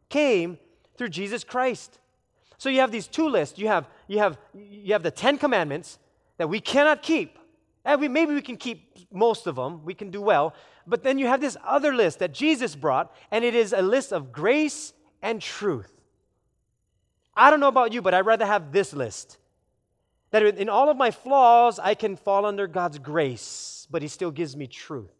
came 0.09 0.59
through 0.97 1.09
Jesus 1.09 1.43
Christ. 1.43 1.99
So 2.57 2.69
you 2.69 2.79
have 2.79 2.93
these 2.93 3.09
two 3.09 3.29
lists. 3.29 3.59
You 3.59 3.67
have, 3.67 3.89
you 4.07 4.21
have, 4.21 4.39
you 4.55 4.93
have 4.93 5.03
the 5.03 5.11
Ten 5.11 5.39
Commandments 5.39 5.99
that 6.39 6.49
we 6.49 6.61
cannot 6.61 7.03
keep 7.03 7.41
and 7.85 8.01
we, 8.01 8.07
maybe 8.07 8.33
we 8.33 8.43
can 8.43 8.57
keep 8.57 9.13
most 9.13 9.49
of 9.49 9.57
them, 9.57 9.85
we 9.85 9.93
can 9.93 10.13
do 10.13 10.23
well. 10.23 10.55
But 10.87 11.03
then 11.03 11.19
you 11.19 11.27
have 11.27 11.41
this 11.41 11.57
other 11.65 11.93
list 11.93 12.21
that 12.21 12.33
Jesus 12.33 12.77
brought, 12.77 13.13
and 13.33 13.45
it 13.45 13.57
is 13.57 13.73
a 13.73 13.83
list 13.83 14.13
of 14.13 14.31
grace 14.31 14.93
and 15.21 15.43
truth. 15.43 15.93
I 17.35 17.51
don't 17.51 17.61
know 17.61 17.69
about 17.69 17.93
you, 17.93 18.03
but 18.03 18.15
I'd 18.15 18.27
rather 18.27 18.47
have 18.47 18.73
this 18.73 18.93
list. 18.93 19.39
That 20.31 20.43
in 20.43 20.69
all 20.69 20.89
of 20.89 20.97
my 20.97 21.11
flaws, 21.11 21.79
I 21.79 21.95
can 21.95 22.17
fall 22.17 22.47
under 22.47 22.67
God's 22.67 22.99
grace, 22.99 23.87
but 23.91 24.03
He 24.03 24.09
still 24.09 24.31
gives 24.31 24.57
me 24.57 24.67
truth. 24.67 25.13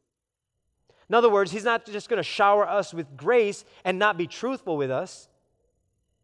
In 1.09 1.15
other 1.15 1.29
words, 1.31 1.53
He's 1.53 1.65
not 1.65 1.85
just 1.87 2.09
going 2.09 2.19
to 2.19 2.23
shower 2.23 2.67
us 2.67 2.95
with 2.95 3.17
grace 3.17 3.65
and 3.85 3.99
not 3.99 4.17
be 4.17 4.27
truthful 4.27 4.77
with 4.77 4.91
us. 4.91 5.29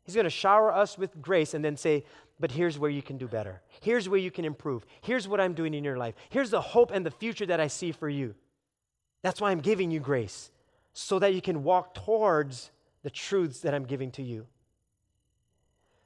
He's 0.04 0.14
going 0.14 0.24
to 0.24 0.30
shower 0.30 0.72
us 0.72 0.96
with 0.96 1.20
grace 1.20 1.52
and 1.52 1.62
then 1.62 1.76
say, 1.76 2.04
but 2.40 2.50
here's 2.52 2.78
where 2.78 2.90
you 2.90 3.02
can 3.02 3.18
do 3.18 3.26
better. 3.26 3.60
Here's 3.80 4.08
where 4.08 4.18
you 4.18 4.30
can 4.30 4.44
improve. 4.44 4.86
Here's 5.00 5.26
what 5.26 5.40
I'm 5.40 5.54
doing 5.54 5.74
in 5.74 5.84
your 5.84 5.98
life. 5.98 6.14
Here's 6.30 6.50
the 6.50 6.60
hope 6.60 6.90
and 6.92 7.04
the 7.04 7.10
future 7.10 7.46
that 7.46 7.60
I 7.60 7.66
see 7.66 7.92
for 7.92 8.08
you. 8.08 8.34
That's 9.22 9.40
why 9.40 9.50
I'm 9.50 9.60
giving 9.60 9.90
you 9.90 10.00
grace, 10.00 10.50
so 10.92 11.18
that 11.18 11.34
you 11.34 11.42
can 11.42 11.64
walk 11.64 11.94
towards 11.94 12.70
the 13.02 13.10
truths 13.10 13.60
that 13.60 13.74
I'm 13.74 13.84
giving 13.84 14.10
to 14.12 14.22
you. 14.22 14.46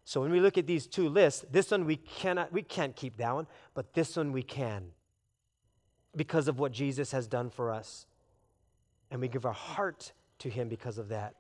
So 0.04 0.20
when 0.20 0.30
we 0.30 0.40
look 0.40 0.58
at 0.58 0.66
these 0.66 0.86
two 0.86 1.08
lists, 1.08 1.44
this 1.50 1.70
one 1.70 1.84
we 1.84 1.96
cannot 1.96 2.52
we 2.52 2.62
can't 2.62 2.94
keep 2.96 3.20
one, 3.20 3.46
but 3.74 3.94
this 3.94 4.16
one 4.16 4.32
we 4.32 4.42
can. 4.42 4.90
Because 6.14 6.48
of 6.48 6.58
what 6.58 6.72
Jesus 6.72 7.12
has 7.12 7.26
done 7.26 7.48
for 7.48 7.70
us. 7.70 8.06
And 9.10 9.20
we 9.20 9.28
give 9.28 9.46
our 9.46 9.52
heart 9.52 10.12
to 10.40 10.50
him 10.50 10.68
because 10.68 10.98
of 10.98 11.08
that. 11.08 11.34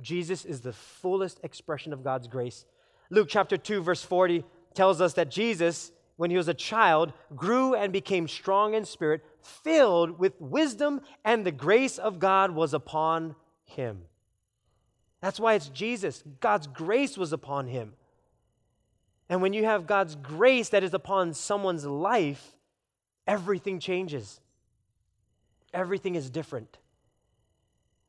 Jesus 0.00 0.44
is 0.44 0.60
the 0.60 0.72
fullest 0.72 1.40
expression 1.42 1.92
of 1.92 2.02
God's 2.02 2.28
grace 2.28 2.64
Luke 3.10 3.28
chapter 3.30 3.56
2, 3.56 3.82
verse 3.82 4.02
40 4.02 4.44
tells 4.74 5.00
us 5.00 5.14
that 5.14 5.30
Jesus, 5.30 5.92
when 6.16 6.30
he 6.30 6.36
was 6.36 6.48
a 6.48 6.54
child, 6.54 7.12
grew 7.34 7.74
and 7.74 7.92
became 7.92 8.28
strong 8.28 8.74
in 8.74 8.84
spirit, 8.84 9.24
filled 9.40 10.18
with 10.18 10.38
wisdom, 10.40 11.00
and 11.24 11.44
the 11.44 11.52
grace 11.52 11.98
of 11.98 12.18
God 12.18 12.50
was 12.50 12.74
upon 12.74 13.34
him. 13.64 14.02
That's 15.20 15.40
why 15.40 15.54
it's 15.54 15.68
Jesus. 15.68 16.22
God's 16.40 16.66
grace 16.66 17.18
was 17.18 17.32
upon 17.32 17.66
him. 17.66 17.94
And 19.28 19.42
when 19.42 19.52
you 19.52 19.64
have 19.64 19.86
God's 19.86 20.14
grace 20.14 20.70
that 20.70 20.82
is 20.82 20.94
upon 20.94 21.34
someone's 21.34 21.84
life, 21.84 22.56
everything 23.26 23.78
changes. 23.78 24.40
Everything 25.74 26.14
is 26.14 26.30
different. 26.30 26.78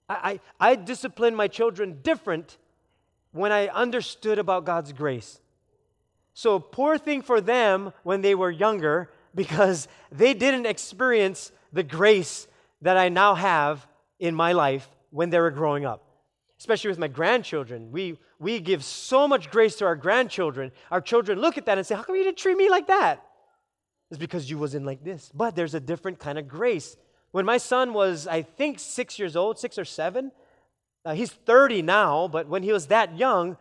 I, 0.07 0.39
I, 0.59 0.71
I 0.71 0.75
discipline 0.75 1.35
my 1.35 1.47
children 1.47 1.99
different 2.03 2.57
when 3.31 3.51
I 3.51 3.67
understood 3.67 4.39
about 4.39 4.65
God's 4.65 4.93
grace. 4.93 5.41
So, 6.33 6.59
poor 6.59 6.97
thing 6.97 7.21
for 7.21 7.41
them 7.41 7.91
when 8.03 8.21
they 8.21 8.33
were 8.33 8.49
younger 8.49 9.11
because 9.35 9.87
they 10.11 10.33
didn't 10.33 10.65
experience 10.65 11.51
the 11.73 11.83
grace 11.83 12.47
that 12.81 12.97
I 12.97 13.09
now 13.09 13.35
have 13.35 13.85
in 14.19 14.33
my 14.33 14.53
life 14.53 14.87
when 15.11 15.29
they 15.29 15.39
were 15.39 15.51
growing 15.51 15.85
up. 15.85 16.08
Especially 16.59 16.89
with 16.89 16.99
my 16.99 17.07
grandchildren. 17.07 17.91
We, 17.91 18.17
we 18.37 18.59
give 18.59 18.83
so 18.83 19.27
much 19.27 19.49
grace 19.49 19.75
to 19.77 19.85
our 19.85 19.95
grandchildren. 19.95 20.71
Our 20.91 21.01
children 21.01 21.39
look 21.39 21.57
at 21.57 21.65
that 21.65 21.77
and 21.77 21.87
say, 21.87 21.95
How 21.95 22.03
come 22.03 22.15
you 22.15 22.23
didn't 22.23 22.37
treat 22.37 22.57
me 22.57 22.69
like 22.69 22.87
that? 22.87 23.25
It's 24.11 24.19
because 24.19 24.49
you 24.49 24.57
wasn't 24.57 24.85
like 24.85 25.03
this. 25.03 25.31
But 25.33 25.55
there's 25.55 25.73
a 25.73 25.79
different 25.79 26.19
kind 26.19 26.37
of 26.37 26.47
grace. 26.47 26.97
When 27.31 27.45
my 27.45 27.57
son 27.57 27.93
was, 27.93 28.27
I 28.27 28.41
think, 28.41 28.79
six 28.79 29.19
years 29.19 29.35
old, 29.35 29.59
six 29.59 29.77
or 29.77 29.85
seven, 29.85 30.31
uh, 31.05 31.13
he's 31.13 31.31
30 31.31 31.83
now, 31.83 32.27
but 32.27 32.47
when 32.47 32.63
he 32.63 32.73
was 32.73 32.87
that 32.87 33.17
young, 33.17 33.55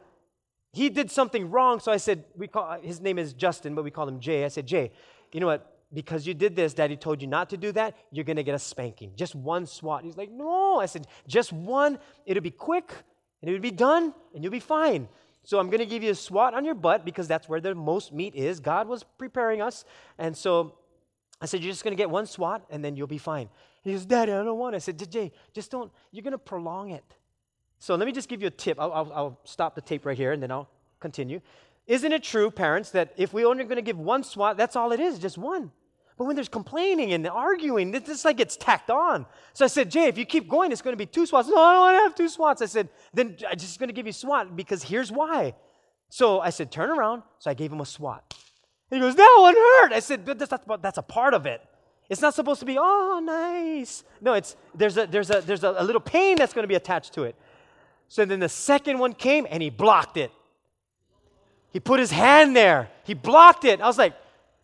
he 0.73 0.89
did 0.89 1.11
something 1.11 1.51
wrong. 1.51 1.81
So 1.81 1.93
I 1.93 1.99
said, 1.99 2.25
we 2.37 2.49
call, 2.49 2.81
his 2.81 3.01
name 3.01 3.19
is 3.19 3.33
Justin, 3.33 3.75
but 3.75 3.85
we 3.85 3.91
call 3.91 4.09
him 4.09 4.21
Jay. 4.21 4.45
I 4.45 4.49
said, 4.49 4.67
Jay, 4.67 4.91
you 5.33 5.41
know 5.41 5.47
what? 5.47 5.78
Because 5.93 6.27
you 6.27 6.35
did 6.35 6.55
this, 6.55 6.75
daddy 6.75 6.97
told 6.97 7.23
you 7.23 7.29
not 7.29 7.49
to 7.51 7.57
do 7.57 7.73
that, 7.73 7.97
you're 8.11 8.25
going 8.25 8.37
to 8.37 8.43
get 8.43 8.55
a 8.55 8.59
spanking. 8.59 9.13
Just 9.17 9.35
one 9.35 9.67
swat. 9.67 10.05
He's 10.05 10.19
like, 10.19 10.31
no. 10.31 10.79
I 10.79 10.87
said, 10.87 11.07
just 11.27 11.53
one. 11.53 11.99
It'll 12.27 12.43
be 12.43 12.51
quick 12.51 12.93
and 13.41 13.49
it'll 13.49 13.63
be 13.63 13.71
done 13.71 14.13
and 14.35 14.45
you'll 14.45 14.53
be 14.53 14.61
fine. 14.61 15.09
So 15.45 15.59
I'm 15.59 15.69
going 15.69 15.79
to 15.79 15.87
give 15.87 16.03
you 16.03 16.11
a 16.11 16.15
swat 16.15 16.53
on 16.53 16.65
your 16.65 16.75
butt 16.75 17.07
because 17.07 17.27
that's 17.27 17.49
where 17.49 17.61
the 17.61 17.75
most 17.75 18.13
meat 18.13 18.35
is. 18.35 18.61
God 18.61 18.87
was 18.87 19.03
preparing 19.17 19.63
us. 19.63 19.87
And 20.19 20.37
so 20.37 20.75
I 21.41 21.47
said, 21.47 21.63
You're 21.63 21.73
just 21.73 21.85
going 21.85 21.97
to 21.97 22.01
get 22.01 22.11
one 22.11 22.27
swat 22.27 22.67
and 22.69 22.85
then 22.85 22.97
you'll 22.97 23.07
be 23.07 23.17
fine. 23.17 23.49
And 23.85 23.93
he 23.93 23.93
goes, 23.93 24.05
Daddy, 24.05 24.33
I 24.33 24.43
don't 24.45 24.59
want 24.59 24.75
it. 24.75 24.77
I 24.77 24.81
said, 24.81 25.11
Jay, 25.11 25.33
just 25.55 25.71
don't, 25.71 25.91
you're 26.11 26.23
going 26.23 26.33
to 26.33 26.39
prolong 26.39 26.91
it. 26.91 27.05
So 27.79 27.95
let 27.95 28.07
me 28.07 28.13
just 28.13 28.29
give 28.29 28.43
you 28.43 28.49
a 28.49 28.51
tip. 28.51 28.79
I'll, 28.79 28.93
I'll, 28.93 29.13
I'll 29.15 29.41
stop 29.45 29.75
the 29.75 29.81
tape 29.81 30.05
right 30.05 30.17
here 30.17 30.33
and 30.33 30.43
then 30.43 30.51
I'll 30.51 30.69
continue. 31.01 31.41
Isn't 31.89 32.13
it 32.13 32.23
true, 32.23 32.51
parents, 32.51 32.91
that 32.91 33.15
if 33.17 33.33
we 33.33 33.47
only 33.47 33.65
going 33.65 33.77
to 33.77 33.83
give 33.83 33.99
one 33.99 34.23
swat, 34.23 34.59
that's 34.59 34.77
all 34.77 34.93
it 34.93 35.01
is, 35.01 35.19
just 35.19 35.39
one? 35.39 35.73
But 36.19 36.27
when 36.27 36.37
there's 36.37 36.49
complaining 36.49 37.15
and 37.15 37.27
arguing, 37.27 37.93
this 37.93 38.25
like 38.27 38.37
gets 38.37 38.57
tacked 38.57 38.91
on. 38.91 39.25
So 39.55 39.65
I 39.65 39.69
said, 39.69 39.91
Jay, 39.91 40.05
if 40.05 40.19
you 40.19 40.27
keep 40.27 40.49
going, 40.49 40.71
it's 40.71 40.83
going 40.83 40.93
to 40.93 40.99
be 40.99 41.07
two 41.07 41.25
swats. 41.25 41.49
No, 41.49 41.57
I 41.57 41.73
don't 41.73 41.81
want 41.81 41.97
to 41.97 42.03
have 42.03 42.15
two 42.15 42.29
swats. 42.29 42.61
I 42.61 42.67
said, 42.67 42.91
then 43.15 43.39
I'm 43.49 43.57
just 43.57 43.79
going 43.79 43.89
to 43.89 43.95
give 43.95 44.07
you 44.07 44.13
swat 44.13 44.55
because 44.55 44.83
here's 44.83 45.11
why. 45.11 45.55
So 46.11 46.41
I 46.41 46.51
said, 46.51 46.71
turn 46.71 46.91
around. 46.91 47.23
So 47.39 47.51
I 47.51 47.55
gave 47.55 47.73
him 47.73 47.81
a 47.81 47.87
swat. 47.87 48.35
And 48.91 49.01
he 49.01 49.07
goes, 49.07 49.15
that 49.15 49.37
one 49.41 49.55
hurt. 49.55 49.93
I 49.93 50.01
said, 50.01 50.27
that's, 50.27 50.51
that's, 50.51 50.65
that's 50.83 50.99
a 50.99 51.03
part 51.03 51.33
of 51.33 51.47
it. 51.47 51.63
It's 52.11 52.21
not 52.21 52.35
supposed 52.35 52.61
to 52.61 52.67
be, 52.67 52.77
oh, 52.79 53.21
nice. 53.23 54.03
No, 54.21 54.35
it's, 54.35 54.57
there's, 54.75 54.99
a, 54.99 55.07
there's, 55.07 55.31
a, 55.31 55.41
there's 55.41 55.63
a, 55.65 55.77
a 55.79 55.85
little 55.85 56.01
pain 56.01 56.37
that's 56.37 56.53
going 56.53 56.65
to 56.65 56.69
be 56.69 56.75
attached 56.75 57.15
to 57.15 57.25
it. 57.25 57.37
So 58.09 58.25
then 58.25 58.41
the 58.41 58.49
second 58.49 58.99
one 58.99 59.13
came 59.13 59.47
and 59.49 59.63
he 59.63 59.71
blocked 59.71 60.17
it. 60.17 60.33
He 61.71 61.81
put 61.81 62.01
his 62.01 62.11
hand 62.11 62.57
there. 62.57 62.89
He 63.05 63.15
blocked 63.15 63.65
it. 63.65 63.81
I 63.81 63.87
was 63.87 63.99
like, 63.99 64.15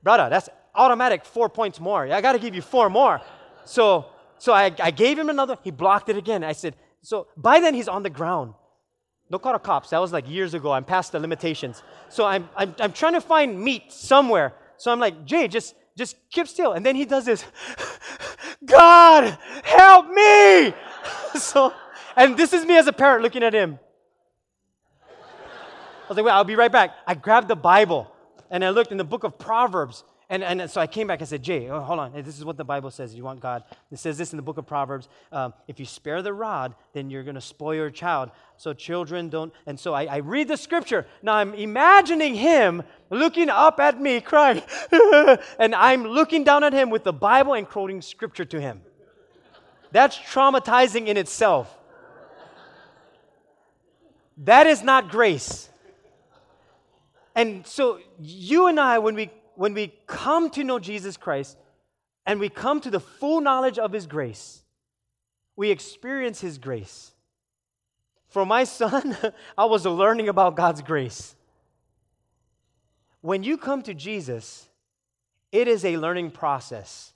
brother, 0.03 0.29
that's 0.31 0.49
automatic 0.75 1.25
four 1.25 1.49
points 1.49 1.81
more. 1.81 2.11
I 2.11 2.21
got 2.21 2.33
to 2.33 2.39
give 2.39 2.55
you 2.55 2.63
four 2.63 2.89
more. 2.91 3.21
So, 3.65 4.07
so 4.39 4.53
I, 4.53 4.75
I 4.79 4.91
gave 4.91 5.19
him 5.19 5.29
another. 5.29 5.59
He 5.63 5.71
blocked 5.71 6.09
it 6.09 6.17
again. 6.17 6.43
I 6.45 6.53
said, 6.53 6.75
so 7.03 7.27
by 7.37 7.61
then 7.61 7.75
he's 7.75 7.89
on 7.89 8.03
the 8.03 8.11
ground. 8.11 8.55
No 9.31 9.39
call 9.39 9.59
cops. 9.59 9.91
That 9.91 9.99
was 9.99 10.13
like 10.13 10.29
years 10.29 10.55
ago. 10.55 10.73
I'm 10.73 10.85
past 10.85 11.13
the 11.13 11.21
limitations. 11.21 11.83
So 12.09 12.25
I'm, 12.27 12.49
I'm, 12.57 12.75
I'm 12.81 12.93
trying 12.93 13.15
to 13.15 13.21
find 13.21 13.61
meat 13.61 13.93
somewhere. 13.93 14.55
So 14.77 14.91
I'm 14.91 15.01
like, 15.01 15.25
Jay, 15.25 15.49
just, 15.49 15.75
just 15.97 16.17
keep 16.31 16.49
still. 16.49 16.73
And 16.73 16.85
then 16.85 16.97
he 16.97 17.05
does 17.05 17.25
this. 17.25 17.45
God, 18.65 19.39
help 19.63 20.09
me. 20.11 20.75
so 21.39 21.73
and 22.17 22.37
this 22.37 22.53
is 22.53 22.65
me 22.65 22.77
as 22.77 22.87
a 22.87 22.93
parent 22.93 23.23
looking 23.23 23.43
at 23.43 23.53
him. 23.53 23.79
I 26.05 26.09
was 26.09 26.17
like, 26.17 26.27
wait, 26.27 26.33
I'll 26.33 26.45
be 26.45 26.57
right 26.57 26.71
back. 26.71 26.95
I 27.07 27.15
grabbed 27.15 27.49
the 27.49 27.57
Bible 27.57 28.11
and 28.51 28.65
I 28.65 28.71
looked 28.71 28.93
in 28.93 28.99
the 28.99 29.05
book 29.05 29.25
of 29.25 29.39
Proverbs. 29.39 30.05
And, 30.31 30.43
and 30.43 30.71
so 30.71 30.81
I 30.81 30.87
came 30.87 31.07
back. 31.07 31.23
I 31.23 31.25
said, 31.25 31.43
Jay, 31.43 31.69
oh, 31.69 31.81
hold 31.81 31.99
on. 31.99 32.13
This 32.13 32.39
is 32.39 32.45
what 32.45 32.57
the 32.57 32.65
Bible 32.65 32.91
says. 32.91 33.15
You 33.15 33.25
want 33.25 33.41
God. 33.41 33.63
It 33.91 33.99
says 33.99 34.17
this 34.19 34.33
in 34.33 34.37
the 34.37 34.43
book 34.43 34.59
of 34.59 34.67
Proverbs. 34.67 35.09
Um, 35.33 35.55
if 35.69 35.79
you 35.79 35.87
spare 35.87 36.23
the 36.23 36.33
rod, 36.33 36.75
then 36.93 37.11
you're 37.11 37.23
going 37.23 37.35
to 37.35 37.41
spoil 37.41 37.75
your 37.75 37.91
child. 37.91 38.31
So 38.57 38.73
children 38.73 39.29
don't. 39.29 39.53
And 39.67 39.79
so 39.79 39.93
I, 39.95 40.05
I 40.05 40.17
read 40.19 40.49
the 40.49 40.57
scripture. 40.57 41.07
Now 41.23 41.35
I'm 41.35 41.55
imagining 41.55 42.35
him 42.35 42.83
looking 43.11 43.51
up 43.51 43.81
at 43.81 44.01
me, 44.01 44.21
crying. 44.21 44.63
and 45.59 45.75
I'm 45.75 46.05
looking 46.05 46.43
down 46.43 46.65
at 46.65 46.73
him 46.73 46.91
with 46.91 47.05
the 47.05 47.13
Bible 47.13 47.55
and 47.55 47.69
quoting 47.69 48.03
scripture 48.03 48.45
to 48.47 48.61
him. 48.61 48.83
That's 49.93 50.17
traumatizing 50.17 51.07
in 51.07 51.17
itself. 51.17 51.73
That 54.39 54.67
is 54.67 54.83
not 54.83 55.11
grace. 55.11 55.69
And 57.35 57.67
so 57.67 57.99
you 58.21 58.67
and 58.67 58.79
I, 58.79 58.99
when 58.99 59.15
we 59.15 59.31
when 59.57 59.75
we 59.75 59.95
come 60.07 60.51
to 60.51 60.65
know 60.65 60.79
Jesus 60.79 61.17
Christ, 61.17 61.57
and 62.27 62.41
we 62.41 62.49
come 62.49 62.81
to 62.81 62.91
the 62.91 63.01
full 63.01 63.41
knowledge 63.41 63.79
of 63.79 63.93
His 63.93 64.07
grace. 64.07 64.63
We 65.57 65.71
experience 65.71 66.41
His 66.41 66.59
grace. 66.59 67.13
For 68.29 68.45
my 68.45 68.65
son, 68.65 69.17
I 69.59 69.65
was 69.67 69.87
learning 69.87 70.29
about 70.29 70.57
God's 70.57 70.83
grace. 70.83 71.37
When 73.21 73.43
you 73.43 73.57
come 73.57 73.83
to 73.83 73.95
Jesus, 73.95 74.69
it 75.53 75.69
is 75.69 75.85
a 75.85 75.97
learning 75.97 76.33
process. 76.33 77.13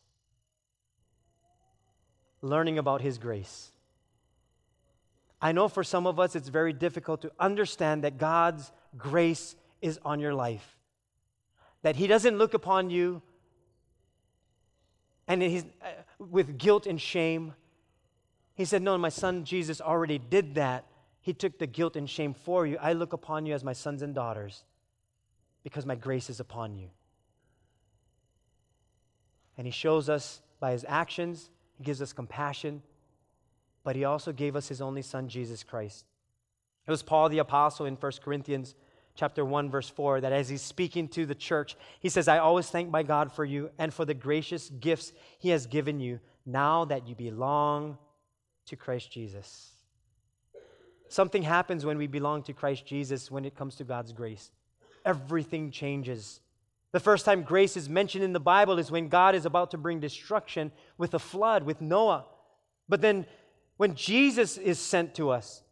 Learning 2.40 2.78
about 2.78 3.00
His 3.00 3.18
grace. 3.18 3.72
I 5.40 5.52
know 5.52 5.68
for 5.68 5.84
some 5.84 6.06
of 6.06 6.18
us 6.18 6.36
it's 6.36 6.48
very 6.48 6.72
difficult 6.72 7.22
to 7.22 7.32
understand 7.38 8.04
that 8.04 8.18
God's 8.18 8.72
grace 8.96 9.54
is 9.80 9.98
on 10.04 10.20
your 10.20 10.34
life. 10.34 10.76
That 11.82 11.96
He 11.96 12.06
doesn't 12.06 12.38
look 12.38 12.54
upon 12.54 12.90
you 12.90 13.22
and 15.28 15.42
he's, 15.42 15.64
uh, 15.82 15.88
with 16.18 16.58
guilt 16.58 16.86
and 16.86 17.00
shame. 17.00 17.52
He 18.54 18.64
said, 18.64 18.82
No, 18.82 18.96
my 18.98 19.10
son 19.10 19.44
Jesus 19.44 19.80
already 19.80 20.18
did 20.18 20.54
that. 20.56 20.86
He 21.20 21.34
took 21.34 21.58
the 21.58 21.66
guilt 21.66 21.94
and 21.94 22.08
shame 22.08 22.32
for 22.32 22.66
you. 22.66 22.78
I 22.80 22.94
look 22.94 23.12
upon 23.12 23.44
you 23.44 23.52
as 23.52 23.62
my 23.62 23.74
sons 23.74 24.00
and 24.00 24.14
daughters 24.14 24.64
because 25.62 25.84
my 25.84 25.94
grace 25.94 26.30
is 26.30 26.40
upon 26.40 26.76
you. 26.76 26.88
And 29.58 29.66
He 29.66 29.70
shows 29.70 30.08
us 30.08 30.40
by 30.58 30.72
His 30.72 30.84
actions, 30.88 31.50
He 31.76 31.84
gives 31.84 32.00
us 32.00 32.14
compassion, 32.14 32.82
but 33.84 33.94
He 33.94 34.04
also 34.04 34.32
gave 34.32 34.56
us 34.56 34.68
His 34.68 34.80
only 34.80 35.02
Son, 35.02 35.28
Jesus 35.28 35.62
Christ. 35.62 36.06
It 36.86 36.90
was 36.90 37.02
Paul 37.02 37.28
the 37.28 37.38
Apostle 37.38 37.84
in 37.84 37.96
1 37.96 38.12
Corinthians 38.24 38.74
chapter 39.18 39.44
1 39.44 39.68
verse 39.68 39.88
4 39.88 40.20
that 40.20 40.32
as 40.32 40.48
he's 40.48 40.62
speaking 40.62 41.08
to 41.08 41.26
the 41.26 41.34
church 41.34 41.74
he 41.98 42.08
says 42.08 42.28
i 42.28 42.38
always 42.38 42.70
thank 42.70 42.88
my 42.88 43.02
god 43.02 43.32
for 43.32 43.44
you 43.44 43.68
and 43.76 43.92
for 43.92 44.04
the 44.04 44.14
gracious 44.14 44.70
gifts 44.70 45.12
he 45.40 45.48
has 45.48 45.66
given 45.66 45.98
you 45.98 46.20
now 46.46 46.84
that 46.84 47.08
you 47.08 47.16
belong 47.16 47.98
to 48.64 48.76
christ 48.76 49.10
jesus. 49.10 49.72
Something 51.08 51.42
happens 51.42 51.84
when 51.84 51.98
we 51.98 52.06
belong 52.06 52.44
to 52.44 52.52
christ 52.52 52.86
jesus 52.86 53.28
when 53.28 53.44
it 53.44 53.56
comes 53.56 53.74
to 53.76 53.84
god's 53.84 54.12
grace. 54.12 54.52
Everything 55.04 55.72
changes. 55.72 56.40
The 56.92 57.00
first 57.00 57.24
time 57.24 57.42
grace 57.42 57.76
is 57.76 57.88
mentioned 57.88 58.22
in 58.22 58.32
the 58.32 58.38
bible 58.38 58.78
is 58.78 58.88
when 58.88 59.08
god 59.08 59.34
is 59.34 59.46
about 59.46 59.72
to 59.72 59.78
bring 59.78 59.98
destruction 59.98 60.70
with 60.96 61.14
a 61.14 61.18
flood 61.18 61.64
with 61.64 61.80
noah. 61.80 62.24
But 62.88 63.00
then 63.00 63.26
when 63.78 63.96
jesus 63.96 64.58
is 64.58 64.78
sent 64.78 65.16
to 65.16 65.30
us 65.30 65.64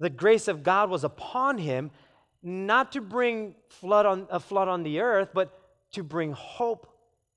the 0.00 0.10
grace 0.10 0.48
of 0.48 0.62
god 0.62 0.88
was 0.88 1.04
upon 1.04 1.58
him 1.58 1.90
not 2.46 2.92
to 2.92 3.00
bring 3.00 3.56
flood 3.68 4.06
on, 4.06 4.28
a 4.30 4.38
flood 4.38 4.68
on 4.68 4.84
the 4.84 5.00
earth, 5.00 5.30
but 5.34 5.58
to 5.90 6.04
bring 6.04 6.30
hope 6.30 6.86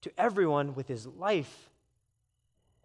to 0.02 0.12
everyone 0.20 0.76
with 0.76 0.88
his 0.88 1.08
life. 1.08 1.72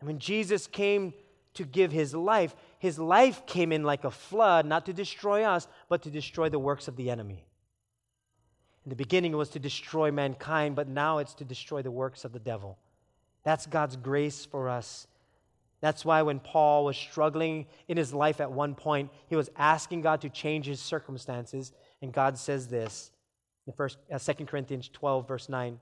And 0.01 0.07
when 0.07 0.19
Jesus 0.19 0.67
came 0.67 1.13
to 1.53 1.65
give 1.65 1.93
his 1.93 2.15
life, 2.15 2.57
his 2.79 2.99
life 2.99 3.45
came 3.45 3.73
in 3.73 3.83
like 3.83 4.05
a 4.05 4.11
flood, 4.11 4.65
not 4.65 4.87
to 4.87 4.95
destroy 4.95 5.45
us, 5.45 5.69
but 5.91 6.03
to 6.03 6.11
destroy 6.11 6.49
the 6.49 6.59
works 6.59 6.89
of 6.89 6.97
the 6.97 7.11
enemy. 7.11 7.45
In 8.87 8.91
the 8.91 8.97
beginning, 8.97 9.33
it 9.33 9.37
was 9.37 9.51
to 9.51 9.59
destroy 9.59 10.11
mankind, 10.11 10.77
but 10.77 10.89
now 10.89 11.19
it's 11.19 11.35
to 11.35 11.45
destroy 11.45 11.83
the 11.83 11.91
works 11.91 12.25
of 12.25 12.33
the 12.33 12.39
devil. 12.39 12.79
That's 13.43 13.67
God's 13.67 13.97
grace 13.97 14.47
for 14.47 14.71
us. 14.71 15.07
That's 15.81 16.07
why 16.07 16.23
when 16.23 16.41
Paul 16.41 16.87
was 16.87 16.97
struggling 16.97 17.67
in 17.89 17.99
his 17.99 18.15
life 18.15 18.41
at 18.41 18.51
one 18.51 18.75
point, 18.75 19.11
he 19.27 19.37
was 19.37 19.51
asking 19.57 20.01
God 20.01 20.23
to 20.23 20.31
change 20.31 20.65
his 20.65 20.81
circumstances. 20.81 21.73
And 22.03 22.13
God 22.13 22.39
says 22.39 22.69
this 22.69 23.11
in 23.67 23.73
first, 23.73 23.99
uh, 24.13 24.19
2 24.19 24.45
Corinthians 24.45 24.89
12, 24.93 25.27
verse 25.27 25.49
9. 25.49 25.79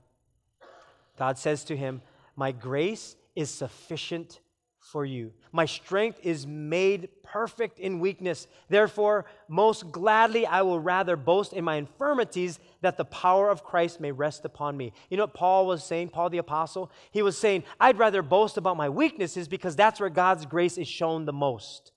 God 1.17 1.37
says 1.37 1.63
to 1.65 1.77
him, 1.77 2.01
My 2.35 2.51
grace 2.51 3.15
is 3.35 3.49
sufficient 3.49 4.39
for 4.79 5.05
you. 5.05 5.31
My 5.51 5.65
strength 5.65 6.19
is 6.23 6.45
made 6.45 7.07
perfect 7.23 7.79
in 7.79 7.99
weakness. 7.99 8.47
Therefore, 8.67 9.25
most 9.47 9.91
gladly 9.91 10.45
I 10.45 10.61
will 10.61 10.79
rather 10.79 11.15
boast 11.15 11.53
in 11.53 11.63
my 11.63 11.75
infirmities 11.75 12.59
that 12.81 12.97
the 12.97 13.05
power 13.05 13.49
of 13.49 13.63
Christ 13.63 14.01
may 14.01 14.11
rest 14.11 14.43
upon 14.43 14.75
me. 14.75 14.91
You 15.09 15.17
know 15.17 15.23
what 15.23 15.33
Paul 15.33 15.67
was 15.67 15.83
saying, 15.83 16.09
Paul 16.09 16.29
the 16.29 16.37
apostle? 16.37 16.91
He 17.11 17.21
was 17.21 17.37
saying, 17.37 17.63
I'd 17.79 17.97
rather 17.97 18.21
boast 18.21 18.57
about 18.57 18.75
my 18.75 18.89
weaknesses 18.89 19.47
because 19.47 19.75
that's 19.75 19.99
where 19.99 20.09
God's 20.09 20.45
grace 20.45 20.77
is 20.77 20.87
shown 20.87 21.25
the 21.25 21.33
most. 21.33 21.91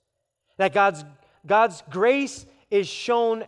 That 0.59 0.73
God's 0.73 1.05
God's 1.45 1.83
grace 1.91 2.47
is 2.71 2.89
shown 2.89 3.45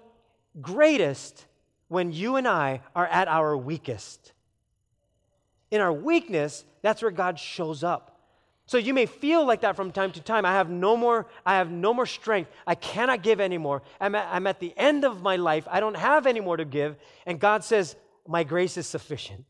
greatest 0.60 1.46
when 1.88 2.12
you 2.12 2.36
and 2.36 2.46
I 2.46 2.82
are 2.94 3.06
at 3.06 3.28
our 3.28 3.56
weakest. 3.56 4.32
In 5.70 5.80
our 5.80 5.92
weakness, 5.92 6.64
that's 6.82 7.02
where 7.02 7.10
God 7.10 7.38
shows 7.38 7.82
up. 7.82 8.18
So 8.66 8.76
you 8.76 8.92
may 8.92 9.06
feel 9.06 9.46
like 9.46 9.62
that 9.62 9.76
from 9.76 9.92
time 9.92 10.12
to 10.12 10.20
time. 10.20 10.44
I 10.44 10.52
have 10.52 10.68
no 10.68 10.94
more, 10.94 11.26
I 11.46 11.54
have 11.54 11.70
no 11.70 11.94
more 11.94 12.04
strength. 12.04 12.50
I 12.66 12.74
cannot 12.74 13.22
give 13.22 13.40
anymore. 13.40 13.82
I'm 13.98 14.14
at, 14.14 14.28
I'm 14.30 14.46
at 14.46 14.60
the 14.60 14.74
end 14.76 15.04
of 15.04 15.22
my 15.22 15.36
life. 15.36 15.66
I 15.70 15.80
don't 15.80 15.96
have 15.96 16.26
any 16.26 16.40
more 16.40 16.58
to 16.58 16.66
give. 16.66 16.96
And 17.24 17.40
God 17.40 17.64
says, 17.64 17.96
My 18.26 18.44
grace 18.44 18.76
is 18.76 18.86
sufficient. 18.86 19.46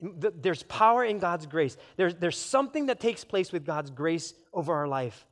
There's 0.00 0.62
power 0.62 1.04
in 1.04 1.18
God's 1.18 1.44
grace. 1.44 1.76
There's, 1.96 2.14
there's 2.14 2.38
something 2.38 2.86
that 2.86 3.00
takes 3.00 3.22
place 3.22 3.52
with 3.52 3.66
God's 3.66 3.90
grace 3.90 4.32
over 4.54 4.72
our 4.72 4.88
life. 4.88 5.26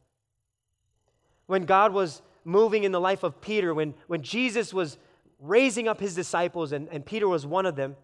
When 1.47 1.65
God 1.65 1.95
was 1.95 2.21
moving 2.45 2.85
in 2.85 2.93
the 2.93 3.01
life 3.01 3.23
of 3.23 3.41
Peter, 3.41 3.75
when, 3.75 3.95
when 4.07 4.23
Jesus 4.23 4.73
was 4.73 4.99
raising 5.39 5.89
up 5.89 6.01
his 6.01 6.15
disciples, 6.15 6.73
and, 6.73 6.89
and 6.91 7.05
Peter 7.05 7.29
was 7.29 7.47
one 7.47 7.67
of 7.67 7.77
them, 7.77 7.97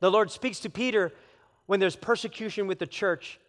the 0.00 0.10
Lord 0.10 0.30
speaks 0.30 0.60
to 0.60 0.70
Peter 0.70 1.12
when 1.66 1.80
there's 1.80 1.96
persecution 1.96 2.66
with 2.66 2.78
the 2.78 2.86
church. 2.86 3.40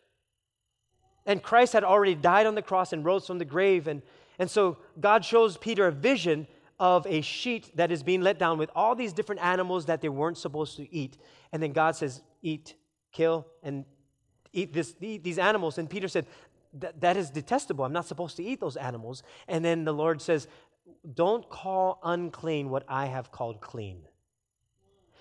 And 1.25 1.41
Christ 1.41 1.73
had 1.73 1.83
already 1.83 2.15
died 2.15 2.45
on 2.45 2.55
the 2.55 2.61
cross 2.61 2.93
and 2.93 3.03
rose 3.03 3.27
from 3.27 3.39
the 3.39 3.45
grave. 3.45 3.87
And, 3.87 4.01
and 4.39 4.49
so 4.49 4.77
God 4.99 5.25
shows 5.25 5.57
Peter 5.57 5.87
a 5.87 5.91
vision 5.91 6.47
of 6.79 7.07
a 7.07 7.21
sheet 7.21 7.75
that 7.75 7.91
is 7.91 8.03
being 8.03 8.21
let 8.21 8.37
down 8.37 8.57
with 8.57 8.69
all 8.75 8.95
these 8.95 9.13
different 9.13 9.41
animals 9.41 9.85
that 9.85 10.01
they 10.01 10.09
weren't 10.09 10.37
supposed 10.37 10.77
to 10.77 10.93
eat. 10.93 11.17
And 11.51 11.63
then 11.63 11.71
God 11.71 11.95
says, 11.95 12.21
Eat, 12.41 12.75
kill, 13.11 13.47
and 13.63 13.85
eat, 14.53 14.71
this, 14.73 14.95
eat 15.01 15.23
these 15.23 15.39
animals. 15.39 15.77
And 15.77 15.89
Peter 15.89 16.07
said, 16.07 16.27
that, 16.79 17.01
that 17.01 17.17
is 17.17 17.29
detestable. 17.29 17.85
I'm 17.85 17.93
not 17.93 18.05
supposed 18.05 18.37
to 18.37 18.43
eat 18.43 18.59
those 18.59 18.75
animals. 18.75 19.23
And 19.47 19.63
then 19.63 19.85
the 19.85 19.93
Lord 19.93 20.21
says, 20.21 20.47
Don't 21.13 21.47
call 21.49 21.99
unclean 22.03 22.69
what 22.69 22.83
I 22.87 23.07
have 23.07 23.31
called 23.31 23.61
clean. 23.61 24.01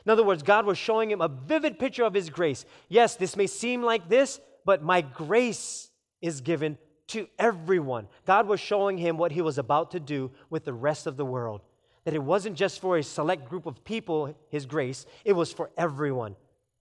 In 0.04 0.10
other 0.10 0.22
words, 0.22 0.42
God 0.42 0.66
was 0.66 0.76
showing 0.76 1.10
him 1.10 1.20
a 1.20 1.28
vivid 1.28 1.78
picture 1.78 2.04
of 2.04 2.12
his 2.14 2.28
grace. 2.28 2.66
Yes, 2.88 3.16
this 3.16 3.36
may 3.36 3.46
seem 3.46 3.82
like 3.82 4.08
this, 4.08 4.40
but 4.64 4.82
my 4.82 5.00
grace 5.00 5.90
is 6.20 6.40
given 6.40 6.76
to 7.08 7.26
everyone. 7.38 8.08
God 8.26 8.46
was 8.46 8.60
showing 8.60 8.98
him 8.98 9.16
what 9.16 9.32
he 9.32 9.42
was 9.42 9.58
about 9.58 9.90
to 9.92 10.00
do 10.00 10.30
with 10.50 10.64
the 10.64 10.72
rest 10.72 11.06
of 11.06 11.16
the 11.16 11.24
world. 11.24 11.62
That 12.04 12.14
it 12.14 12.22
wasn't 12.22 12.56
just 12.56 12.80
for 12.80 12.98
a 12.98 13.02
select 13.02 13.48
group 13.48 13.66
of 13.66 13.84
people, 13.84 14.34
his 14.50 14.66
grace, 14.66 15.06
it 15.24 15.32
was 15.32 15.52
for 15.52 15.70
everyone. 15.76 16.36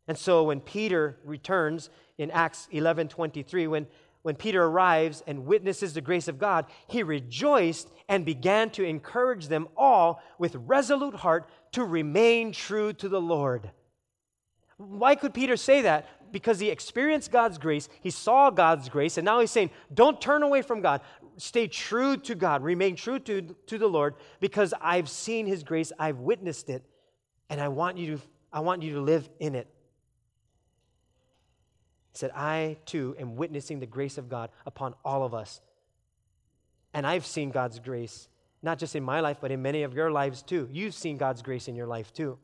And 0.07 0.17
so 0.17 0.43
when 0.43 0.59
Peter 0.59 1.17
returns 1.23 1.89
in 2.17 2.29
Acts 2.31 2.67
11 2.71 3.07
23, 3.07 3.67
when 3.67 3.87
when 4.23 4.35
Peter 4.35 4.63
arrives 4.63 5.21
and 5.27 5.45
witnesses 5.45 5.93
the 5.93 6.01
grace 6.01 6.27
of 6.27 6.39
God, 6.39 6.65
he 6.87 7.03
rejoiced 7.03 7.89
and 8.09 8.25
began 8.25 8.69
to 8.71 8.83
encourage 8.83 9.47
them 9.47 9.67
all 9.77 10.21
with 10.39 10.55
resolute 10.55 11.15
heart 11.15 11.47
to 11.73 11.83
remain 11.83 12.53
true 12.53 12.93
to 12.93 13.09
the 13.09 13.21
Lord. 13.21 13.69
Why 14.77 15.15
could 15.15 15.33
Peter 15.33 15.57
say 15.57 15.81
that? 15.81 16.07
Because 16.31 16.59
he 16.59 16.69
experienced 16.69 17.31
God's 17.31 17.57
grace, 17.57 17.89
he 18.01 18.09
saw 18.09 18.49
God's 18.49 18.89
grace, 18.89 19.17
and 19.17 19.25
now 19.25 19.39
he's 19.39 19.51
saying, 19.51 19.69
Don't 19.93 20.19
turn 20.19 20.41
away 20.41 20.61
from 20.61 20.81
God. 20.81 21.01
Stay 21.37 21.67
true 21.67 22.15
to 22.17 22.35
God, 22.35 22.63
remain 22.63 22.95
true 22.95 23.19
to, 23.19 23.41
to 23.41 23.77
the 23.77 23.87
Lord, 23.87 24.15
because 24.39 24.73
I've 24.81 25.09
seen 25.09 25.45
his 25.45 25.63
grace, 25.63 25.91
I've 25.99 26.19
witnessed 26.19 26.69
it, 26.69 26.83
and 27.49 27.59
I 27.59 27.67
want 27.67 27.97
you 27.97 28.17
to, 28.17 28.23
I 28.51 28.61
want 28.61 28.83
you 28.83 28.93
to 28.93 29.01
live 29.01 29.29
in 29.39 29.55
it. 29.55 29.67
He 32.13 32.19
said, 32.19 32.31
I 32.35 32.77
too 32.85 33.15
am 33.19 33.35
witnessing 33.35 33.79
the 33.79 33.87
grace 33.87 34.19
of 34.19 34.29
God 34.29 34.51
upon 34.67 34.93
all 35.03 35.23
of 35.23 35.33
us. 35.33 35.61
And 36.93 37.07
I've 37.07 37.25
seen 37.25 37.49
God's 37.49 37.79
grace, 37.79 38.29
not 38.61 38.77
just 38.77 38.95
in 38.95 39.03
my 39.03 39.19
life, 39.19 39.37
but 39.41 39.51
in 39.51 39.63
many 39.63 39.81
of 39.81 39.95
your 39.95 40.11
lives 40.11 40.43
too. 40.43 40.69
You've 40.71 40.93
seen 40.93 41.17
God's 41.17 41.41
grace 41.41 41.67
in 41.67 41.75
your 41.75 41.87
life 41.87 42.13
too. 42.13 42.37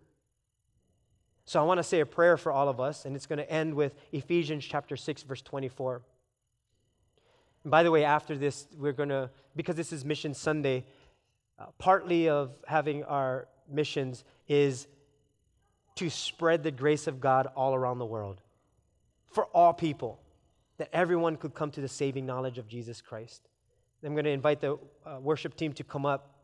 So 1.45 1.59
I 1.59 1.63
want 1.63 1.77
to 1.77 1.83
say 1.83 1.99
a 1.99 2.05
prayer 2.05 2.35
for 2.35 2.51
all 2.51 2.67
of 2.67 2.79
us, 2.79 3.05
and 3.05 3.15
it's 3.15 3.27
going 3.27 3.37
to 3.37 3.51
end 3.51 3.75
with 3.75 3.93
Ephesians 4.11 4.65
chapter 4.65 4.97
6, 4.97 5.21
verse 5.23 5.43
24. 5.43 6.01
And 7.63 7.69
by 7.69 7.83
the 7.83 7.91
way, 7.91 8.03
after 8.03 8.35
this, 8.35 8.67
we're 8.75 8.91
going 8.91 9.09
to, 9.09 9.29
because 9.55 9.75
this 9.75 9.93
is 9.93 10.03
Mission 10.03 10.33
Sunday, 10.33 10.83
uh, 11.59 11.65
partly 11.77 12.27
of 12.27 12.55
having 12.65 13.03
our 13.03 13.47
missions 13.69 14.23
is 14.47 14.87
to 15.95 16.09
spread 16.09 16.63
the 16.63 16.71
grace 16.71 17.05
of 17.05 17.19
God 17.19 17.47
all 17.55 17.75
around 17.75 17.99
the 17.99 18.05
world 18.05 18.41
for 19.31 19.45
all 19.47 19.73
people, 19.73 20.19
that 20.77 20.89
everyone 20.93 21.35
could 21.35 21.53
come 21.53 21.71
to 21.71 21.81
the 21.81 21.87
saving 21.87 22.25
knowledge 22.25 22.57
of 22.57 22.67
Jesus 22.67 23.01
Christ. 23.01 23.47
I'm 24.03 24.13
going 24.13 24.25
to 24.25 24.31
invite 24.31 24.61
the 24.61 24.77
uh, 25.05 25.19
worship 25.19 25.55
team 25.55 25.73
to 25.73 25.83
come 25.83 26.05
up. 26.05 26.35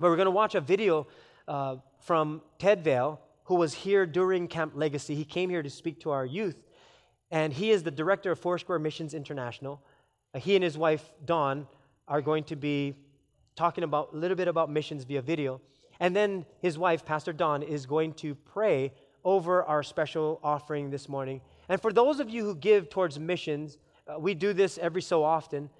But 0.00 0.08
we're 0.08 0.16
going 0.16 0.26
to 0.26 0.30
watch 0.32 0.54
a 0.54 0.60
video 0.60 1.06
uh, 1.46 1.76
from 2.00 2.40
Ted 2.58 2.82
Vail 2.82 3.20
who 3.44 3.56
was 3.56 3.74
here 3.74 4.06
during 4.06 4.48
Camp 4.48 4.72
Legacy. 4.74 5.14
He 5.14 5.24
came 5.24 5.50
here 5.50 5.62
to 5.62 5.70
speak 5.70 6.00
to 6.00 6.10
our 6.10 6.24
youth, 6.24 6.56
and 7.30 7.52
he 7.52 7.70
is 7.70 7.82
the 7.82 7.90
director 7.90 8.32
of 8.32 8.38
Foursquare 8.38 8.78
Missions 8.78 9.12
International. 9.12 9.82
Uh, 10.32 10.38
he 10.38 10.54
and 10.54 10.64
his 10.64 10.78
wife, 10.78 11.12
Dawn, 11.24 11.68
are 12.08 12.22
going 12.22 12.44
to 12.44 12.56
be 12.56 12.94
talking 13.54 13.84
about 13.84 14.14
a 14.14 14.16
little 14.16 14.36
bit 14.36 14.48
about 14.48 14.70
missions 14.70 15.04
via 15.04 15.22
video. 15.22 15.60
And 16.00 16.16
then 16.16 16.44
his 16.60 16.76
wife, 16.76 17.04
Pastor 17.04 17.32
Dawn, 17.32 17.62
is 17.62 17.86
going 17.86 18.14
to 18.14 18.34
pray 18.34 18.92
over 19.24 19.62
our 19.62 19.82
special 19.82 20.40
offering 20.42 20.90
this 20.90 21.08
morning. 21.08 21.40
And 21.68 21.80
for 21.80 21.92
those 21.92 22.20
of 22.20 22.28
you 22.28 22.44
who 22.44 22.54
give 22.54 22.90
towards 22.90 23.18
missions, 23.18 23.78
uh, 24.06 24.18
we 24.18 24.34
do 24.34 24.52
this 24.52 24.78
every 24.78 25.02
so 25.02 25.24
often. 25.24 25.70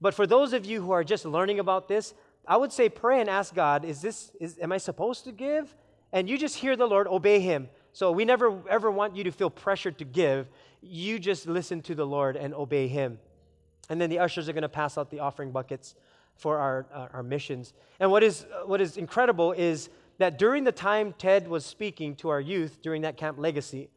But 0.00 0.14
for 0.14 0.26
those 0.26 0.52
of 0.52 0.64
you 0.64 0.82
who 0.82 0.92
are 0.92 1.04
just 1.04 1.24
learning 1.24 1.58
about 1.58 1.88
this, 1.88 2.14
I 2.46 2.56
would 2.56 2.72
say 2.72 2.88
pray 2.88 3.20
and 3.20 3.30
ask 3.30 3.54
God, 3.54 3.84
is 3.84 4.02
this 4.02 4.30
is 4.40 4.58
am 4.60 4.72
I 4.72 4.78
supposed 4.78 5.24
to 5.24 5.32
give? 5.32 5.74
And 6.12 6.28
you 6.28 6.38
just 6.38 6.56
hear 6.56 6.76
the 6.76 6.86
Lord, 6.86 7.06
obey 7.08 7.40
him. 7.40 7.68
So 7.92 8.12
we 8.12 8.24
never 8.24 8.60
ever 8.68 8.90
want 8.90 9.16
you 9.16 9.24
to 9.24 9.32
feel 9.32 9.50
pressured 9.50 9.98
to 9.98 10.04
give. 10.04 10.48
You 10.80 11.18
just 11.18 11.46
listen 11.46 11.80
to 11.82 11.94
the 11.94 12.06
Lord 12.06 12.36
and 12.36 12.54
obey 12.54 12.88
him. 12.88 13.18
And 13.88 14.00
then 14.00 14.10
the 14.10 14.18
ushers 14.18 14.48
are 14.48 14.52
going 14.52 14.62
to 14.62 14.68
pass 14.68 14.96
out 14.96 15.10
the 15.10 15.20
offering 15.20 15.52
buckets 15.52 15.94
for 16.36 16.58
our, 16.58 16.86
uh, 16.92 17.08
our 17.12 17.22
missions. 17.22 17.72
And 18.00 18.10
what 18.10 18.22
is, 18.22 18.44
uh, 18.44 18.66
what 18.66 18.80
is 18.80 18.96
incredible 18.96 19.52
is 19.52 19.88
that 20.18 20.38
during 20.38 20.64
the 20.64 20.72
time 20.72 21.14
Ted 21.16 21.48
was 21.48 21.64
speaking 21.64 22.16
to 22.16 22.28
our 22.28 22.40
youth 22.40 22.80
during 22.82 23.02
that 23.02 23.16
Camp 23.16 23.38
Legacy, 23.38 23.90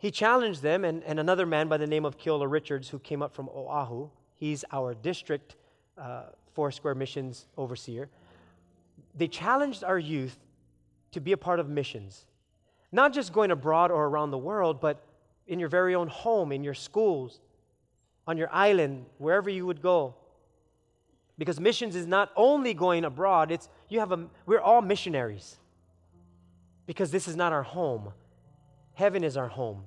he 0.00 0.10
challenged 0.10 0.62
them 0.62 0.86
and, 0.86 1.04
and 1.04 1.20
another 1.20 1.44
man 1.44 1.68
by 1.68 1.76
the 1.76 1.86
name 1.86 2.06
of 2.06 2.16
Keola 2.16 2.50
Richards, 2.50 2.88
who 2.88 2.98
came 2.98 3.20
up 3.20 3.34
from 3.34 3.50
Oahu. 3.50 4.08
He's 4.34 4.64
our 4.72 4.94
district 4.94 5.56
uh, 5.98 6.22
Foursquare 6.54 6.94
missions 6.94 7.44
overseer. 7.58 8.08
They 9.14 9.28
challenged 9.28 9.84
our 9.84 9.98
youth 9.98 10.38
to 11.12 11.20
be 11.20 11.32
a 11.32 11.36
part 11.36 11.60
of 11.60 11.68
missions, 11.68 12.24
not 12.90 13.12
just 13.12 13.34
going 13.34 13.50
abroad 13.50 13.90
or 13.90 14.06
around 14.06 14.30
the 14.30 14.38
world, 14.38 14.80
but 14.80 15.04
in 15.46 15.58
your 15.58 15.68
very 15.68 15.94
own 15.94 16.08
home, 16.08 16.50
in 16.50 16.64
your 16.64 16.72
schools, 16.72 17.38
on 18.26 18.38
your 18.38 18.48
island, 18.50 19.04
wherever 19.18 19.50
you 19.50 19.66
would 19.66 19.82
go. 19.82 20.14
Because 21.36 21.60
missions 21.60 21.94
is 21.94 22.06
not 22.06 22.30
only 22.36 22.72
going 22.72 23.04
abroad, 23.04 23.50
it's 23.50 23.68
you 23.90 24.00
have 24.00 24.12
a 24.12 24.28
we're 24.46 24.60
all 24.60 24.80
missionaries. 24.80 25.58
Because 26.86 27.10
this 27.10 27.28
is 27.28 27.36
not 27.36 27.52
our 27.52 27.62
home. 27.62 28.14
Heaven 29.00 29.24
is 29.24 29.38
our 29.38 29.48
home. 29.48 29.86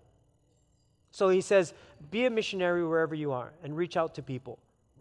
So 1.11 1.30
he 1.30 1.39
says, 1.41 1.76
be 2.09 2.26
a 2.26 2.32
missionary 2.32 2.84
wherever 2.84 3.14
you 3.14 3.32
are 3.32 3.53
and 3.64 3.78
reach 3.78 3.95
out 3.95 4.16
to 4.16 4.24
people. 4.24 4.57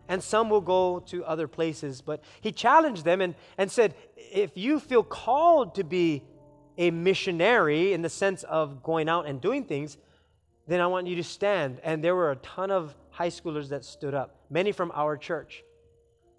And 0.07 0.23
some 0.23 0.51
will 0.51 0.61
go 0.61 1.01
to 1.07 1.25
other 1.25 1.49
places. 1.49 2.03
But 2.03 2.23
he 2.43 2.53
challenged 2.53 3.07
them 3.07 3.23
and, 3.23 3.35
and 3.57 3.71
said, 3.71 3.95
if 4.17 4.51
you 4.55 4.81
feel 4.81 5.03
called 5.03 5.75
to 5.77 5.85
be 5.85 6.23
a 6.77 6.91
missionary 6.91 7.95
in 7.95 8.03
the 8.03 8.11
sense 8.11 8.43
of 8.43 8.83
going 8.83 9.09
out 9.09 9.25
and 9.25 9.41
doing 9.41 9.65
things, 9.65 9.97
then 10.69 10.81
I 10.83 10.89
want 10.89 11.07
you 11.07 11.17
to 11.17 11.25
stand. 11.25 11.81
And 11.83 12.05
there 12.05 12.15
were 12.15 12.33
a 12.33 12.37
ton 12.37 12.71
of 12.71 12.95
high 13.09 13.31
schoolers 13.31 13.71
that 13.71 13.83
stood 13.83 14.13
up, 14.13 14.37
many 14.51 14.73
from 14.73 14.93
our 14.95 15.17
church. 15.17 15.65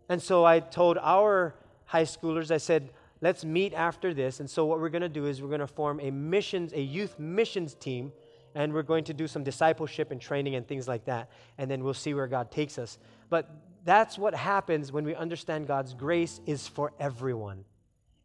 And 0.09 0.21
so 0.21 0.45
I 0.45 0.59
told 0.59 0.99
our 0.99 1.55
high 1.85 2.05
schoolers, 2.05 2.51
I 2.51 2.57
said, 2.57 2.91
let's 3.23 3.45
meet 3.45 3.73
after 3.73 4.13
this. 4.13 4.41
And 4.41 4.49
so 4.49 4.65
what 4.65 4.81
we're 4.81 4.89
going 4.89 5.01
to 5.01 5.07
do 5.07 5.27
is 5.27 5.41
we're 5.41 5.47
going 5.47 5.61
to 5.61 5.67
form 5.67 6.01
a 6.01 6.11
missions, 6.11 6.73
a 6.73 6.81
youth 6.81 7.17
missions 7.17 7.73
team, 7.73 8.11
and 8.53 8.73
we're 8.73 8.83
going 8.83 9.05
to 9.05 9.13
do 9.13 9.27
some 9.27 9.45
discipleship 9.45 10.11
and 10.11 10.19
training 10.19 10.55
and 10.55 10.67
things 10.67 10.89
like 10.89 11.05
that. 11.05 11.31
And 11.57 11.71
then 11.71 11.85
we'll 11.85 11.93
see 11.93 12.13
where 12.13 12.27
God 12.27 12.51
takes 12.51 12.77
us. 12.77 12.99
But 13.29 13.49
that's 13.85 14.17
what 14.17 14.35
happens 14.35 14.91
when 14.91 15.05
we 15.05 15.15
understand 15.15 15.67
God's 15.67 15.93
grace 15.93 16.41
is 16.45 16.67
for 16.67 16.91
everyone. 16.99 17.63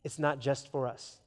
It's 0.02 0.18
not 0.18 0.40
just 0.40 0.68
for 0.72 0.88
us. 0.88 1.20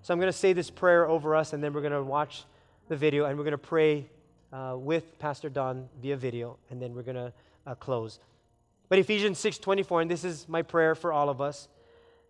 So 0.00 0.14
I'm 0.14 0.18
going 0.18 0.32
to 0.32 0.38
say 0.38 0.54
this 0.54 0.70
prayer 0.70 1.06
over 1.06 1.36
us, 1.36 1.52
and 1.52 1.62
then 1.62 1.74
we're 1.74 1.82
going 1.82 1.92
to 1.92 2.02
watch 2.02 2.44
the 2.88 2.96
video, 2.96 3.26
and 3.26 3.36
we're 3.36 3.44
going 3.44 3.52
to 3.52 3.58
pray 3.58 4.08
uh, 4.54 4.76
with 4.78 5.18
Pastor 5.18 5.50
Dawn 5.50 5.90
via 6.00 6.16
video, 6.16 6.56
and 6.70 6.80
then 6.80 6.94
we're 6.94 7.02
going 7.02 7.16
to 7.16 7.32
uh, 7.66 7.74
close. 7.74 8.20
But 8.88 8.98
Ephesians 8.98 9.38
6:24 9.38 10.02
and 10.02 10.10
this 10.10 10.24
is 10.24 10.48
my 10.48 10.62
prayer 10.62 10.94
for 10.94 11.12
all 11.12 11.28
of 11.28 11.42
us 11.42 11.68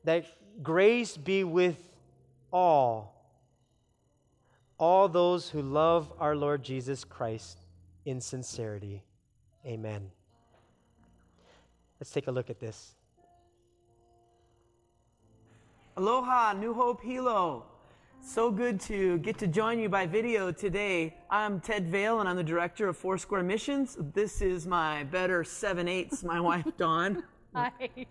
that 0.05 0.25
grace 0.63 1.17
be 1.17 1.45
with 1.45 1.91
all 2.53 3.19
all 4.79 5.09
those 5.09 5.51
who 5.51 5.61
love 5.61 6.13
our 6.21 6.37
Lord 6.37 6.63
Jesus 6.63 7.05
Christ 7.05 7.59
in 8.05 8.21
sincerity. 8.21 9.03
Amen. 9.67 10.11
Let's 11.99 12.13
take 12.13 12.29
a 12.29 12.31
look 12.31 12.49
at 12.49 12.61
this. 12.61 12.95
Aloha, 15.97 16.53
New 16.53 16.73
Hope 16.73 17.03
Hilo. 17.03 17.65
So 18.21 18.51
good 18.53 18.81
to 18.83 19.19
get 19.19 19.37
to 19.39 19.49
join 19.49 19.81
you 19.81 19.89
by 19.89 20.07
video 20.07 20.53
today. 20.53 21.17
I'm 21.29 21.61
Ted 21.61 21.89
Vail, 21.89 22.21
and 22.21 22.29
I'm 22.29 22.37
the 22.37 22.45
director 22.45 22.87
of 22.89 22.97
Foursquare 22.97 23.43
Missions. 23.43 23.97
This 24.15 24.41
is 24.41 24.67
my 24.67 25.05
better 25.05 25.43
seven 25.43 25.89
eighths, 25.89 26.23
my 26.23 26.41
wife 26.41 26.67
Dawn. 26.77 27.25
Hi. 27.55 28.07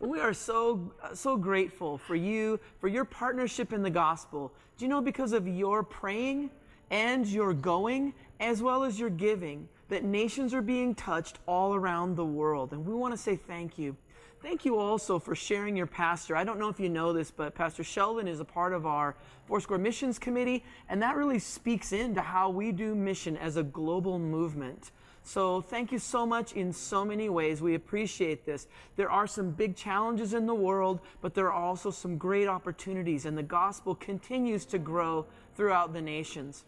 We 0.00 0.18
are 0.18 0.32
so 0.32 0.92
so 1.12 1.36
grateful 1.36 1.98
for 1.98 2.16
you 2.16 2.58
for 2.78 2.88
your 2.88 3.04
partnership 3.04 3.74
in 3.74 3.82
the 3.82 3.90
gospel. 3.90 4.50
Do 4.78 4.86
you 4.86 4.88
know 4.88 5.02
because 5.02 5.34
of 5.34 5.46
your 5.46 5.82
praying 5.82 6.48
and 6.90 7.26
your 7.26 7.52
going, 7.52 8.14
as 8.40 8.62
well 8.62 8.82
as 8.82 8.98
your 8.98 9.10
giving, 9.10 9.68
that 9.90 10.02
nations 10.02 10.54
are 10.54 10.62
being 10.62 10.94
touched 10.94 11.38
all 11.46 11.74
around 11.74 12.16
the 12.16 12.24
world, 12.24 12.72
and 12.72 12.86
we 12.86 12.94
want 12.94 13.12
to 13.12 13.18
say 13.18 13.36
thank 13.36 13.78
you. 13.78 13.94
Thank 14.42 14.64
you 14.64 14.78
also 14.78 15.18
for 15.18 15.34
sharing 15.34 15.76
your 15.76 15.86
pastor. 15.86 16.34
I 16.34 16.44
don't 16.44 16.58
know 16.58 16.70
if 16.70 16.80
you 16.80 16.88
know 16.88 17.12
this, 17.12 17.30
but 17.30 17.54
Pastor 17.54 17.84
Sheldon 17.84 18.26
is 18.26 18.40
a 18.40 18.44
part 18.44 18.72
of 18.72 18.86
our 18.86 19.14
Foursquare 19.46 19.78
Missions 19.78 20.18
Committee, 20.18 20.64
and 20.88 21.02
that 21.02 21.14
really 21.14 21.38
speaks 21.38 21.92
into 21.92 22.22
how 22.22 22.48
we 22.48 22.72
do 22.72 22.94
mission 22.94 23.36
as 23.36 23.58
a 23.58 23.62
global 23.62 24.18
movement. 24.18 24.92
So 25.22 25.60
thank 25.60 25.92
you 25.92 25.98
so 25.98 26.26
much 26.26 26.52
in 26.54 26.72
so 26.72 27.04
many 27.04 27.28
ways. 27.28 27.60
We 27.60 27.74
appreciate 27.74 28.44
this. 28.44 28.66
There 28.96 29.10
are 29.10 29.26
some 29.26 29.50
big 29.50 29.76
challenges 29.76 30.34
in 30.34 30.46
the 30.46 30.54
world, 30.54 31.00
but 31.20 31.34
there 31.34 31.46
are 31.46 31.52
also 31.52 31.90
some 31.90 32.16
great 32.16 32.48
opportunities, 32.48 33.26
and 33.26 33.36
the 33.36 33.42
gospel 33.42 33.94
continues 33.94 34.64
to 34.66 34.78
grow 34.78 35.26
throughout 35.56 35.92
the 35.92 36.00
nations. 36.00 36.64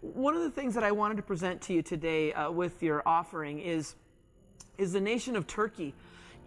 One 0.00 0.34
of 0.34 0.42
the 0.42 0.50
things 0.50 0.74
that 0.74 0.84
I 0.84 0.92
wanted 0.92 1.16
to 1.18 1.22
present 1.22 1.60
to 1.62 1.72
you 1.72 1.82
today 1.82 2.32
uh, 2.32 2.50
with 2.50 2.82
your 2.82 3.02
offering 3.06 3.60
is, 3.60 3.94
is 4.76 4.92
the 4.92 5.00
nation 5.00 5.36
of 5.36 5.46
Turkey 5.46 5.94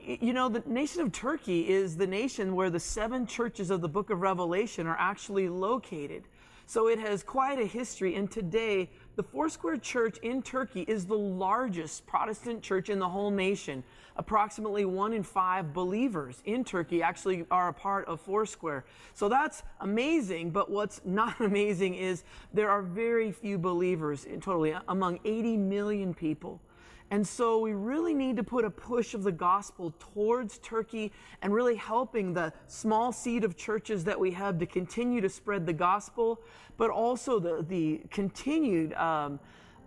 you 0.07 0.31
know, 0.31 0.47
the 0.47 0.63
nation 0.65 1.01
of 1.01 1.11
Turkey 1.11 1.67
is 1.67 1.97
the 1.97 2.07
nation 2.07 2.55
where 2.55 2.69
the 2.69 2.79
seven 2.79 3.27
churches 3.27 3.69
of 3.69 3.81
the 3.81 3.89
book 3.89 4.09
of 4.09 4.21
Revelation 4.21 4.87
are 4.87 4.95
actually 4.97 5.49
located. 5.49 6.23
So 6.65 6.87
it 6.87 6.99
has 6.99 7.23
quite 7.23 7.59
a 7.59 7.65
history. 7.65 8.15
And 8.15 8.31
today, 8.31 8.89
the 9.17 9.23
Foursquare 9.23 9.77
Church 9.77 10.19
in 10.19 10.43
Turkey 10.43 10.85
is 10.87 11.07
the 11.07 11.17
largest 11.17 12.05
Protestant 12.05 12.61
church 12.61 12.89
in 12.89 12.99
the 12.99 13.09
whole 13.09 13.31
nation. 13.31 13.83
Approximately 14.15 14.85
one 14.85 15.11
in 15.11 15.23
five 15.23 15.73
believers 15.73 16.43
in 16.45 16.63
Turkey 16.63 17.01
actually 17.01 17.43
are 17.49 17.69
a 17.69 17.73
part 17.73 18.05
of 18.05 18.21
Foursquare. 18.21 18.85
So 19.15 19.27
that's 19.27 19.63
amazing. 19.81 20.51
But 20.51 20.69
what's 20.69 21.01
not 21.03 21.39
amazing 21.39 21.95
is 21.95 22.23
there 22.53 22.69
are 22.69 22.83
very 22.83 23.31
few 23.31 23.57
believers 23.57 24.25
in 24.25 24.39
totally 24.39 24.75
among 24.87 25.19
80 25.25 25.57
million 25.57 26.13
people. 26.13 26.61
And 27.09 27.25
so 27.25 27.59
we 27.59 27.73
really 27.73 28.13
need 28.13 28.35
to 28.35 28.43
put 28.43 28.65
a 28.65 28.69
push 28.69 29.13
of 29.13 29.23
the 29.23 29.31
gospel 29.31 29.93
towards 29.97 30.57
Turkey 30.57 31.13
and 31.41 31.53
really 31.53 31.75
helping 31.75 32.33
the 32.33 32.51
small 32.67 33.11
seed 33.11 33.43
of 33.43 33.55
churches 33.55 34.03
that 34.03 34.19
we 34.19 34.31
have 34.31 34.59
to 34.59 34.65
continue 34.65 35.21
to 35.21 35.29
spread 35.29 35.65
the 35.65 35.73
gospel, 35.73 36.41
but 36.75 36.89
also 36.89 37.39
the, 37.39 37.65
the 37.67 38.01
continued 38.11 38.93
um, 38.93 39.39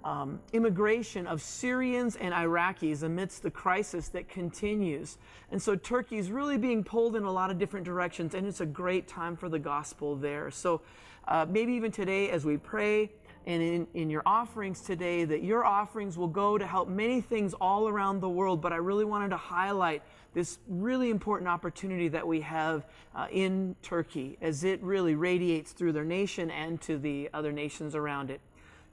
um, 0.05 0.41
immigration 0.53 1.27
of 1.27 1.43
Syrians 1.43 2.17
and 2.17 2.33
Iraqis 2.33 3.03
amidst 3.03 3.43
the 3.43 3.51
crisis 3.51 4.09
that 4.09 4.29
continues. 4.29 5.19
And 5.51 5.61
so 5.61 5.77
Turkey 5.77 6.17
is 6.17 6.31
really 6.31 6.57
being 6.57 6.83
pulled 6.83 7.17
in 7.17 7.25
a 7.25 7.31
lot 7.31 7.51
of 7.51 7.59
different 7.59 7.85
directions, 7.85 8.35
and 8.35 8.47
it's 8.47 8.61
a 8.61 8.67
great 8.67 9.09
time 9.09 9.37
for 9.37 9.49
the 9.49 9.59
gospel 9.59 10.17
there. 10.17 10.51
So 10.51 10.81
uh, 11.29 11.47
maybe 11.49 11.73
even 11.75 11.91
today, 11.91 12.31
as 12.31 12.47
we 12.47 12.57
pray, 12.57 13.11
and 13.47 13.63
in, 13.63 13.87
in 13.95 14.11
your 14.11 14.23
offerings 14.27 14.81
today 14.81 15.25
that 15.25 15.43
your 15.43 15.65
offerings 15.65 16.19
will 16.19 16.29
go 16.29 16.59
to 16.59 16.67
help 16.67 16.89
many 16.89 17.21
things 17.21 17.55
all 17.55 17.89
around 17.89 18.21
the 18.21 18.29
world. 18.29 18.61
But 18.61 18.73
I 18.73 18.77
really 18.77 19.05
wanted 19.05 19.31
to 19.31 19.37
highlight 19.37 20.03
this 20.35 20.59
really 20.69 21.11
important 21.11 21.49
opportunity 21.49 22.09
that 22.09 22.27
we 22.27 22.41
have 22.43 22.87
uh, 23.15 23.27
in 23.33 23.75
Turkey 23.83 24.39
as 24.41 24.65
it 24.65 24.83
really 24.83 25.15
radiates 25.15 25.73
through 25.73 25.93
their 25.93 26.05
nation 26.05 26.51
and 26.51 26.81
to 26.83 26.99
the 26.99 27.29
other 27.33 27.53
nations 27.53 27.95
around 27.95 28.31
it. 28.31 28.41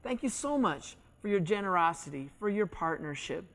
Thank 0.03 0.23
you 0.23 0.29
so 0.29 0.57
much 0.57 0.95
for 1.21 1.27
your 1.27 1.39
generosity, 1.39 2.29
for 2.39 2.49
your 2.49 2.65
partnership. 2.65 3.45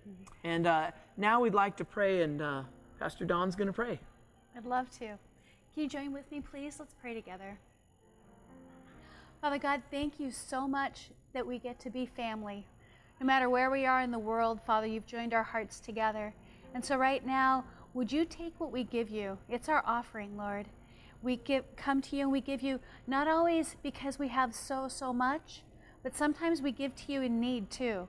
And 0.44 0.66
uh, 0.66 0.90
now 1.16 1.40
we'd 1.40 1.54
like 1.54 1.76
to 1.78 1.84
pray, 1.84 2.22
and 2.22 2.42
uh, 2.42 2.62
Pastor 2.98 3.24
Dawn's 3.24 3.56
going 3.56 3.68
to 3.68 3.72
pray. 3.72 3.98
I'd 4.56 4.66
love 4.66 4.90
to. 4.98 5.06
Can 5.06 5.82
you 5.84 5.88
join 5.88 6.12
with 6.12 6.30
me, 6.30 6.40
please? 6.40 6.76
Let's 6.78 6.94
pray 7.00 7.14
together. 7.14 7.58
Father 9.42 9.58
God, 9.58 9.82
thank 9.90 10.20
you 10.20 10.30
so 10.30 10.68
much 10.68 11.10
that 11.32 11.44
we 11.44 11.58
get 11.58 11.80
to 11.80 11.90
be 11.90 12.06
family. 12.06 12.64
No 13.18 13.26
matter 13.26 13.50
where 13.50 13.72
we 13.72 13.84
are 13.84 14.00
in 14.00 14.12
the 14.12 14.18
world, 14.20 14.60
Father, 14.64 14.86
you've 14.86 15.04
joined 15.04 15.34
our 15.34 15.42
hearts 15.42 15.80
together. 15.80 16.32
And 16.74 16.84
so 16.84 16.96
right 16.96 17.26
now, 17.26 17.64
would 17.92 18.12
you 18.12 18.24
take 18.24 18.54
what 18.58 18.70
we 18.70 18.84
give 18.84 19.10
you? 19.10 19.36
It's 19.48 19.68
our 19.68 19.82
offering, 19.84 20.36
Lord. 20.36 20.66
We 21.22 21.38
give, 21.38 21.64
come 21.74 22.00
to 22.02 22.14
you 22.14 22.22
and 22.22 22.30
we 22.30 22.40
give 22.40 22.62
you 22.62 22.78
not 23.08 23.26
always 23.26 23.74
because 23.82 24.16
we 24.16 24.28
have 24.28 24.54
so, 24.54 24.86
so 24.86 25.12
much, 25.12 25.62
but 26.04 26.14
sometimes 26.16 26.62
we 26.62 26.70
give 26.70 26.94
to 26.94 27.12
you 27.12 27.22
in 27.22 27.40
need 27.40 27.68
too. 27.68 28.06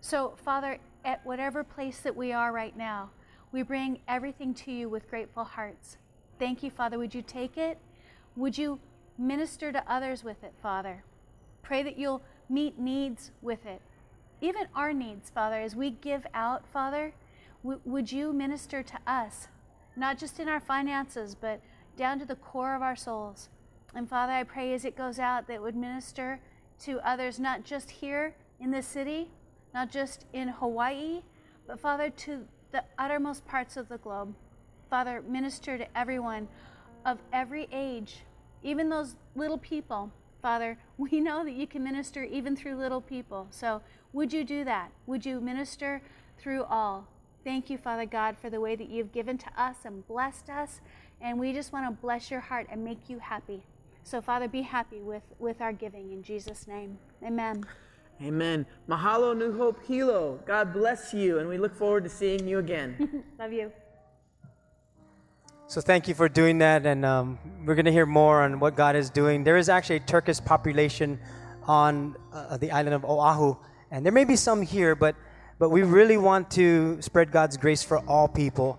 So, 0.00 0.34
Father, 0.44 0.78
at 1.04 1.26
whatever 1.26 1.64
place 1.64 1.98
that 1.98 2.14
we 2.14 2.32
are 2.32 2.52
right 2.52 2.76
now, 2.76 3.10
we 3.50 3.62
bring 3.62 3.98
everything 4.06 4.54
to 4.54 4.70
you 4.70 4.88
with 4.88 5.10
grateful 5.10 5.42
hearts. 5.42 5.96
Thank 6.38 6.62
you, 6.62 6.70
Father. 6.70 6.96
Would 6.96 7.12
you 7.12 7.22
take 7.22 7.58
it? 7.58 7.76
Would 8.36 8.56
you 8.56 8.78
minister 9.18 9.72
to 9.72 9.82
others 9.90 10.22
with 10.24 10.42
it, 10.44 10.54
Father? 10.62 11.04
Pray 11.62 11.82
that 11.82 11.98
you'll 11.98 12.22
meet 12.48 12.78
needs 12.78 13.30
with 13.42 13.66
it. 13.66 13.80
Even 14.40 14.68
our 14.74 14.92
needs, 14.92 15.30
Father, 15.30 15.60
as 15.60 15.74
we 15.74 15.90
give 15.90 16.26
out, 16.34 16.66
Father, 16.72 17.12
w- 17.62 17.80
would 17.84 18.12
you 18.12 18.32
minister 18.32 18.82
to 18.82 18.98
us, 19.06 19.48
not 19.96 20.18
just 20.18 20.38
in 20.38 20.48
our 20.48 20.60
finances, 20.60 21.34
but 21.34 21.60
down 21.96 22.18
to 22.18 22.26
the 22.26 22.36
core 22.36 22.74
of 22.74 22.82
our 22.82 22.96
souls. 22.96 23.48
And 23.94 24.08
Father, 24.08 24.32
I 24.32 24.42
pray 24.42 24.74
as 24.74 24.84
it 24.84 24.96
goes 24.96 25.18
out 25.18 25.46
that 25.46 25.54
it 25.54 25.62
would 25.62 25.76
minister 25.76 26.40
to 26.80 27.00
others, 27.00 27.40
not 27.40 27.64
just 27.64 27.90
here 27.90 28.34
in 28.60 28.70
the 28.70 28.82
city, 28.82 29.30
not 29.72 29.90
just 29.90 30.26
in 30.32 30.48
Hawaii, 30.48 31.22
but 31.66 31.80
Father, 31.80 32.10
to 32.10 32.46
the 32.72 32.84
uttermost 32.98 33.46
parts 33.46 33.76
of 33.76 33.88
the 33.88 33.98
globe. 33.98 34.34
Father, 34.90 35.22
minister 35.26 35.78
to 35.78 35.98
everyone 35.98 36.48
of 37.04 37.18
every 37.32 37.68
age, 37.72 38.24
even 38.66 38.88
those 38.90 39.14
little 39.34 39.58
people. 39.58 40.10
Father, 40.42 40.76
we 40.98 41.20
know 41.20 41.44
that 41.44 41.54
you 41.54 41.66
can 41.66 41.82
minister 41.82 42.24
even 42.24 42.56
through 42.56 42.76
little 42.76 43.00
people. 43.00 43.46
So 43.50 43.80
would 44.12 44.32
you 44.32 44.44
do 44.44 44.64
that? 44.64 44.90
Would 45.06 45.24
you 45.24 45.40
minister 45.40 46.02
through 46.38 46.64
all? 46.64 47.06
Thank 47.44 47.70
you, 47.70 47.78
Father 47.78 48.06
God, 48.06 48.36
for 48.36 48.50
the 48.50 48.60
way 48.60 48.74
that 48.74 48.90
you've 48.90 49.12
given 49.12 49.38
to 49.38 49.46
us 49.56 49.76
and 49.84 50.06
blessed 50.08 50.50
us. 50.50 50.80
And 51.20 51.38
we 51.38 51.52
just 51.52 51.72
want 51.72 51.86
to 51.86 51.92
bless 52.02 52.30
your 52.30 52.40
heart 52.40 52.66
and 52.70 52.84
make 52.84 53.08
you 53.08 53.20
happy. 53.20 53.62
So, 54.02 54.20
Father, 54.20 54.48
be 54.48 54.62
happy 54.62 55.00
with, 55.00 55.22
with 55.38 55.60
our 55.60 55.72
giving 55.72 56.12
in 56.12 56.22
Jesus' 56.22 56.66
name. 56.66 56.98
Amen. 57.24 57.64
Amen. 58.22 58.66
Mahalo, 58.88 59.36
New 59.36 59.56
Hope, 59.56 59.84
Hilo. 59.86 60.40
God 60.46 60.72
bless 60.72 61.12
you, 61.12 61.38
and 61.38 61.48
we 61.48 61.58
look 61.58 61.74
forward 61.74 62.04
to 62.04 62.10
seeing 62.10 62.48
you 62.48 62.58
again. 62.58 63.24
Love 63.38 63.52
you. 63.52 63.72
So 65.68 65.80
thank 65.80 66.06
you 66.06 66.14
for 66.14 66.28
doing 66.28 66.58
that, 66.58 66.86
and 66.86 67.04
um, 67.04 67.40
we're 67.64 67.74
going 67.74 67.86
to 67.86 67.92
hear 67.92 68.06
more 68.06 68.42
on 68.42 68.60
what 68.60 68.76
God 68.76 68.94
is 68.94 69.10
doing. 69.10 69.42
There 69.42 69.56
is 69.56 69.68
actually 69.68 69.96
a 69.96 70.00
Turkish 70.00 70.38
population 70.40 71.18
on 71.64 72.14
uh, 72.32 72.56
the 72.56 72.70
island 72.70 72.94
of 72.94 73.04
Oahu, 73.04 73.56
and 73.90 74.06
there 74.06 74.12
may 74.12 74.22
be 74.22 74.36
some 74.36 74.62
here, 74.62 74.94
but 74.94 75.16
but 75.58 75.70
we 75.70 75.82
really 75.82 76.18
want 76.18 76.52
to 76.52 77.02
spread 77.02 77.32
God's 77.32 77.56
grace 77.56 77.82
for 77.82 77.98
all 78.06 78.28
people, 78.28 78.78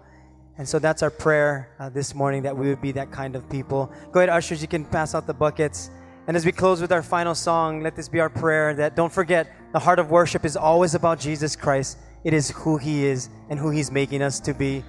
and 0.58 0.66
so 0.68 0.80
that's 0.80 1.04
our 1.04 1.10
prayer 1.10 1.76
uh, 1.78 1.90
this 1.90 2.16
morning 2.16 2.42
that 2.44 2.56
we 2.56 2.70
would 2.70 2.82
be 2.82 2.94
that 2.94 3.12
kind 3.12 3.36
of 3.36 3.50
people. 3.50 3.92
Go 4.14 4.22
ahead, 4.22 4.30
ushers, 4.30 4.62
you 4.62 4.70
can 4.70 4.86
pass 4.86 5.14
out 5.14 5.28
the 5.28 5.34
buckets. 5.34 5.92
And 6.26 6.38
as 6.38 6.46
we 6.46 6.54
close 6.54 6.80
with 6.80 6.94
our 6.94 7.04
final 7.04 7.36
song, 7.36 7.84
let 7.84 7.98
this 7.98 8.08
be 8.08 8.22
our 8.22 8.30
prayer 8.30 8.74
that 8.76 8.96
don't 8.96 9.12
forget 9.12 9.52
the 9.74 9.80
heart 9.80 10.00
of 10.00 10.10
worship 10.10 10.46
is 10.46 10.56
always 10.56 10.96
about 10.96 11.20
Jesus 11.20 11.54
Christ. 11.54 11.98
It 12.24 12.34
is 12.34 12.50
who 12.52 12.78
He 12.78 13.06
is 13.06 13.30
and 13.50 13.60
who 13.60 13.72
He's 13.72 13.92
making 13.92 14.22
us 14.22 14.40
to 14.40 14.54
be. 14.54 14.86